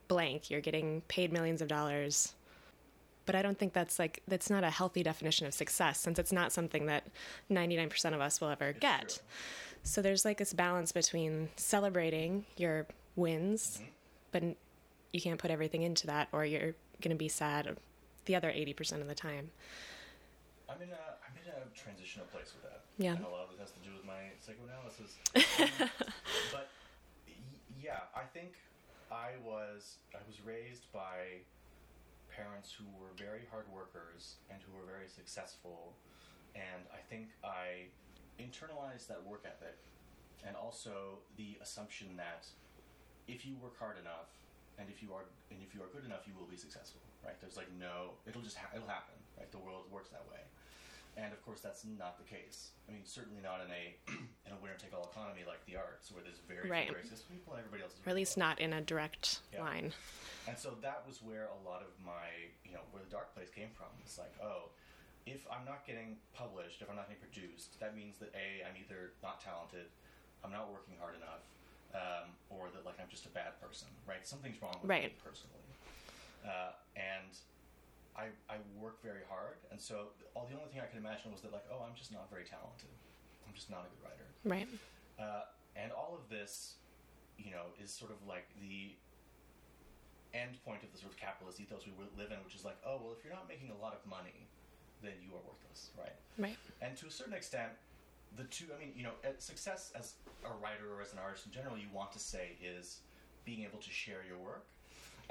blank. 0.07 0.49
You're 0.49 0.61
getting 0.61 1.01
paid 1.07 1.31
millions 1.31 1.61
of 1.61 1.67
dollars 1.67 2.33
but 3.25 3.35
I 3.35 3.41
don't 3.41 3.57
think 3.57 3.73
that's 3.73 3.99
like 3.99 4.21
that's 4.27 4.49
not 4.49 4.63
a 4.63 4.69
healthy 4.69 5.03
definition 5.03 5.47
of 5.47 5.53
success 5.53 5.99
since 5.99 6.19
it's 6.19 6.31
not 6.31 6.51
something 6.51 6.87
that 6.87 7.07
99% 7.49 8.13
of 8.13 8.21
us 8.21 8.41
will 8.41 8.49
ever 8.49 8.73
get. 8.73 9.21
So 9.83 10.01
there's 10.01 10.25
like 10.25 10.37
this 10.37 10.53
balance 10.53 10.91
between 10.91 11.49
celebrating 11.55 12.45
your 12.57 12.87
wins, 13.15 13.77
mm-hmm. 13.77 13.89
but 14.31 14.43
you 15.13 15.21
can't 15.21 15.39
put 15.39 15.51
everything 15.51 15.83
into 15.83 16.07
that 16.07 16.27
or 16.31 16.45
you're 16.45 16.73
going 17.01 17.11
to 17.11 17.15
be 17.15 17.27
sad 17.27 17.77
the 18.25 18.35
other 18.35 18.49
80% 18.49 19.01
of 19.01 19.07
the 19.07 19.15
time. 19.15 19.51
I'm 20.69 20.81
in 20.81 20.89
a 20.89 21.05
I'm 21.19 21.35
in 21.35 21.47
a 21.51 21.67
transitional 21.75 22.25
place 22.27 22.53
with 22.55 22.63
that. 22.63 22.81
Yeah. 22.97 23.19
And 23.19 23.25
a 23.25 23.29
lot 23.29 23.49
of 23.49 23.51
it 23.51 23.59
has 23.59 23.71
to 23.71 23.81
do 23.83 23.91
with 23.91 24.05
my 24.05 24.31
psychoanalysis. 24.39 25.19
Um, 25.35 25.89
but 26.55 26.71
y- 27.27 27.35
yeah, 27.75 28.07
I 28.15 28.23
think 28.23 28.55
I 29.11 29.35
was 29.43 29.97
I 30.15 30.23
was 30.27 30.39
raised 30.39 30.87
by 30.93 31.43
parents 32.31 32.71
who 32.71 32.85
were 32.95 33.11
very 33.19 33.43
hard 33.51 33.67
workers 33.67 34.39
and 34.49 34.63
who 34.63 34.71
were 34.71 34.87
very 34.87 35.09
successful, 35.11 35.91
and 36.55 36.87
I 36.93 37.03
think 37.09 37.35
I 37.43 37.91
internalized 38.39 39.07
that 39.11 39.19
work 39.27 39.43
ethic, 39.43 39.75
and 40.47 40.55
also 40.55 41.19
the 41.35 41.59
assumption 41.61 42.15
that 42.15 42.47
if 43.27 43.45
you 43.45 43.55
work 43.61 43.77
hard 43.77 43.99
enough 43.99 44.31
and 44.79 44.89
if 44.89 45.03
you 45.03 45.11
are 45.13 45.27
and 45.51 45.59
if 45.61 45.75
you 45.75 45.83
are 45.83 45.91
good 45.91 46.05
enough, 46.05 46.23
you 46.25 46.33
will 46.39 46.47
be 46.47 46.55
successful. 46.55 47.01
Right? 47.23 47.37
There's 47.39 47.57
like 47.57 47.69
no, 47.79 48.17
it'll 48.27 48.41
just 48.41 48.57
ha- 48.57 48.71
it'll 48.75 48.87
happen. 48.89 49.15
Right? 49.37 49.51
The 49.51 49.59
world 49.61 49.85
works 49.91 50.09
that 50.09 50.25
way. 50.29 50.41
And 51.17 51.33
of 51.33 51.43
course, 51.43 51.59
that's 51.59 51.83
not 51.83 52.15
the 52.17 52.23
case. 52.23 52.71
I 52.87 52.93
mean, 52.95 53.03
certainly 53.03 53.43
not 53.43 53.59
in 53.61 53.69
a 53.69 53.83
in 54.47 54.51
a 54.55 54.59
winner-take-all 54.63 55.11
economy 55.11 55.43
like 55.45 55.59
the 55.67 55.75
arts, 55.75 56.09
where 56.11 56.23
there's 56.23 56.39
very 56.47 56.69
Right. 56.69 56.87
few 56.87 56.95
very 56.95 57.03
successful 57.05 57.35
people 57.35 57.53
and 57.53 57.59
everybody 57.61 57.83
else 57.83 57.93
is 57.93 58.01
Or 58.07 58.09
at 58.11 58.15
least 58.15 58.37
not 58.39 58.59
in 58.59 58.73
a 58.73 58.81
direct 58.81 59.41
Yeah. 59.53 59.61
line. 59.61 59.93
and 60.47 60.57
so 60.57 60.73
that 60.81 61.03
was 61.05 61.21
where 61.21 61.51
a 61.51 61.59
lot 61.67 61.83
of 61.83 61.91
my, 61.99 62.31
you 62.65 62.71
know, 62.73 62.81
where 62.91 63.03
the 63.03 63.11
dark 63.11 63.35
place 63.35 63.49
came 63.51 63.69
from. 63.75 63.91
It's 64.01 64.17
like, 64.17 64.33
oh, 64.41 64.71
if 65.27 65.45
I'm 65.51 65.65
not 65.67 65.85
getting 65.85 66.17
published, 66.33 66.81
if 66.81 66.89
I'm 66.89 66.95
not 66.95 67.05
getting 67.11 67.21
produced, 67.21 67.77
that 67.79 67.93
means 67.95 68.17
that 68.23 68.33
A, 68.33 68.63
I'm 68.65 68.73
either 68.79 69.11
not 69.21 69.43
talented, 69.43 69.85
I'm 70.43 70.49
not 70.51 70.71
working 70.71 70.95
hard 70.97 71.13
enough, 71.19 71.43
um, 71.93 72.31
or 72.49 72.71
that 72.73 72.85
like 72.87 72.97
I'm 73.03 73.11
just 73.11 73.27
a 73.27 73.33
bad 73.35 73.59
person, 73.61 73.87
right? 74.07 74.25
Something's 74.25 74.57
wrong 74.63 74.79
with 74.81 74.89
Right. 74.89 75.11
me 75.11 75.19
personally, 75.21 75.59
uh, 76.45 76.73
and 76.95 77.33
I 78.15 78.29
I 78.49 78.57
work 78.79 79.01
very 79.01 79.23
hard, 79.29 79.57
and 79.71 79.79
so 79.79 80.11
all 80.35 80.47
the 80.49 80.57
only 80.57 80.69
thing 80.71 80.81
I 80.81 80.87
could 80.89 80.99
imagine 80.99 81.31
was 81.31 81.41
that 81.41 81.51
like, 81.51 81.65
oh, 81.71 81.85
I'm 81.85 81.95
just 81.95 82.11
not 82.11 82.29
very 82.29 82.43
talented. 82.43 82.91
I'm 83.47 83.53
just 83.53 83.69
not 83.69 83.85
a 83.85 83.89
good 83.91 84.03
writer. 84.03 84.27
Right. 84.43 84.67
Uh, 85.19 85.43
and 85.75 85.91
all 85.91 86.17
of 86.17 86.29
this, 86.29 86.75
you 87.37 87.51
know, 87.51 87.71
is 87.81 87.91
sort 87.91 88.11
of 88.11 88.17
like 88.27 88.47
the 88.59 88.95
end 90.33 90.55
point 90.63 90.83
of 90.83 90.91
the 90.91 90.97
sort 90.97 91.11
of 91.11 91.17
capitalist 91.19 91.59
ethos 91.59 91.83
we 91.85 91.91
live 92.17 92.31
in, 92.31 92.39
which 92.43 92.55
is 92.55 92.63
like, 92.63 92.77
oh, 92.85 92.99
well, 93.03 93.11
if 93.11 93.23
you're 93.23 93.33
not 93.33 93.47
making 93.47 93.71
a 93.71 93.79
lot 93.83 93.93
of 93.93 93.99
money, 94.09 94.47
then 95.03 95.13
you 95.19 95.35
are 95.35 95.43
worthless, 95.43 95.91
right? 95.97 96.15
Right. 96.37 96.57
And 96.81 96.95
to 96.97 97.07
a 97.07 97.11
certain 97.11 97.33
extent, 97.33 97.71
the 98.37 98.45
two, 98.45 98.65
I 98.75 98.79
mean, 98.79 98.93
you 98.95 99.03
know, 99.03 99.11
success 99.39 99.91
as 99.97 100.15
a 100.45 100.53
writer 100.63 100.87
or 100.95 101.01
as 101.01 101.11
an 101.11 101.19
artist 101.19 101.45
in 101.45 101.51
general, 101.51 101.77
you 101.77 101.91
want 101.93 102.11
to 102.13 102.19
say 102.19 102.55
is 102.63 103.01
being 103.43 103.63
able 103.63 103.79
to 103.79 103.91
share 103.91 104.23
your 104.27 104.37
work. 104.37 104.65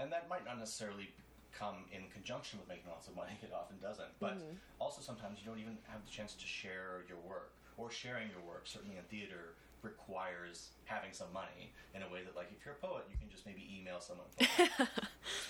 And 0.00 0.10
that 0.12 0.28
might 0.28 0.44
not 0.44 0.58
necessarily 0.58 1.12
come 1.52 1.84
in 1.92 2.08
conjunction 2.12 2.58
with 2.58 2.68
making 2.68 2.88
lots 2.88 3.08
of 3.08 3.14
money, 3.14 3.36
it 3.42 3.52
often 3.52 3.76
doesn't. 3.82 4.08
But 4.18 4.40
also 4.78 5.02
sometimes 5.02 5.38
you 5.40 5.46
don't 5.46 5.60
even 5.60 5.76
have 5.88 6.04
the 6.04 6.10
chance 6.10 6.34
to 6.34 6.46
share 6.46 7.04
your 7.08 7.18
work. 7.18 7.52
Or 7.76 7.90
sharing 7.90 8.28
your 8.28 8.40
work, 8.46 8.62
certainly 8.64 8.96
in 8.96 9.04
theater, 9.04 9.56
requires 9.82 10.70
having 10.84 11.12
some 11.12 11.32
money 11.32 11.72
in 11.94 12.02
a 12.02 12.08
way 12.12 12.20
that, 12.24 12.36
like, 12.36 12.48
if 12.52 12.64
you're 12.64 12.74
a 12.74 12.86
poet, 12.86 13.04
you 13.10 13.16
can 13.16 13.30
just 13.30 13.46
maybe 13.46 13.64
email 13.72 14.00
someone. 14.00 14.26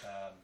um, 0.07 0.39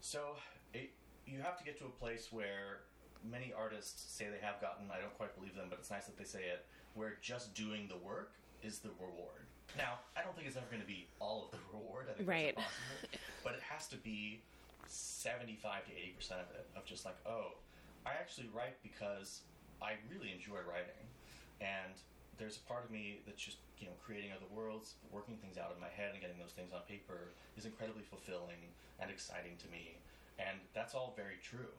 so 0.00 0.36
it, 0.72 0.90
you 1.26 1.40
have 1.40 1.58
to 1.58 1.64
get 1.64 1.78
to 1.78 1.86
a 1.86 1.94
place 1.98 2.28
where 2.30 2.86
many 3.28 3.52
artists 3.56 4.14
say 4.14 4.26
they 4.30 4.44
have 4.44 4.60
gotten. 4.60 4.86
I 4.94 5.00
don't 5.00 5.16
quite 5.16 5.34
believe 5.34 5.56
them, 5.56 5.66
but 5.70 5.78
it's 5.80 5.90
nice 5.90 6.06
that 6.06 6.16
they 6.16 6.24
say 6.24 6.40
it. 6.40 6.66
Where 6.94 7.16
just 7.20 7.54
doing 7.54 7.88
the 7.88 7.96
work 7.96 8.34
is 8.62 8.78
the 8.78 8.90
reward. 9.00 9.46
Now, 9.76 10.00
I 10.16 10.22
don't 10.22 10.34
think 10.36 10.46
it's 10.46 10.56
ever 10.56 10.66
going 10.70 10.82
to 10.82 10.86
be 10.88 11.06
all 11.18 11.46
of 11.46 11.50
the 11.50 11.58
reward. 11.72 12.06
I 12.10 12.14
think 12.16 12.28
Right. 12.28 12.54
that's 12.56 12.68
impossible. 12.68 13.20
but 13.44 13.54
it 13.54 13.62
has 13.62 13.88
to 13.88 13.96
be 13.96 14.40
seventy-five 14.86 15.86
to 15.86 15.92
eighty 15.92 16.12
percent 16.16 16.40
of 16.40 16.48
it. 16.54 16.66
Of 16.76 16.84
just 16.84 17.04
like, 17.04 17.16
oh, 17.26 17.56
I 18.04 18.10
actually 18.20 18.48
write 18.52 18.76
because 18.82 19.42
I 19.80 19.96
really 20.12 20.32
enjoy 20.32 20.60
writing, 20.68 21.00
and 21.60 21.94
there's 22.38 22.56
a 22.58 22.64
part 22.68 22.84
of 22.84 22.90
me 22.90 23.20
that's 23.26 23.40
just 23.40 23.58
you 23.78 23.86
know 23.86 23.96
creating 24.04 24.30
other 24.32 24.48
worlds, 24.52 24.94
working 25.10 25.36
things 25.40 25.56
out 25.56 25.72
in 25.74 25.80
my 25.80 25.88
head, 25.88 26.12
and 26.12 26.20
getting 26.20 26.38
those 26.38 26.52
things 26.52 26.72
on 26.72 26.80
paper 26.88 27.32
is 27.56 27.64
incredibly 27.64 28.02
fulfilling 28.02 28.60
and 29.00 29.10
exciting 29.10 29.56
to 29.64 29.68
me, 29.72 29.96
and 30.38 30.58
that's 30.74 30.94
all 30.94 31.14
very 31.16 31.38
true. 31.42 31.72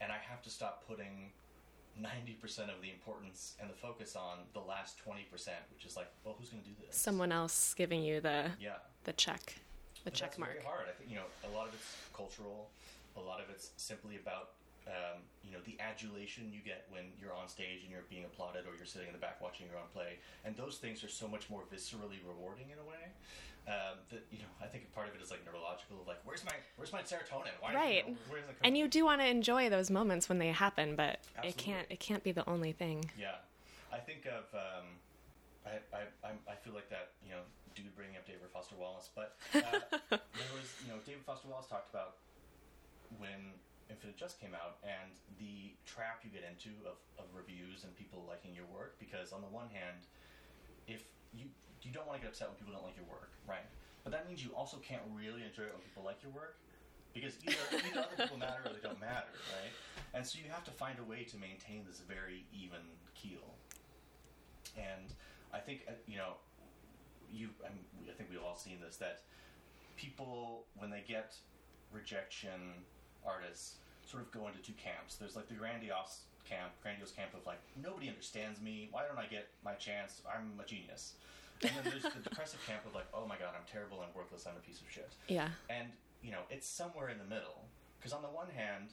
And 0.00 0.12
I 0.12 0.18
have 0.28 0.42
to 0.42 0.50
stop 0.50 0.84
putting 0.86 1.32
ninety 2.00 2.32
percent 2.32 2.70
of 2.70 2.80
the 2.82 2.90
importance 2.90 3.54
and 3.60 3.68
the 3.70 3.74
focus 3.74 4.16
on 4.16 4.38
the 4.52 4.60
last 4.60 4.98
twenty 4.98 5.22
percent, 5.30 5.58
which 5.74 5.84
is 5.86 5.96
like, 5.96 6.08
well, 6.24 6.34
who's 6.38 6.50
going 6.50 6.62
to 6.62 6.68
do 6.68 6.74
this? 6.86 6.96
Someone 6.96 7.32
else 7.32 7.74
giving 7.74 8.02
you 8.02 8.20
the 8.20 8.50
Yeah. 8.60 8.76
the 9.04 9.12
check, 9.14 9.54
the 10.04 10.10
But 10.10 10.14
check 10.14 10.30
that's 10.30 10.38
mark. 10.38 10.52
Very 10.52 10.64
hard. 10.64 10.86
I 10.88 10.92
think 10.92 11.10
you 11.10 11.16
know 11.16 11.26
a 11.48 11.50
lot 11.56 11.68
of 11.68 11.74
it's 11.74 11.96
cultural. 12.14 12.70
A 13.16 13.20
lot 13.20 13.40
of 13.40 13.48
it's 13.50 13.70
simply 13.76 14.16
about 14.16 14.50
um, 14.86 15.22
you 15.42 15.52
know 15.52 15.60
the 15.64 15.78
adulation 15.80 16.50
you 16.52 16.60
get 16.64 16.84
when 16.90 17.04
you're 17.20 17.32
on 17.32 17.48
stage 17.48 17.82
and 17.82 17.90
you're 17.90 18.04
being 18.10 18.24
applauded, 18.24 18.66
or 18.66 18.76
you're 18.76 18.84
sitting 18.86 19.06
in 19.08 19.14
the 19.14 19.20
back 19.20 19.40
watching 19.40 19.66
your 19.66 19.76
own 19.78 19.88
play. 19.94 20.18
And 20.44 20.56
those 20.56 20.76
things 20.78 21.02
are 21.04 21.08
so 21.08 21.26
much 21.28 21.48
more 21.48 21.62
viscerally 21.72 22.18
rewarding 22.26 22.70
in 22.70 22.78
a 22.78 22.84
way. 22.88 23.08
Um, 23.66 23.96
that 24.10 24.26
you 24.30 24.38
know, 24.38 24.52
I 24.60 24.66
think 24.66 24.92
part 24.92 25.08
of 25.08 25.14
it 25.14 25.22
is 25.22 25.30
like 25.30 25.40
neurological. 25.46 25.96
Like, 26.06 26.20
where's 26.24 26.44
my 26.44 26.52
where's 26.76 26.92
my 26.92 27.00
serotonin? 27.00 27.54
Why, 27.60 27.74
Right. 27.74 28.04
You 28.06 28.12
know, 28.12 28.40
And 28.62 28.76
you 28.76 28.88
do 28.88 29.04
want 29.04 29.22
to 29.22 29.26
enjoy 29.26 29.70
those 29.70 29.90
moments 29.90 30.28
when 30.28 30.38
they 30.38 30.48
happen, 30.48 30.96
but 30.96 31.20
it 31.42 31.56
can't 31.56 31.86
it 31.88 32.00
can't 32.00 32.22
be 32.22 32.32
the 32.32 32.48
only 32.48 32.72
thing. 32.72 33.04
Yeah, 33.18 33.36
I 33.92 33.98
think 33.98 34.26
of 34.26 34.44
um, 34.52 34.84
I, 35.64 35.80
I 35.96 36.28
I'm, 36.28 36.38
feel 36.62 36.74
like 36.74 36.90
that 36.90 37.12
you 37.24 37.32
know 37.32 37.40
dude 37.74 37.94
bringing 37.96 38.16
up 38.16 38.26
David 38.26 38.52
Foster 38.52 38.76
Wallace, 38.76 39.08
but 39.14 39.36
uh, 39.54 39.60
there 40.10 40.52
was 40.52 40.68
you 40.84 40.92
know 40.92 41.00
David 41.06 41.22
Foster 41.24 41.48
Wallace 41.48 41.66
talked 41.66 41.88
about 41.88 42.16
when 43.16 43.56
Infinite 43.90 44.16
Jest 44.16 44.40
came 44.40 44.54
out 44.54 44.76
and 44.84 45.12
the 45.38 45.72
trap 45.86 46.20
you 46.24 46.30
get 46.30 46.44
into 46.44 46.72
of, 46.84 46.96
of 47.18 47.24
reviews 47.32 47.84
and 47.84 47.94
people 47.96 48.24
liking 48.28 48.54
your 48.54 48.66
work 48.72 48.96
because 48.98 49.32
on 49.32 49.40
the 49.40 49.48
one 49.48 49.68
hand, 49.68 50.04
if 50.04 50.04
you 50.04 50.04
you 50.04 50.23
don't 51.94 52.06
want 52.06 52.18
to 52.18 52.22
get 52.26 52.34
upset 52.34 52.50
when 52.50 52.58
people 52.58 52.74
don't 52.74 52.82
like 52.82 52.98
your 52.98 53.06
work, 53.06 53.30
right? 53.46 53.64
But 54.02 54.12
that 54.12 54.28
means 54.28 54.44
you 54.44 54.50
also 54.52 54.76
can't 54.82 55.02
really 55.14 55.46
enjoy 55.46 55.70
it 55.70 55.72
when 55.72 55.80
people 55.80 56.02
like 56.04 56.20
your 56.20 56.34
work 56.34 56.58
because 57.14 57.38
either, 57.46 57.56
either 57.72 58.02
other 58.02 58.18
people 58.18 58.36
matter 58.42 58.66
or 58.66 58.74
they 58.74 58.82
don't 58.82 59.00
matter, 59.00 59.30
right? 59.54 59.72
And 60.12 60.26
so 60.26 60.42
you 60.42 60.50
have 60.50 60.64
to 60.66 60.74
find 60.74 60.98
a 60.98 61.06
way 61.06 61.24
to 61.24 61.36
maintain 61.38 61.86
this 61.86 62.02
very 62.02 62.44
even 62.52 62.82
keel. 63.14 63.54
And 64.76 65.14
I 65.54 65.58
think 65.62 65.86
uh, 65.88 65.94
you 66.06 66.18
know, 66.18 66.34
you 67.32 67.48
I, 67.64 67.70
mean, 67.70 67.86
I 68.10 68.12
think 68.12 68.28
we've 68.30 68.42
all 68.42 68.58
seen 68.58 68.82
this 68.84 68.96
that 68.98 69.22
people 69.96 70.66
when 70.76 70.90
they 70.90 71.04
get 71.06 71.36
rejection, 71.92 72.84
artists 73.24 73.76
sort 74.04 74.22
of 74.22 74.30
go 74.32 74.48
into 74.48 74.60
two 74.60 74.74
camps. 74.74 75.16
There's 75.16 75.36
like 75.36 75.48
the 75.48 75.54
grandiose 75.54 76.26
camp, 76.44 76.72
grandiose 76.82 77.12
camp 77.12 77.32
of 77.32 77.46
like 77.46 77.60
nobody 77.80 78.08
understands 78.08 78.60
me. 78.60 78.88
Why 78.90 79.06
don't 79.06 79.18
I 79.18 79.26
get 79.26 79.48
my 79.64 79.74
chance? 79.74 80.20
I'm 80.28 80.60
a 80.60 80.66
genius. 80.66 81.14
And 81.64 81.72
then 81.76 81.84
there's 81.90 82.12
the 82.12 82.20
depressive 82.20 82.60
camp 82.66 82.84
of 82.86 82.94
like, 82.94 83.08
oh 83.14 83.26
my 83.26 83.36
god, 83.36 83.56
I'm 83.56 83.66
terrible, 83.70 84.00
I'm 84.00 84.12
worthless, 84.14 84.46
I'm 84.46 84.56
a 84.56 84.64
piece 84.64 84.80
of 84.80 84.88
shit. 84.90 85.12
Yeah. 85.28 85.48
And 85.70 85.88
you 86.22 86.30
know, 86.30 86.44
it's 86.50 86.68
somewhere 86.68 87.08
in 87.08 87.18
the 87.18 87.24
middle. 87.28 87.64
Because 87.98 88.12
on 88.12 88.22
the 88.22 88.28
one 88.28 88.48
hand, 88.52 88.92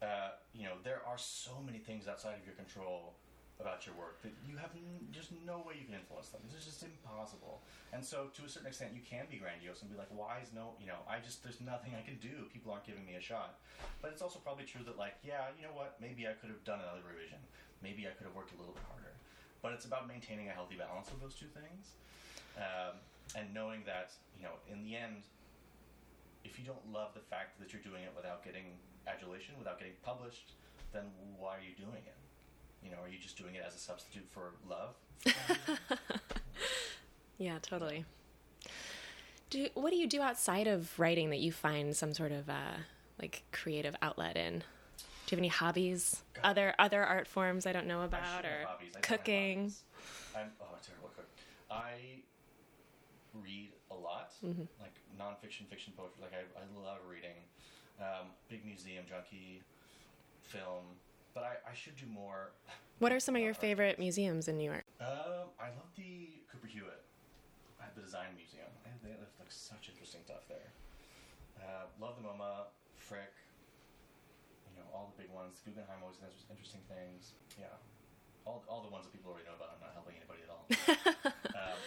uh, 0.00 0.36
you 0.54 0.64
know, 0.64 0.80
there 0.84 1.00
are 1.06 1.18
so 1.18 1.60
many 1.64 1.78
things 1.78 2.08
outside 2.08 2.36
of 2.40 2.44
your 2.44 2.54
control 2.54 3.14
about 3.60 3.88
your 3.88 3.96
work 3.96 4.20
that 4.20 4.32
you 4.44 4.56
have 4.60 4.68
n- 4.76 5.08
just 5.12 5.32
no 5.48 5.64
way 5.64 5.72
you 5.80 5.88
can 5.88 5.96
influence 5.96 6.28
them. 6.28 6.44
It's 6.52 6.64
just 6.68 6.84
impossible. 6.84 7.64
And 7.92 8.04
so, 8.04 8.28
to 8.36 8.44
a 8.44 8.48
certain 8.48 8.68
extent, 8.68 8.92
you 8.92 9.00
can 9.00 9.24
be 9.32 9.40
grandiose 9.40 9.80
and 9.80 9.88
be 9.88 9.96
like, 9.96 10.12
"Why 10.12 10.44
is 10.44 10.52
no? 10.52 10.76
You 10.76 10.92
know, 10.92 11.00
I 11.08 11.20
just 11.24 11.40
there's 11.40 11.60
nothing 11.64 11.96
I 11.96 12.04
can 12.04 12.20
do. 12.20 12.52
People 12.52 12.72
aren't 12.72 12.84
giving 12.84 13.04
me 13.08 13.16
a 13.16 13.24
shot." 13.24 13.56
But 14.04 14.12
it's 14.12 14.20
also 14.20 14.38
probably 14.40 14.68
true 14.68 14.84
that, 14.84 15.00
like, 15.00 15.16
yeah, 15.24 15.48
you 15.56 15.64
know 15.64 15.72
what? 15.72 15.96
Maybe 16.00 16.28
I 16.28 16.36
could 16.36 16.52
have 16.52 16.60
done 16.68 16.80
another 16.84 17.00
revision. 17.08 17.40
Maybe 17.80 18.04
I 18.04 18.12
could 18.12 18.28
have 18.28 18.36
worked 18.36 18.52
a 18.52 18.58
little 18.60 18.76
bit 18.76 18.84
harder. 18.92 19.16
But 19.66 19.74
it's 19.74 19.84
about 19.84 20.06
maintaining 20.06 20.46
a 20.46 20.52
healthy 20.52 20.76
balance 20.78 21.10
of 21.10 21.18
those 21.18 21.34
two 21.34 21.50
things, 21.50 21.98
um, 22.56 22.94
and 23.34 23.52
knowing 23.52 23.82
that 23.84 24.12
you 24.38 24.44
know, 24.46 24.62
in 24.70 24.84
the 24.86 24.94
end, 24.94 25.26
if 26.44 26.56
you 26.56 26.64
don't 26.64 26.86
love 26.92 27.10
the 27.14 27.26
fact 27.26 27.58
that 27.58 27.72
you're 27.72 27.82
doing 27.82 28.04
it 28.06 28.12
without 28.14 28.44
getting 28.44 28.78
adulation, 29.08 29.58
without 29.58 29.80
getting 29.82 29.94
published, 30.04 30.52
then 30.92 31.02
why 31.36 31.58
are 31.58 31.66
you 31.66 31.74
doing 31.74 32.06
it? 32.06 32.14
You 32.84 32.92
know, 32.92 33.02
are 33.02 33.08
you 33.08 33.18
just 33.18 33.36
doing 33.36 33.56
it 33.56 33.64
as 33.66 33.74
a 33.74 33.78
substitute 33.78 34.28
for 34.30 34.54
love? 34.70 34.94
Yeah, 37.38 37.58
totally. 37.60 38.04
Do 39.50 39.68
what 39.74 39.90
do 39.90 39.96
you 39.96 40.06
do 40.06 40.22
outside 40.22 40.66
of 40.66 40.98
writing 40.98 41.30
that 41.30 41.38
you 41.40 41.52
find 41.52 41.94
some 41.94 42.14
sort 42.14 42.32
of 42.32 42.48
uh, 42.48 42.78
like 43.20 43.42
creative 43.52 43.94
outlet 44.02 44.36
in? 44.36 44.64
Do 45.26 45.34
you 45.34 45.36
have 45.36 45.40
any 45.40 45.48
hobbies? 45.48 46.22
Other 46.44 46.74
other 46.78 47.02
art 47.02 47.26
forms 47.26 47.66
I 47.66 47.72
don't 47.72 47.86
know 47.86 48.02
about 48.02 48.44
or 48.44 48.64
hobbies. 48.66 48.90
I 48.90 48.94
don't 48.94 48.94
have 48.94 49.02
cooking? 49.02 49.72
I'm 50.36 50.52
oh, 50.60 50.66
I'm 50.72 50.80
terrible 50.86 51.10
cook. 51.16 51.26
I 51.70 52.22
read 53.34 53.72
a 53.90 53.94
lot, 53.94 54.32
Mhm. 54.44 54.68
like 54.80 54.94
nonfiction, 55.18 55.66
fiction, 55.68 55.92
poetry. 55.96 56.22
Like 56.22 56.32
I, 56.32 56.44
I 56.60 56.80
love 56.80 56.98
reading. 57.08 57.34
Um, 58.00 58.28
big 58.48 58.64
museum 58.64 59.04
junkie, 59.08 59.62
film. 60.42 60.84
But 61.34 61.42
I, 61.44 61.70
I 61.70 61.74
should 61.74 61.96
do 61.96 62.06
more. 62.06 62.52
What 62.98 63.12
are 63.12 63.20
some 63.20 63.36
of 63.36 63.42
your 63.42 63.52
favorite 63.52 63.98
museums 63.98 64.48
in 64.48 64.56
New 64.56 64.64
York? 64.72 64.86
Um, 65.02 65.52
I 65.60 65.68
love 65.68 65.92
the 65.96 66.30
Cooper 66.50 66.66
Hewitt, 66.66 67.04
uh, 67.78 67.84
the 67.94 68.00
Design 68.00 68.28
Museum. 68.34 68.72
They 69.04 69.10
have 69.10 69.18
like 69.38 69.50
such 69.52 69.90
interesting 69.90 70.22
stuff 70.24 70.48
there. 70.48 70.72
Uh, 71.60 71.84
love 72.00 72.14
the 72.16 72.26
MoMA, 72.26 72.64
Frick. 72.96 73.34
All 74.94 75.12
the 75.14 75.18
big 75.22 75.30
ones. 75.32 75.62
Guggenheim 75.64 76.02
always 76.02 76.18
has 76.22 76.46
interesting 76.50 76.82
things. 76.90 77.34
Yeah, 77.58 77.72
all 78.44 78.62
all 78.68 78.82
the 78.82 78.92
ones 78.92 79.06
that 79.06 79.12
people 79.14 79.30
already 79.32 79.46
know 79.48 79.56
about. 79.58 79.74
I'm 79.74 79.82
not 79.82 79.92
helping 79.96 80.16
anybody 80.18 80.42
at 80.46 80.50
all. 80.52 80.64
um, 81.60 81.78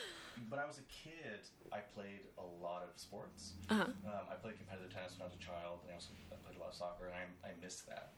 when 0.47 0.60
I 0.60 0.66
was 0.66 0.80
a 0.80 0.88
kid, 0.88 1.43
I 1.72 1.84
played 1.84 2.28
a 2.39 2.47
lot 2.64 2.82
of 2.84 2.95
sports. 2.95 3.60
Uh-huh. 3.70 3.91
Um, 4.08 4.26
I 4.32 4.36
played 4.39 4.56
competitive 4.58 4.89
tennis 4.93 5.20
when 5.20 5.28
I 5.28 5.30
was 5.32 5.38
a 5.38 5.43
child, 5.43 5.84
and 5.84 5.91
I 5.91 6.00
also 6.00 6.16
played 6.32 6.56
a 6.56 6.62
lot 6.62 6.72
of 6.72 6.78
soccer, 6.80 7.12
and 7.12 7.16
I, 7.16 7.24
I 7.47 7.52
miss 7.60 7.84
that. 7.91 8.16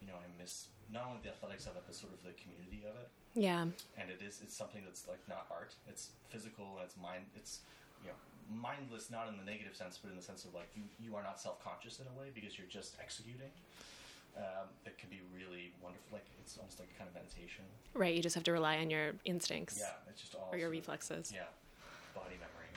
You 0.00 0.06
know, 0.08 0.18
I 0.20 0.28
miss 0.38 0.70
not 0.92 1.10
only 1.10 1.18
the 1.26 1.34
athletics 1.34 1.66
of 1.66 1.74
it, 1.74 1.82
but 1.86 1.94
sort 1.96 2.14
of 2.14 2.22
the 2.22 2.30
community 2.38 2.86
of 2.86 2.94
it 2.94 3.10
Yeah. 3.34 3.66
and 3.98 4.06
it 4.06 4.22
is 4.22 4.38
it's 4.38 4.54
something 4.54 4.84
that's 4.86 5.08
like 5.10 5.18
not 5.26 5.50
art 5.50 5.74
it's 5.90 6.14
physical 6.30 6.78
and 6.78 6.86
it's 6.86 6.94
mind 6.94 7.26
it's 7.34 7.66
you 8.04 8.14
know 8.14 8.18
mindless 8.46 9.10
not 9.10 9.26
in 9.26 9.34
the 9.34 9.42
negative 9.42 9.74
sense 9.74 9.98
but 9.98 10.14
in 10.14 10.16
the 10.16 10.22
sense 10.22 10.44
of 10.46 10.54
like 10.54 10.70
you 10.78 10.84
you 11.02 11.16
are 11.18 11.24
not 11.26 11.40
self-conscious 11.42 11.98
in 11.98 12.06
a 12.06 12.14
way 12.14 12.30
because 12.30 12.54
you're 12.56 12.70
just 12.70 12.94
executing 13.02 13.50
um, 14.36 14.68
it 14.84 14.96
can 14.98 15.08
be 15.10 15.20
really 15.34 15.72
wonderful 15.82 16.08
like 16.18 16.26
it's 16.40 16.56
almost 16.58 16.78
like 16.78 16.88
a 16.94 16.98
kind 16.98 17.08
of 17.08 17.14
meditation 17.14 17.64
Right, 17.94 18.14
you 18.14 18.22
just 18.22 18.34
have 18.34 18.44
to 18.44 18.52
rely 18.52 18.76
on 18.78 18.90
your 18.90 19.12
instincts. 19.24 19.78
yeah 19.80 19.90
it's 20.10 20.20
just 20.20 20.34
all 20.34 20.48
Or 20.52 20.58
your 20.58 20.66
sort 20.68 20.74
of- 20.76 20.80
reflexes. 20.80 21.32
yeah 21.34 21.42
body 22.14 22.36
memory 22.40 22.70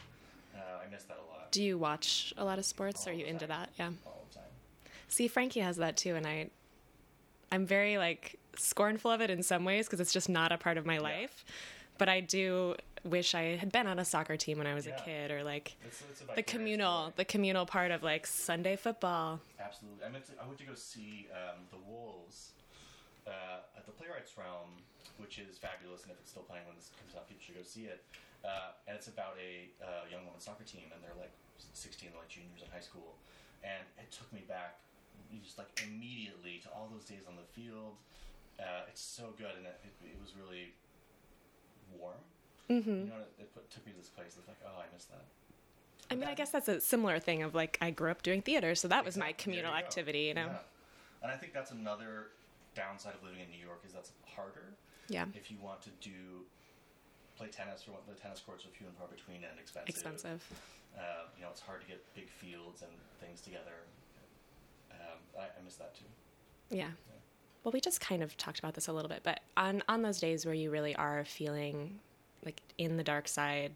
uh, 0.55 0.84
I 0.86 0.89
miss 0.91 1.03
that 1.03 1.18
a 1.18 1.26
lot 1.32 1.51
Do 1.51 1.64
you 1.64 1.78
watch 1.78 2.34
a 2.38 2.45
lot 2.45 2.60
of 2.60 2.66
sports? 2.66 3.05
All 3.07 3.14
are 3.14 3.16
you 3.16 3.26
into 3.26 3.47
that? 3.47 3.70
Yeah. 3.78 3.89
all 4.05 4.26
the 4.30 4.36
time 4.36 4.43
See, 5.07 5.28
Frankie 5.28 5.62
has 5.62 5.78
that 5.78 5.97
too, 5.97 6.16
and 6.16 6.26
I, 6.28 6.49
I'm 7.51 7.66
very 7.66 7.97
like 7.97 8.38
scornful 8.55 9.10
of 9.12 9.22
it 9.22 9.30
in 9.30 9.41
some 9.43 9.66
ways 9.66 9.86
because 9.88 9.99
it's 9.99 10.14
just 10.14 10.30
not 10.30 10.51
a 10.51 10.57
part 10.57 10.78
of 10.78 10.86
my 10.86 10.97
life. 10.99 11.43
but 11.97 12.07
I 12.10 12.20
do 12.22 12.76
wish 13.04 13.36
I 13.36 13.56
had 13.56 13.72
been 13.72 13.88
on 13.88 14.00
a 14.00 14.06
soccer 14.06 14.38
team 14.38 14.58
when 14.58 14.68
I 14.68 14.74
was 14.74 14.86
Yeah. 14.88 14.97
a 14.97 15.06
kid, 15.06 15.32
or 15.32 15.43
like 15.43 15.76
It's, 15.86 16.02
it's 16.10 16.22
the 16.36 16.43
communal, 16.43 17.02
story. 17.02 17.14
the 17.18 17.26
communal 17.26 17.66
part 17.66 17.91
of 17.91 18.04
like 18.04 18.26
Sunday 18.28 18.76
football. 18.76 19.39
Absolutely. 19.60 20.06
I 20.06 20.10
meant 20.10 20.26
to, 20.28 20.34
I 20.41 20.45
went 20.45 20.58
to 20.60 20.66
go 20.66 20.76
see 20.76 21.28
um, 21.34 21.66
the 21.72 21.78
Wolves 21.89 22.52
uh, 23.28 23.62
at 23.78 23.86
the 23.86 23.91
Playwrights 23.91 24.38
Realm, 24.38 24.70
which 25.18 25.39
is 25.39 25.58
fabulous, 25.58 26.04
and 26.04 26.12
if 26.12 26.20
it's 26.20 26.32
still 26.32 26.43
playing 26.43 26.66
when 26.66 26.76
this 26.76 26.89
comes 27.00 27.16
out, 27.16 27.28
people 27.28 27.43
should 27.45 27.56
go 27.56 27.64
see 27.64 27.86
it. 27.86 28.04
Uh, 28.43 28.72
and 28.88 28.95
it's 28.95 29.08
about 29.08 29.36
a 29.38 29.68
uh, 29.84 30.08
young 30.10 30.26
women's 30.26 30.45
soccer 30.45 30.64
team, 30.64 30.88
and 30.95 31.04
they're 31.04 31.18
like 31.20 31.32
16, 31.74 32.10
they're 32.12 32.20
like 32.20 32.30
juniors 32.32 32.64
in 32.64 32.72
high 32.72 32.80
school. 32.80 33.16
And 33.64 33.84
it 34.00 34.12
took 34.16 34.32
me 34.32 34.43
back, 34.47 34.80
just 35.43 35.58
like 35.60 35.68
immediately 35.84 36.60
to 36.64 36.70
all 36.72 36.88
those 36.88 37.04
days 37.04 37.28
on 37.28 37.36
the 37.36 37.43
field. 37.52 38.00
Uh, 38.58 38.88
it's 38.88 39.02
so 39.04 39.36
good, 39.38 39.52
and 39.60 39.68
it, 39.68 39.76
it, 39.84 40.16
it 40.16 40.18
was 40.24 40.32
really 40.39 40.72
warm. 41.91 42.20
Mm-hmm. 42.70 42.89
You 42.89 43.05
know, 43.05 43.26
it, 43.39 43.53
put, 43.53 43.70
took 43.70 43.86
me 43.86 43.91
to 43.93 43.97
this 43.97 44.09
place. 44.09 44.36
It's 44.38 44.47
like, 44.47 44.61
oh, 44.65 44.80
I 44.80 44.86
miss 44.93 45.05
that. 45.05 45.26
I 46.11 46.15
mean, 46.15 46.28
I 46.28 46.34
guess 46.34 46.49
that's 46.49 46.67
a 46.67 46.82
similar 46.82 47.20
thing 47.20 47.43
of 47.43 47.53
like 47.53 47.78
I 47.82 47.91
grew 47.91 48.09
up 48.09 48.24
doing 48.24 48.41
theater, 48.41 48.74
so 48.74 48.88
that 48.88 49.05
was 49.05 49.15
my 49.15 49.30
Exactly. 49.30 49.43
Communal 49.43 49.72
you 49.72 49.78
activity, 49.78 50.20
you 50.22 50.34
know. 50.34 50.47
Yeah. 50.47 51.22
And 51.22 51.32
I 51.32 51.36
think 51.36 51.53
that's 51.53 51.72
another 51.72 52.28
downside 52.74 53.13
of 53.13 53.24
living 53.24 53.41
in 53.41 53.49
New 53.51 53.63
York 53.63 53.82
is 53.86 53.93
that's 53.93 54.11
harder. 54.26 54.74
Yeah. 55.07 55.26
If 55.36 55.51
you 55.51 55.57
want 55.61 55.82
to 55.84 55.89
do 56.01 56.45
play 57.38 57.47
tennis 57.47 57.86
or 57.88 57.91
what 57.91 58.07
the 58.07 58.20
tennis 58.20 58.39
courts 58.39 58.65
are 58.65 58.70
few 58.70 58.88
and 58.88 58.95
far 58.97 59.07
between 59.07 59.38
and 59.38 59.59
expensive. 59.59 59.89
Expensive. 59.89 60.43
Uh, 60.97 61.01
you 61.38 61.43
know, 61.43 61.49
it's 61.51 61.61
hard 61.61 61.82
to 61.82 61.88
get 61.88 62.03
big 62.15 62.30
fields 62.30 62.82
and 62.82 62.91
things 63.22 63.41
together. 63.41 63.86
Um, 64.91 65.20
I, 65.38 65.43
I 65.43 65.63
miss 65.63 65.76
that 65.76 65.95
too. 65.95 66.05
Yeah. 66.70 66.89
Well, 67.63 67.72
we 67.72 67.82
just 67.82 68.01
kind 68.01 68.24
of 68.24 68.36
talked 68.38 68.59
about 68.59 68.74
this 68.74 68.88
a 68.88 68.93
little 68.93 69.09
bit, 69.09 69.22
but 69.24 69.41
on 69.57 69.84
on 69.88 70.01
those 70.01 70.20
days 70.20 70.45
where 70.45 70.55
you 70.55 70.72
really 70.72 70.95
are 70.95 71.26
feeling 71.26 71.99
like 72.45 72.61
in 72.77 72.97
the 72.97 73.03
dark 73.03 73.27
side, 73.27 73.71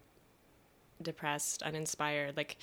depressed, 1.02 1.62
uninspired, 1.62 2.36
like 2.36 2.56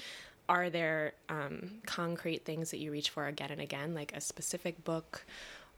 are 0.50 0.70
there 0.70 1.14
um, 1.30 1.72
concrete 1.86 2.44
things 2.46 2.72
that 2.72 2.78
you 2.80 2.92
reach 2.92 3.10
for 3.10 3.28
again 3.28 3.52
and 3.52 3.62
again, 3.62 3.94
like 3.94 4.12
a 4.16 4.22
specific 4.22 4.84
book 4.84 5.24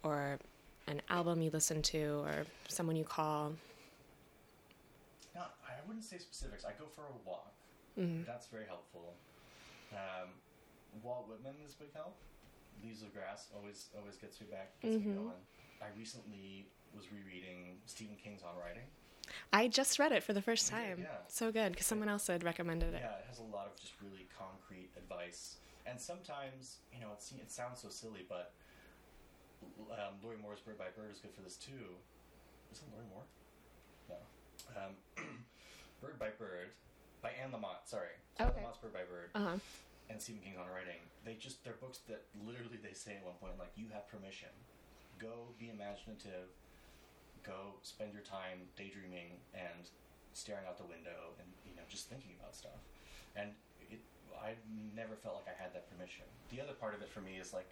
or 0.01 0.39
an 0.88 1.01
album 1.09 1.41
you 1.41 1.49
listen 1.51 1.82
to 1.82 2.21
or 2.26 2.45
someone 2.67 2.95
you 2.95 3.03
call? 3.03 3.53
No, 5.36 5.41
I 5.41 5.74
wouldn't 5.88 6.03
say 6.05 6.17
specifics. 6.17 6.65
I 6.65 6.71
go 6.80 6.86
for 6.95 7.01
a 7.01 7.30
walk. 7.30 7.51
Mm-hmm. 7.99 8.24
That's 8.26 8.47
very 8.47 8.65
helpful. 8.65 9.13
Um, 9.91 10.30
Walt 11.03 11.28
Whitman 11.30 11.53
is 11.65 11.76
a 11.76 11.84
big 11.84 11.93
help. 11.93 12.15
Leaves 12.84 13.01
of 13.03 13.13
Grass 13.13 13.47
always 13.55 13.88
always 13.97 14.15
gets 14.17 14.41
me 14.41 14.47
back, 14.49 14.74
gets 14.82 14.95
Mm-hmm. 14.95 15.09
me 15.09 15.15
going. 15.15 15.41
I 15.82 15.88
recently 15.97 16.65
was 16.95 17.05
rereading 17.11 17.78
Stephen 17.86 18.15
King's 18.21 18.41
On 18.43 18.55
Writing. 18.57 18.88
I 19.51 19.67
just 19.67 19.99
read 19.99 20.11
it 20.11 20.24
for 20.24 20.34
the 20.34 20.41
first 20.41 20.69
time. 20.69 20.99
yeah. 21.01 21.07
So 21.28 21.51
good 21.51 21.71
because 21.71 21.86
someone 21.88 22.09
else 22.09 22.28
had 22.28 22.43
recommended 22.43 22.93
it. 22.93 23.01
Yeah, 23.03 23.17
it 23.19 23.26
has 23.28 23.39
a 23.39 23.43
lot 23.55 23.67
of 23.67 23.76
just 23.80 23.93
really 24.01 24.28
concrete 24.38 24.89
advice, 24.97 25.57
and 25.86 25.99
sometimes 25.99 26.78
you 26.93 26.99
know 26.99 27.07
it, 27.13 27.24
it 27.41 27.51
sounds 27.51 27.80
so 27.82 27.89
silly, 27.89 28.26
but 28.28 28.53
um, 29.91 30.15
Lorrie 30.24 30.38
Moore's 30.41 30.59
Bird 30.59 30.78
by 30.78 30.89
Bird 30.95 31.11
is 31.11 31.19
good 31.19 31.34
for 31.34 31.41
this 31.41 31.55
too. 31.55 31.97
Is 32.71 32.80
it 32.80 32.88
Lorrie 32.91 33.07
Moore? 33.13 33.24
No. 34.09 34.17
Um, 34.76 34.93
Bird 36.01 36.19
by 36.19 36.30
Bird 36.38 36.69
by 37.21 37.32
Anne 37.41 37.51
Lamott. 37.51 37.86
Sorry, 37.86 38.11
Anne 38.39 38.47
Okay. 38.49 38.61
Lamott's 38.61 38.78
Bird 38.78 38.93
by 38.93 39.05
Bird. 39.07 39.30
Uh-huh. 39.36 39.57
And 40.09 40.21
Stephen 40.21 40.41
King's 40.43 40.57
on 40.59 40.67
writing. 40.67 40.99
They 41.26 41.36
just 41.39 41.63
they're 41.63 41.80
books 41.80 41.99
that 42.09 42.24
literally 42.45 42.78
they 42.84 42.93
say 42.93 43.15
at 43.15 43.24
one 43.24 43.36
point 43.39 43.53
like 43.57 43.71
you 43.76 43.88
have 43.93 44.07
permission. 44.11 44.51
Go 45.17 45.55
be 45.57 45.69
imaginative. 45.71 46.51
Go 47.44 47.76
spend 47.84 48.14
your 48.14 48.24
time 48.24 48.66
daydreaming 48.76 49.39
and 49.54 49.89
staring 50.34 50.66
out 50.68 50.78
the 50.78 50.88
window 50.88 51.36
and 51.39 51.48
you 51.68 51.76
know 51.76 51.84
just 51.89 52.10
thinking 52.10 52.32
about 52.39 52.56
stuff. 52.56 52.80
And 53.36 53.52
it, 53.91 54.00
I 54.34 54.56
never 54.96 55.16
felt 55.16 55.36
like 55.36 55.48
I 55.52 55.56
had 55.62 55.74
that 55.76 55.89
permission. 55.91 56.26
The 56.50 56.62
other 56.62 56.74
part 56.74 56.96
of 56.96 57.02
it 57.02 57.10
for 57.10 57.22
me 57.22 57.38
is 57.38 57.54
like 57.54 57.70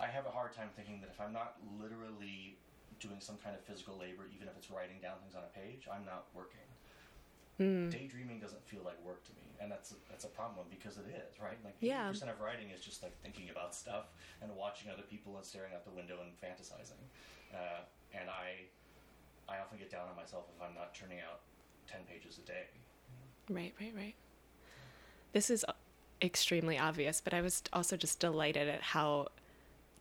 I 0.00 0.06
have 0.08 0.24
a 0.26 0.30
hard 0.32 0.52
time 0.56 0.70
thinking 0.74 1.00
that 1.04 1.10
if 1.12 1.20
I'm 1.20 1.32
not 1.32 1.56
literally 1.78 2.56
doing 2.98 3.20
some 3.20 3.36
kind 3.44 3.54
of 3.54 3.62
physical 3.64 3.96
labor, 4.00 4.24
even 4.34 4.48
if 4.48 4.56
it's 4.56 4.70
writing 4.70 4.96
down 5.00 5.20
things 5.20 5.36
on 5.36 5.44
a 5.44 5.52
page, 5.52 5.84
I'm 5.92 6.04
not 6.04 6.26
working. 6.34 6.64
Daydreaming 7.92 8.40
doesn't 8.40 8.64
feel 8.64 8.80
like 8.88 8.96
work 9.04 9.20
to 9.28 9.32
me, 9.36 9.44
and 9.60 9.68
that's 9.70 9.92
a, 9.92 9.94
that's 10.08 10.24
a 10.24 10.32
problem 10.32 10.64
because 10.72 10.96
it 10.96 11.04
is 11.12 11.36
right. 11.36 11.60
Like 11.62 11.76
eighty 11.84 11.92
Yeah. 11.92 12.08
percent 12.08 12.30
of 12.32 12.40
writing 12.40 12.70
is 12.72 12.80
just 12.80 13.02
like 13.02 13.12
thinking 13.20 13.50
about 13.50 13.74
stuff 13.74 14.08
and 14.40 14.48
watching 14.56 14.88
other 14.90 15.04
people 15.04 15.36
and 15.36 15.44
staring 15.44 15.74
out 15.76 15.84
the 15.84 15.92
window 15.92 16.24
and 16.24 16.32
fantasizing. 16.40 17.04
Uh, 17.52 17.84
and 18.18 18.28
I, 18.28 19.52
I 19.52 19.60
often 19.60 19.78
get 19.78 19.90
down 19.90 20.08
on 20.08 20.16
myself 20.16 20.44
if 20.54 20.62
I'm 20.62 20.74
not 20.74 20.94
turning 20.94 21.18
out 21.20 21.40
ten 21.88 22.00
pages 22.08 22.38
a 22.38 22.46
day. 22.46 22.64
Right, 23.48 23.74
right, 23.80 23.92
right. 23.96 24.14
This 25.32 25.50
is 25.50 25.64
extremely 26.22 26.78
obvious, 26.78 27.20
but 27.20 27.34
I 27.34 27.40
was 27.40 27.62
also 27.72 27.96
just 27.96 28.20
delighted 28.20 28.68
at 28.68 28.82
how 28.82 29.28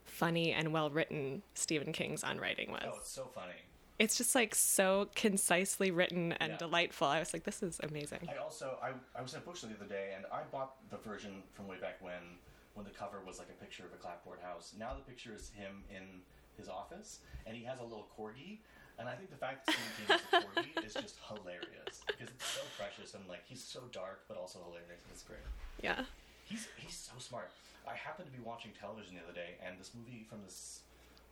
funny 0.05 0.51
and 0.51 0.73
well 0.73 0.89
written 0.89 1.43
Stephen 1.53 1.93
King's 1.93 2.23
on 2.23 2.39
writing 2.39 2.71
was. 2.71 2.81
Oh, 2.85 2.97
it's 2.97 3.11
so 3.11 3.25
funny. 3.33 3.53
It's 3.99 4.17
just 4.17 4.33
like 4.33 4.55
so 4.55 5.09
concisely 5.15 5.91
written 5.91 6.31
and 6.33 6.53
Yeah. 6.53 6.57
delightful. 6.57 7.07
I 7.07 7.19
was 7.19 7.33
like, 7.33 7.43
this 7.43 7.61
is 7.61 7.79
amazing. 7.83 8.29
I 8.29 8.37
also 8.37 8.77
I, 8.81 8.93
I 9.17 9.21
was 9.21 9.33
at 9.33 9.41
a 9.41 9.45
bookstore 9.45 9.69
the 9.69 9.75
other 9.75 9.85
day 9.85 10.13
and 10.15 10.25
I 10.31 10.43
bought 10.43 10.75
the 10.89 10.97
version 10.97 11.43
from 11.53 11.67
way 11.67 11.77
back 11.79 12.01
when 12.01 12.39
when 12.75 12.85
the 12.85 12.91
cover 12.91 13.19
was 13.25 13.39
like 13.39 13.49
a 13.49 13.59
picture 13.63 13.85
of 13.85 13.91
a 13.93 13.97
clapboard 13.97 14.39
house. 14.39 14.73
Now 14.77 14.93
the 14.93 15.01
picture 15.01 15.33
is 15.35 15.49
him 15.49 15.83
in 15.89 16.21
his 16.59 16.69
office 16.69 17.19
and 17.47 17.55
he 17.55 17.63
has 17.63 17.79
a 17.79 17.83
little 17.83 18.07
corgi. 18.17 18.59
And 18.99 19.07
I 19.07 19.15
think 19.15 19.31
the 19.31 19.39
fact 19.39 19.65
that 19.65 19.75
King 19.79 20.07
has 20.11 20.21
a 20.21 20.45
corgi 20.45 20.75
is 20.85 20.93
just 20.93 21.17
hilarious 21.23 22.03
because 22.05 22.29
it's 22.29 22.45
so 22.45 22.61
precious 22.77 23.15
and 23.15 23.23
like 23.27 23.41
he's 23.47 23.63
so 23.63 23.87
dark 23.91 24.27
but 24.27 24.37
also 24.37 24.59
hilarious. 24.67 25.01
It's 25.11 25.23
great. 25.23 25.39
Yeah. 25.81 26.03
He's 26.43 26.67
he's 26.77 26.95
so 26.95 27.13
smart. 27.17 27.51
I 27.87 27.95
happened 27.95 28.27
to 28.29 28.35
be 28.35 28.43
watching 28.43 28.71
television 28.77 29.15
the 29.15 29.23
other 29.23 29.33
day, 29.33 29.57
and 29.65 29.79
this 29.79 29.91
movie 29.95 30.25
from 30.27 30.43
this 30.43 30.81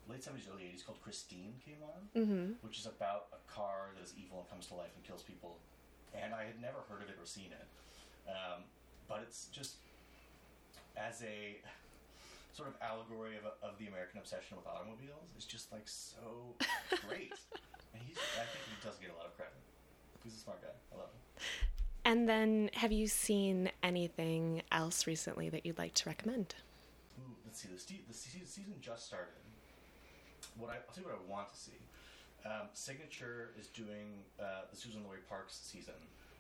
late 0.10 0.24
seventies, 0.24 0.48
early 0.48 0.66
eighties 0.66 0.82
called 0.82 1.02
Christine 1.04 1.54
came 1.62 1.82
on, 1.84 2.02
mm-hmm. 2.16 2.48
which 2.62 2.80
is 2.80 2.86
about 2.86 3.30
a 3.34 3.42
car 3.52 3.94
that 3.98 4.04
is 4.04 4.14
evil 4.18 4.42
and 4.42 4.50
comes 4.50 4.66
to 4.68 4.74
life 4.74 4.94
and 4.96 5.04
kills 5.04 5.22
people. 5.22 5.58
And 6.16 6.34
I 6.34 6.46
had 6.46 6.62
never 6.62 6.82
heard 6.90 7.04
of 7.04 7.10
it 7.10 7.18
or 7.20 7.26
seen 7.26 7.52
it, 7.52 7.68
um, 8.30 8.64
but 9.10 9.20
it's 9.22 9.48
just 9.52 9.76
as 10.96 11.22
a 11.22 11.62
sort 12.58 12.70
of 12.70 12.76
allegory 12.82 13.38
of, 13.38 13.46
of 13.62 13.78
the 13.78 13.86
American 13.86 14.18
obsession 14.20 14.58
with 14.58 14.66
automobiles. 14.66 15.30
is 15.38 15.46
just 15.46 15.72
like 15.72 15.86
so 15.88 16.58
great, 17.08 17.34
and 17.94 18.02
he's 18.02 18.18
I 18.34 18.46
think 18.50 18.66
he 18.66 18.76
doesn't 18.84 19.00
get 19.02 19.12
a 19.14 19.18
lot 19.18 19.28
of 19.30 19.38
credit. 19.38 19.54
He's 20.24 20.34
a 20.34 20.40
smart 20.42 20.62
guy. 20.62 20.74
I 20.92 20.98
love 20.98 21.10
him. 21.14 21.22
And 22.04 22.28
then, 22.28 22.70
have 22.74 22.92
you 22.92 23.08
seen 23.08 23.70
anything 23.84 24.64
else 24.72 25.06
recently 25.08 25.50
that 25.50 25.66
you'd 25.66 25.78
like 25.78 25.94
to 25.96 26.10
recommend? 26.10 26.56
Ooh, 27.20 27.36
let's 27.46 27.62
see. 27.62 27.68
The, 27.72 27.80
ste- 27.80 28.08
the 28.08 28.14
se- 28.14 28.46
season 28.46 28.74
just 28.82 29.06
started. 29.08 29.34
What 30.58 30.70
I, 30.72 30.76
I'll 30.88 30.94
see 30.96 31.02
what 31.02 31.14
I 31.14 31.32
want 31.32 31.52
to 31.54 31.58
see. 31.60 31.78
Um, 32.46 32.68
Signature 32.74 33.50
is 33.60 33.68
doing 33.68 34.24
uh, 34.40 34.66
the 34.72 34.78
Suzan-Lori 34.78 35.20
Parks 35.28 35.60
season, 35.62 35.94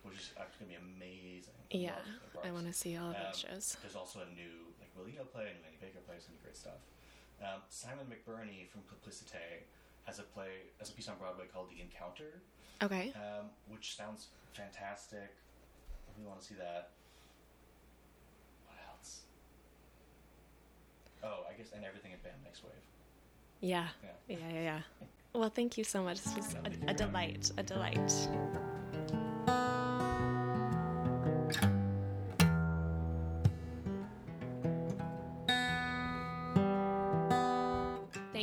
which 0.03 0.15
is 0.18 0.32
actually 0.39 0.68
going 0.68 0.80
to 0.80 0.88
be 0.88 0.95
amazing. 0.95 1.53
Yeah, 1.70 1.91
Love 1.91 2.05
the 2.24 2.32
Parks. 2.34 2.47
I 2.47 2.51
want 2.51 2.68
to 2.68 2.74
see 2.74 2.95
all 2.97 3.09
of 3.11 3.15
Um, 3.15 3.22
those 3.30 3.39
shows. 3.39 3.78
There's 3.82 3.95
also 3.95 4.20
a 4.20 4.30
new 4.36 4.66
Will 4.98 5.06
Eno 5.08 5.24
play, 5.26 5.43
a 5.43 5.54
new 5.54 5.64
Annie 5.68 5.78
Baker 5.80 6.00
play, 6.06 6.16
some 6.20 6.36
great 6.41 6.58
stuff. 6.58 6.82
Um, 7.41 7.62
Simon 7.70 8.06
McBurney 8.10 8.68
from 8.68 8.82
Complicite 8.89 9.64
has 10.06 10.20
a 10.20 10.24
play, 10.24 10.74
has 10.80 10.89
a 10.89 10.93
piece 10.93 11.08
on 11.08 11.16
Broadway 11.20 11.45
called 11.54 11.70
The 11.70 11.82
Encounter, 11.82 12.41
Okay. 12.82 13.14
um, 13.16 13.48
which 13.70 13.95
sounds 13.95 14.28
fantastic. 14.54 15.30
I 15.30 16.10
really 16.18 16.28
want 16.28 16.41
to 16.41 16.45
see 16.48 16.56
that. 16.56 16.89
What 18.66 18.78
else? 18.89 19.22
Oh, 21.24 21.45
I 21.50 21.54
guess 21.54 21.72
and 21.76 21.86
everything 21.86 22.14
at 22.14 22.24
BAM 22.24 22.34
Next 22.43 22.64
Wave. 22.64 22.74
Yeah. 23.62 23.88
Yeah. 24.04 24.38
Yeah, 24.38 24.54
yeah, 24.54 24.62
yeah. 24.62 24.82
Well, 25.34 25.50
thank 25.50 25.78
you 25.78 25.84
so 25.84 26.02
much. 26.04 26.22
This 26.24 26.36
was 26.36 26.56
a, 26.56 26.91
a 26.91 26.93
delight. 26.93 27.52
A 27.58 27.64
delight. 27.64 28.12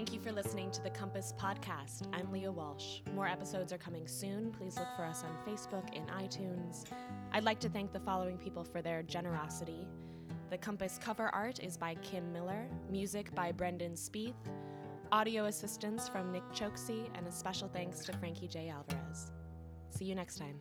Thank 0.04 0.16
you 0.16 0.20
for 0.20 0.32
listening 0.32 0.70
to 0.72 0.82
the 0.82 0.90
Compass 0.90 1.32
Podcast. 1.40 2.08
I'm 2.12 2.30
Leah 2.30 2.52
Walsh. 2.52 3.00
More 3.14 3.26
episodes 3.26 3.72
are 3.72 3.78
coming 3.78 4.06
soon. 4.06 4.52
Please 4.52 4.76
look 4.76 4.88
for 4.98 5.02
us 5.02 5.24
on 5.24 5.50
Facebook 5.50 5.96
and 5.96 6.06
iTunes. 6.10 6.84
I'd 7.32 7.44
like 7.44 7.58
to 7.60 7.70
thank 7.70 7.90
the 7.90 8.00
following 8.00 8.36
people 8.36 8.64
for 8.64 8.82
their 8.82 9.02
generosity. 9.02 9.88
The 10.50 10.58
Compass 10.58 11.00
cover 11.02 11.30
art 11.34 11.58
is 11.60 11.78
by 11.78 11.94
Kim 12.02 12.30
Miller, 12.34 12.68
music 12.90 13.34
by 13.34 13.50
Brendan 13.50 13.94
Spieth, 13.94 14.34
audio 15.10 15.46
assistance 15.46 16.06
from 16.06 16.30
Nick 16.30 16.46
Choksi, 16.52 17.08
and 17.14 17.26
a 17.26 17.32
special 17.32 17.68
thanks 17.68 18.00
to 18.00 18.12
Frankie 18.18 18.46
J. 18.46 18.68
Alvarez. 18.68 19.32
See 19.88 20.04
you 20.04 20.14
next 20.14 20.36
time. 20.36 20.60